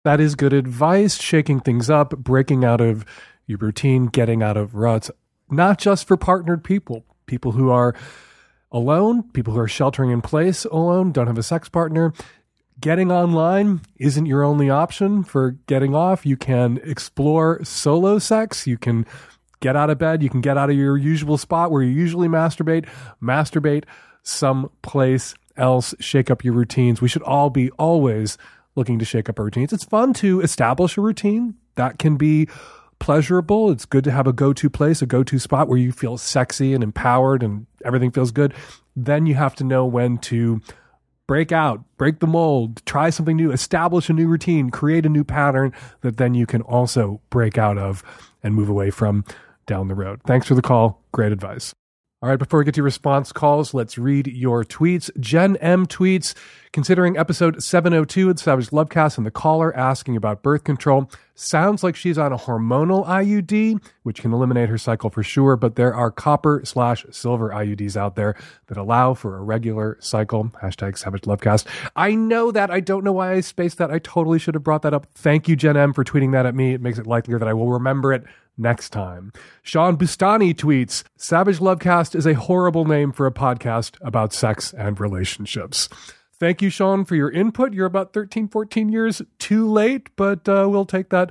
That 0.03 0.19
is 0.19 0.35
good 0.35 0.53
advice. 0.53 1.21
Shaking 1.21 1.59
things 1.59 1.89
up, 1.89 2.11
breaking 2.17 2.65
out 2.65 2.81
of 2.81 3.05
your 3.45 3.57
routine, 3.59 4.05
getting 4.05 4.41
out 4.41 4.57
of 4.57 4.75
ruts, 4.75 5.11
not 5.49 5.77
just 5.77 6.07
for 6.07 6.17
partnered 6.17 6.63
people, 6.63 7.03
people 7.25 7.51
who 7.51 7.69
are 7.69 7.93
alone, 8.71 9.23
people 9.33 9.53
who 9.53 9.59
are 9.59 9.67
sheltering 9.67 10.11
in 10.11 10.21
place 10.21 10.63
alone, 10.65 11.11
don't 11.11 11.27
have 11.27 11.37
a 11.37 11.43
sex 11.43 11.67
partner. 11.67 12.13
getting 12.81 13.11
online 13.11 13.81
isn't 13.97 14.25
your 14.25 14.43
only 14.43 14.69
option 14.69 15.23
for 15.23 15.51
getting 15.67 15.95
off. 15.95 16.25
You 16.25 16.35
can 16.35 16.79
explore 16.83 17.63
solo 17.63 18.19
sex. 18.19 18.67
You 18.67 18.77
can 18.77 19.05
get 19.61 19.77
out 19.77 19.89
of 19.89 19.97
bed. 19.97 20.21
You 20.21 20.29
can 20.29 20.41
get 20.41 20.57
out 20.57 20.69
of 20.69 20.75
your 20.75 20.97
usual 20.97 21.37
spot 21.37 21.71
where 21.71 21.81
you 21.81 21.91
usually 21.91 22.27
masturbate, 22.27 22.87
masturbate 23.23 23.85
someplace 24.23 25.33
else, 25.55 25.95
shake 25.99 26.29
up 26.29 26.43
your 26.43 26.53
routines. 26.53 27.01
We 27.01 27.07
should 27.07 27.23
all 27.23 27.49
be 27.49 27.71
always 27.71 28.37
looking 28.75 28.99
to 28.99 29.05
shake 29.05 29.29
up 29.29 29.39
our 29.39 29.45
routines. 29.45 29.73
It's 29.73 29.83
fun 29.83 30.13
to 30.15 30.41
establish 30.41 30.97
a 30.97 31.01
routine 31.01 31.55
that 31.75 31.99
can 31.99 32.17
be 32.17 32.47
pleasurable. 32.99 33.71
It's 33.71 33.85
good 33.85 34.03
to 34.03 34.11
have 34.11 34.27
a 34.27 34.33
go 34.33 34.53
to 34.53 34.69
place, 34.69 35.01
a 35.01 35.05
go 35.05 35.23
to 35.23 35.39
spot 35.39 35.67
where 35.67 35.77
you 35.77 35.91
feel 35.91 36.17
sexy 36.17 36.73
and 36.73 36.83
empowered 36.83 37.43
and 37.43 37.65
everything 37.83 38.11
feels 38.11 38.31
good. 38.31 38.53
Then 38.95 39.25
you 39.25 39.35
have 39.35 39.55
to 39.55 39.63
know 39.63 39.85
when 39.85 40.17
to 40.19 40.61
break 41.27 41.51
out, 41.51 41.83
break 41.97 42.19
the 42.19 42.27
mold, 42.27 42.85
try 42.85 43.09
something 43.09 43.37
new, 43.37 43.51
establish 43.51 44.09
a 44.09 44.13
new 44.13 44.27
routine, 44.27 44.69
create 44.69 45.05
a 45.05 45.09
new 45.09 45.23
pattern 45.23 45.73
that 46.01 46.17
then 46.17 46.33
you 46.33 46.45
can 46.45 46.61
also 46.61 47.21
break 47.29 47.57
out 47.57 47.77
of 47.77 48.03
and 48.43 48.53
move 48.53 48.69
away 48.69 48.91
from 48.91 49.23
down 49.65 49.87
the 49.87 49.95
road. 49.95 50.21
Thanks 50.25 50.47
for 50.47 50.55
the 50.55 50.61
call. 50.61 51.01
Great 51.11 51.31
advice. 51.31 51.73
All 52.23 52.29
right, 52.29 52.37
before 52.37 52.59
we 52.59 52.65
get 52.65 52.75
to 52.75 52.83
response 52.83 53.31
calls, 53.31 53.73
let's 53.73 53.97
read 53.97 54.27
your 54.27 54.63
tweets. 54.63 55.09
Jen 55.19 55.55
M 55.55 55.87
tweets, 55.87 56.35
considering 56.71 57.17
episode 57.17 57.63
702 57.63 58.29
of 58.29 58.37
Savage 58.37 58.69
Lovecast 58.69 59.17
and 59.17 59.25
the 59.25 59.31
caller 59.31 59.75
asking 59.75 60.15
about 60.15 60.43
birth 60.43 60.63
control. 60.63 61.09
Sounds 61.33 61.83
like 61.83 61.95
she's 61.95 62.19
on 62.19 62.31
a 62.31 62.37
hormonal 62.37 63.07
IUD, 63.07 63.83
which 64.03 64.21
can 64.21 64.33
eliminate 64.33 64.69
her 64.69 64.77
cycle 64.77 65.09
for 65.09 65.23
sure, 65.23 65.55
but 65.55 65.77
there 65.77 65.95
are 65.95 66.11
copper 66.11 66.61
slash 66.63 67.07
silver 67.09 67.49
IUDs 67.49 67.97
out 67.97 68.15
there 68.15 68.35
that 68.67 68.77
allow 68.77 69.15
for 69.15 69.35
a 69.35 69.41
regular 69.41 69.97
cycle. 69.99 70.51
Hashtag 70.61 70.99
Savage 70.99 71.23
Lovecast. 71.23 71.65
I 71.95 72.13
know 72.13 72.51
that. 72.51 72.69
I 72.69 72.81
don't 72.81 73.03
know 73.03 73.13
why 73.13 73.31
I 73.31 73.39
spaced 73.39 73.79
that. 73.79 73.89
I 73.89 73.97
totally 73.97 74.37
should 74.37 74.53
have 74.53 74.63
brought 74.63 74.83
that 74.83 74.93
up. 74.93 75.07
Thank 75.15 75.47
you, 75.47 75.55
Jen 75.55 75.75
M, 75.75 75.91
for 75.91 76.03
tweeting 76.03 76.33
that 76.33 76.45
at 76.45 76.53
me. 76.53 76.75
It 76.75 76.81
makes 76.81 76.99
it 76.99 77.07
likelier 77.07 77.39
that 77.39 77.47
I 77.47 77.53
will 77.55 77.71
remember 77.71 78.13
it 78.13 78.25
next 78.57 78.89
time. 78.89 79.31
Sean 79.63 79.97
Bustani 79.97 80.53
tweets 80.53 81.03
Savage 81.17 81.59
Lovecast 81.59 82.15
is 82.15 82.25
a 82.25 82.33
horrible 82.33 82.85
name 82.85 83.11
for 83.11 83.25
a 83.25 83.31
podcast 83.31 83.97
about 84.01 84.33
sex 84.33 84.73
and 84.73 84.99
relationships. 84.99 85.89
Thank 86.39 86.61
you, 86.61 86.69
Sean, 86.69 87.05
for 87.05 87.15
your 87.15 87.29
input. 87.29 87.73
You're 87.73 87.85
about 87.85 88.13
13, 88.13 88.47
14 88.47 88.89
years 88.89 89.21
too 89.37 89.71
late, 89.71 90.09
but 90.15 90.49
uh, 90.49 90.67
we'll 90.69 90.85
take 90.85 91.09
that 91.09 91.29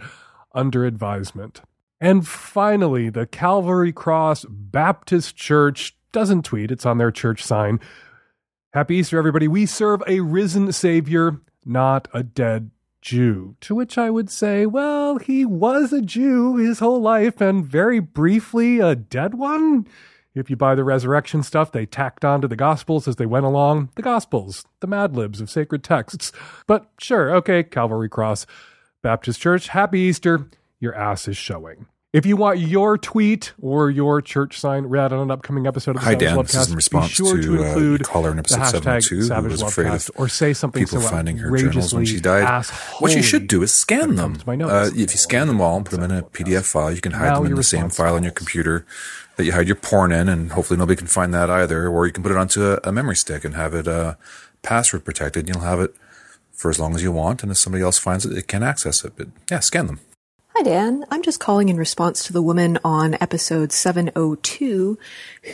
under 0.54 0.84
advisement. 0.84 1.62
And 2.00 2.26
finally, 2.26 3.10
the 3.10 3.26
Calvary 3.26 3.92
Cross 3.92 4.46
Baptist 4.48 5.36
Church 5.36 5.96
doesn't 6.12 6.44
tweet, 6.44 6.70
it's 6.70 6.86
on 6.86 6.98
their 6.98 7.10
church 7.10 7.42
sign. 7.42 7.80
Happy 8.72 8.96
Easter, 8.96 9.18
everybody. 9.18 9.48
We 9.48 9.66
serve 9.66 10.00
a 10.06 10.20
risen 10.20 10.72
Savior, 10.72 11.40
not 11.64 12.06
a 12.14 12.22
dead 12.22 12.70
Jew. 13.00 13.56
To 13.62 13.74
which 13.74 13.96
I 13.96 14.10
would 14.10 14.30
say, 14.30 14.66
well, 14.66 15.18
he 15.18 15.44
was 15.44 15.92
a 15.92 16.02
Jew 16.02 16.56
his 16.56 16.78
whole 16.80 17.00
life 17.00 17.40
and 17.40 17.64
very 17.64 18.00
briefly 18.00 18.80
a 18.80 18.94
dead 18.94 19.34
one. 19.34 19.86
If 20.34 20.48
you 20.48 20.56
buy 20.56 20.74
the 20.74 20.84
resurrection 20.84 21.42
stuff 21.42 21.72
they 21.72 21.86
tacked 21.86 22.24
onto 22.24 22.46
the 22.46 22.56
Gospels 22.56 23.08
as 23.08 23.16
they 23.16 23.26
went 23.26 23.46
along, 23.46 23.90
the 23.96 24.02
Gospels, 24.02 24.64
the 24.80 24.86
Mad 24.86 25.16
Libs 25.16 25.40
of 25.40 25.50
sacred 25.50 25.82
texts. 25.82 26.30
But 26.66 26.90
sure, 26.98 27.34
okay, 27.36 27.62
Calvary 27.64 28.08
Cross 28.08 28.46
Baptist 29.02 29.40
Church, 29.40 29.68
happy 29.68 30.00
Easter. 30.00 30.48
Your 30.78 30.94
ass 30.94 31.26
is 31.26 31.36
showing. 31.36 31.86
If 32.12 32.26
you 32.26 32.36
want 32.36 32.58
your 32.58 32.98
tweet 32.98 33.52
or 33.62 33.88
your 33.88 34.20
church 34.20 34.58
sign 34.58 34.86
read 34.86 35.12
on 35.12 35.20
an 35.20 35.30
upcoming 35.30 35.68
episode 35.68 35.92
of 35.94 36.02
the 36.02 36.06
Hi, 36.06 36.12
Savage 36.14 36.26
Dan. 36.28 36.36
Lovecast, 36.38 36.46
This 36.52 36.62
is 36.62 36.70
in 36.70 36.76
response 36.76 37.08
be 37.08 37.14
sure 37.14 37.36
to, 37.36 37.42
to 37.42 37.62
uh, 37.62 37.66
include 37.68 38.00
the 38.00 38.04
caller 38.04 38.32
in 38.32 38.38
episode 38.40 38.56
the 38.56 38.80
hashtag 38.80 39.02
702 39.04 39.34
who 39.34 39.48
was 39.48 39.62
afraid 39.62 39.92
of 39.92 40.10
or 40.16 40.28
say 40.28 40.52
something 40.52 40.84
people 40.84 41.00
so 41.00 41.08
finding 41.08 41.36
her 41.38 41.56
journals 41.56 41.94
when 41.94 42.04
she 42.04 42.18
died. 42.18 42.64
What 42.98 43.14
you 43.14 43.22
should 43.22 43.46
do 43.46 43.62
is 43.62 43.72
scan 43.72 44.16
them. 44.16 44.38
Uh, 44.44 44.90
if 44.92 44.98
you 44.98 45.06
scan 45.06 45.46
them 45.46 45.60
all 45.60 45.76
and 45.76 45.86
put 45.86 46.00
them 46.00 46.10
in 46.10 46.18
a 46.18 46.22
PDF 46.24 46.64
file, 46.64 46.92
you 46.92 47.00
can 47.00 47.12
hide 47.12 47.28
Now 47.28 47.42
them 47.42 47.52
in 47.52 47.54
the 47.54 47.62
same 47.62 47.90
file 47.90 48.16
on 48.16 48.24
your 48.24 48.32
computer 48.32 48.84
that 49.36 49.44
you 49.44 49.52
hide 49.52 49.68
your 49.68 49.76
porn 49.76 50.10
in, 50.10 50.28
and 50.28 50.50
hopefully 50.50 50.78
nobody 50.78 50.96
can 50.96 51.06
find 51.06 51.32
that 51.32 51.48
either. 51.48 51.86
Or 51.86 52.06
you 52.06 52.12
can 52.12 52.24
put 52.24 52.32
it 52.32 52.38
onto 52.38 52.64
a, 52.72 52.80
a 52.82 52.90
memory 52.90 53.14
stick 53.14 53.44
and 53.44 53.54
have 53.54 53.72
it 53.72 53.86
uh, 53.86 54.16
password 54.62 55.04
protected. 55.04 55.46
and 55.46 55.54
You'll 55.54 55.64
have 55.64 55.78
it 55.78 55.94
for 56.50 56.70
as 56.70 56.80
long 56.80 56.96
as 56.96 57.04
you 57.04 57.12
want, 57.12 57.44
and 57.44 57.52
if 57.52 57.58
somebody 57.58 57.84
else 57.84 57.98
finds 57.98 58.26
it, 58.26 58.36
it 58.36 58.48
can 58.48 58.64
access 58.64 59.04
it. 59.04 59.12
But 59.16 59.28
yeah, 59.48 59.60
scan 59.60 59.86
them. 59.86 60.00
Hi, 60.60 60.64
Dan. 60.64 61.06
I'm 61.10 61.22
just 61.22 61.40
calling 61.40 61.70
in 61.70 61.78
response 61.78 62.24
to 62.24 62.34
the 62.34 62.42
woman 62.42 62.78
on 62.84 63.16
episode 63.18 63.72
702 63.72 64.98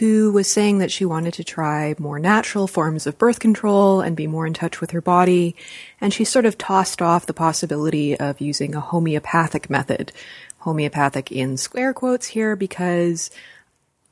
who 0.01 0.33
was 0.33 0.51
saying 0.51 0.79
that 0.79 0.91
she 0.91 1.05
wanted 1.05 1.33
to 1.35 1.45
try 1.45 1.95
more 1.97 2.19
natural 2.19 2.67
forms 2.67 3.07
of 3.07 3.17
birth 3.17 3.39
control 3.39 4.01
and 4.01 4.17
be 4.17 4.27
more 4.27 4.49
in 4.49 4.53
touch 4.53 4.81
with 4.81 4.91
her 4.91 5.01
body. 5.01 5.55
And 6.01 6.13
she 6.13 6.25
sort 6.25 6.45
of 6.45 6.59
tossed 6.59 7.01
off 7.01 7.27
the 7.27 7.33
possibility 7.33 8.19
of 8.19 8.41
using 8.41 8.75
a 8.75 8.81
homeopathic 8.81 9.71
method. 9.71 10.11
Homeopathic 10.59 11.31
in 11.31 11.57
square 11.57 11.95
quotes 11.95 12.27
here 12.27 12.57
because, 12.57 13.31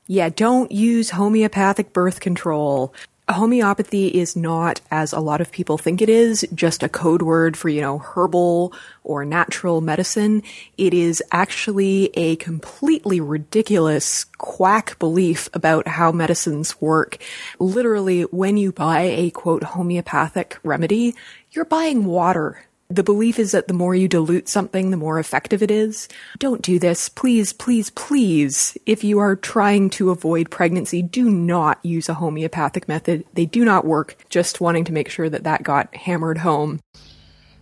yeah, 0.06 0.28
don't 0.28 0.70
use 0.70 1.10
homeopathic 1.10 1.92
birth 1.92 2.20
control. 2.20 2.94
Homeopathy 3.26 4.08
is 4.08 4.36
not, 4.36 4.82
as 4.90 5.14
a 5.14 5.20
lot 5.20 5.40
of 5.40 5.50
people 5.50 5.78
think 5.78 6.02
it 6.02 6.10
is, 6.10 6.46
just 6.54 6.82
a 6.82 6.90
code 6.90 7.22
word 7.22 7.56
for, 7.56 7.70
you 7.70 7.80
know, 7.80 7.98
herbal 7.98 8.74
or 9.02 9.24
natural 9.24 9.80
medicine. 9.80 10.42
It 10.76 10.92
is 10.92 11.22
actually 11.32 12.10
a 12.14 12.36
completely 12.36 13.22
ridiculous 13.22 14.24
quack 14.36 14.98
belief 14.98 15.48
about 15.54 15.88
how 15.88 16.12
medicines 16.12 16.78
work. 16.82 17.16
Literally, 17.58 18.22
when 18.24 18.58
you 18.58 18.72
buy 18.72 19.00
a 19.00 19.30
quote 19.30 19.62
homeopathic 19.62 20.58
remedy, 20.62 21.14
you're 21.50 21.64
buying 21.64 22.04
water. 22.04 22.66
The 22.90 23.02
belief 23.02 23.38
is 23.38 23.52
that 23.52 23.66
the 23.66 23.74
more 23.74 23.94
you 23.94 24.08
dilute 24.08 24.48
something, 24.48 24.90
the 24.90 24.96
more 24.96 25.18
effective 25.18 25.62
it 25.62 25.70
is. 25.70 26.06
Don't 26.38 26.60
do 26.60 26.78
this. 26.78 27.08
Please, 27.08 27.52
please, 27.52 27.88
please. 27.90 28.76
If 28.84 29.02
you 29.02 29.18
are 29.20 29.36
trying 29.36 29.88
to 29.90 30.10
avoid 30.10 30.50
pregnancy, 30.50 31.00
do 31.00 31.30
not 31.30 31.78
use 31.82 32.08
a 32.10 32.14
homeopathic 32.14 32.86
method. 32.86 33.24
They 33.32 33.46
do 33.46 33.64
not 33.64 33.86
work. 33.86 34.22
Just 34.28 34.60
wanting 34.60 34.84
to 34.84 34.92
make 34.92 35.08
sure 35.08 35.30
that 35.30 35.44
that 35.44 35.62
got 35.62 35.94
hammered 35.96 36.38
home. 36.38 36.80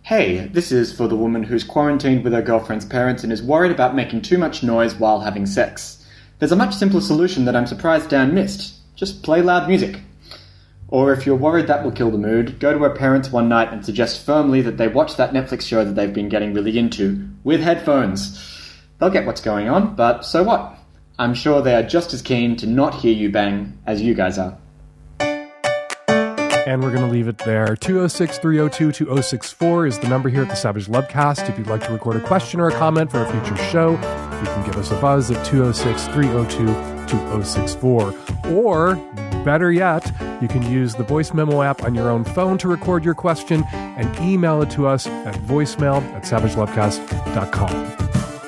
Hey, 0.01 0.47
this 0.47 0.73
is 0.73 0.95
for 0.95 1.07
the 1.07 1.15
woman 1.15 1.43
who's 1.43 1.63
quarantined 1.63 2.25
with 2.25 2.33
her 2.33 2.41
girlfriend's 2.41 2.85
parents 2.85 3.23
and 3.23 3.31
is 3.31 3.41
worried 3.41 3.71
about 3.71 3.95
making 3.95 4.23
too 4.23 4.37
much 4.37 4.61
noise 4.61 4.95
while 4.95 5.21
having 5.21 5.45
sex. 5.45 6.05
There's 6.39 6.51
a 6.51 6.57
much 6.57 6.75
simpler 6.75 6.99
solution 6.99 7.45
that 7.45 7.55
I'm 7.55 7.67
surprised 7.67 8.09
Dan 8.09 8.33
missed. 8.33 8.75
Just 8.97 9.23
play 9.23 9.41
loud 9.41 9.69
music. 9.69 10.01
Or 10.93 11.11
if 11.11 11.25
you're 11.25 11.35
worried 11.35 11.65
that 11.65 11.83
will 11.83 11.91
kill 11.91 12.11
the 12.11 12.19
mood, 12.19 12.59
go 12.59 12.71
to 12.71 12.77
her 12.77 12.91
parents 12.91 13.31
one 13.31 13.49
night 13.49 13.73
and 13.73 13.83
suggest 13.83 14.23
firmly 14.23 14.61
that 14.61 14.77
they 14.77 14.87
watch 14.87 15.15
that 15.15 15.33
Netflix 15.33 15.63
show 15.63 15.83
that 15.83 15.95
they've 15.95 16.13
been 16.13 16.29
getting 16.29 16.53
really 16.53 16.77
into 16.77 17.27
with 17.43 17.61
headphones. 17.61 18.39
They'll 18.99 19.09
get 19.09 19.25
what's 19.25 19.41
going 19.41 19.69
on, 19.69 19.95
but 19.95 20.23
so 20.23 20.43
what? 20.43 20.77
I'm 21.17 21.33
sure 21.33 21.63
they 21.63 21.73
are 21.73 21.81
just 21.81 22.13
as 22.13 22.21
keen 22.21 22.55
to 22.57 22.67
not 22.67 22.93
hear 22.93 23.11
you 23.11 23.31
bang 23.31 23.75
as 23.87 24.03
you 24.03 24.13
guys 24.13 24.37
are. 24.37 24.55
And 25.19 26.83
we're 26.83 26.91
going 26.91 27.07
to 27.07 27.11
leave 27.11 27.27
it 27.27 27.39
there. 27.39 27.75
206 27.75 28.37
302 28.37 28.91
2064 28.91 29.87
is 29.87 29.97
the 29.97 30.07
number 30.07 30.29
here 30.29 30.43
at 30.43 30.49
the 30.49 30.55
Savage 30.55 30.85
Lovecast. 30.85 31.49
If 31.49 31.57
you'd 31.57 31.65
like 31.65 31.83
to 31.87 31.91
record 31.91 32.17
a 32.17 32.21
question 32.21 32.59
or 32.59 32.67
a 32.67 32.71
comment 32.71 33.09
for 33.09 33.23
a 33.23 33.31
future 33.31 33.57
show, 33.63 33.93
you 33.93 33.97
can 34.45 34.63
give 34.63 34.75
us 34.75 34.91
a 34.91 35.01
buzz 35.01 35.31
at 35.31 35.43
206 35.43 36.05
302 36.09 36.67
2064. 37.07 38.13
Or, 38.51 38.95
better 39.43 39.71
yet, 39.71 40.05
you 40.41 40.47
can 40.47 40.63
use 40.69 40.95
the 40.95 41.03
voice 41.03 41.33
memo 41.33 41.61
app 41.61 41.83
on 41.83 41.95
your 41.95 42.09
own 42.09 42.23
phone 42.23 42.57
to 42.59 42.67
record 42.67 43.05
your 43.05 43.15
question 43.15 43.63
and 43.73 44.15
email 44.19 44.61
it 44.61 44.69
to 44.71 44.87
us 44.87 45.07
at 45.07 45.35
voicemail 45.35 46.01
at 46.13 46.23
savagelovecast.com. 46.23 48.03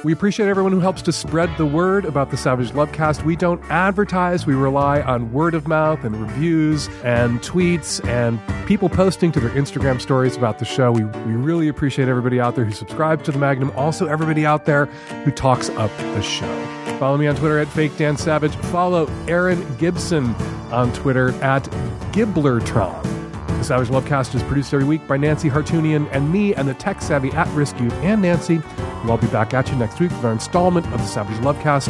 We 0.05 0.13
appreciate 0.13 0.49
everyone 0.49 0.71
who 0.71 0.81
helps 0.81 1.01
to 1.01 1.11
spread 1.11 1.49
the 1.57 1.65
word 1.65 2.05
about 2.05 2.29
the 2.29 2.37
Savage 2.37 2.69
Lovecast. 2.73 3.23
We 3.23 3.35
don't 3.35 3.59
advertise, 3.71 4.45
we 4.45 4.53
rely 4.53 5.01
on 5.01 5.31
word 5.31 5.55
of 5.55 5.67
mouth 5.67 6.03
and 6.03 6.15
reviews 6.15 6.89
and 7.03 7.39
tweets 7.39 8.07
and 8.07 8.39
people 8.67 8.87
posting 8.87 9.31
to 9.31 9.39
their 9.39 9.49
Instagram 9.49 9.99
stories 9.99 10.37
about 10.37 10.59
the 10.59 10.65
show. 10.65 10.91
We, 10.91 11.05
we 11.05 11.33
really 11.33 11.67
appreciate 11.69 12.07
everybody 12.07 12.39
out 12.39 12.55
there 12.55 12.65
who 12.65 12.71
subscribes 12.71 13.23
to 13.23 13.31
the 13.31 13.39
Magnum, 13.39 13.71
also 13.75 14.05
everybody 14.05 14.45
out 14.45 14.65
there 14.65 14.85
who 15.23 15.31
talks 15.31 15.69
up 15.71 15.89
the 15.97 16.21
show. 16.21 16.74
Follow 16.99 17.17
me 17.17 17.27
on 17.27 17.35
Twitter 17.35 17.59
at 17.59 17.67
Fake 17.67 17.97
Dan 17.97 18.17
Savage. 18.17 18.55
Follow 18.55 19.05
Erin 19.27 19.65
Gibson 19.77 20.33
on 20.71 20.93
Twitter 20.93 21.29
at 21.43 21.63
Gibblertron. 22.11 23.03
The 23.47 23.63
Savage 23.63 23.89
Lovecast 23.89 24.35
is 24.35 24.43
produced 24.43 24.73
every 24.73 24.85
week 24.85 25.05
by 25.07 25.17
Nancy 25.17 25.49
Hartunian 25.49 26.07
and 26.11 26.31
me 26.31 26.53
and 26.53 26.67
the 26.67 26.73
tech 26.73 27.01
savvy 27.01 27.31
at 27.31 27.47
Risk 27.49 27.79
Youth 27.79 27.93
and 27.95 28.21
Nancy. 28.21 28.61
We'll 29.03 29.11
all 29.11 29.17
be 29.17 29.27
back 29.27 29.53
at 29.53 29.69
you 29.69 29.75
next 29.75 29.99
week 29.99 30.11
with 30.11 30.23
our 30.23 30.31
installment 30.31 30.85
of 30.87 30.99
the 30.99 31.05
Savage 31.05 31.37
Lovecast. 31.37 31.89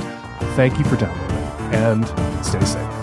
Thank 0.55 0.77
you 0.77 0.85
for 0.85 0.95
downloading 0.95 1.35
and 1.73 2.45
stay 2.45 2.63
safe. 2.63 2.94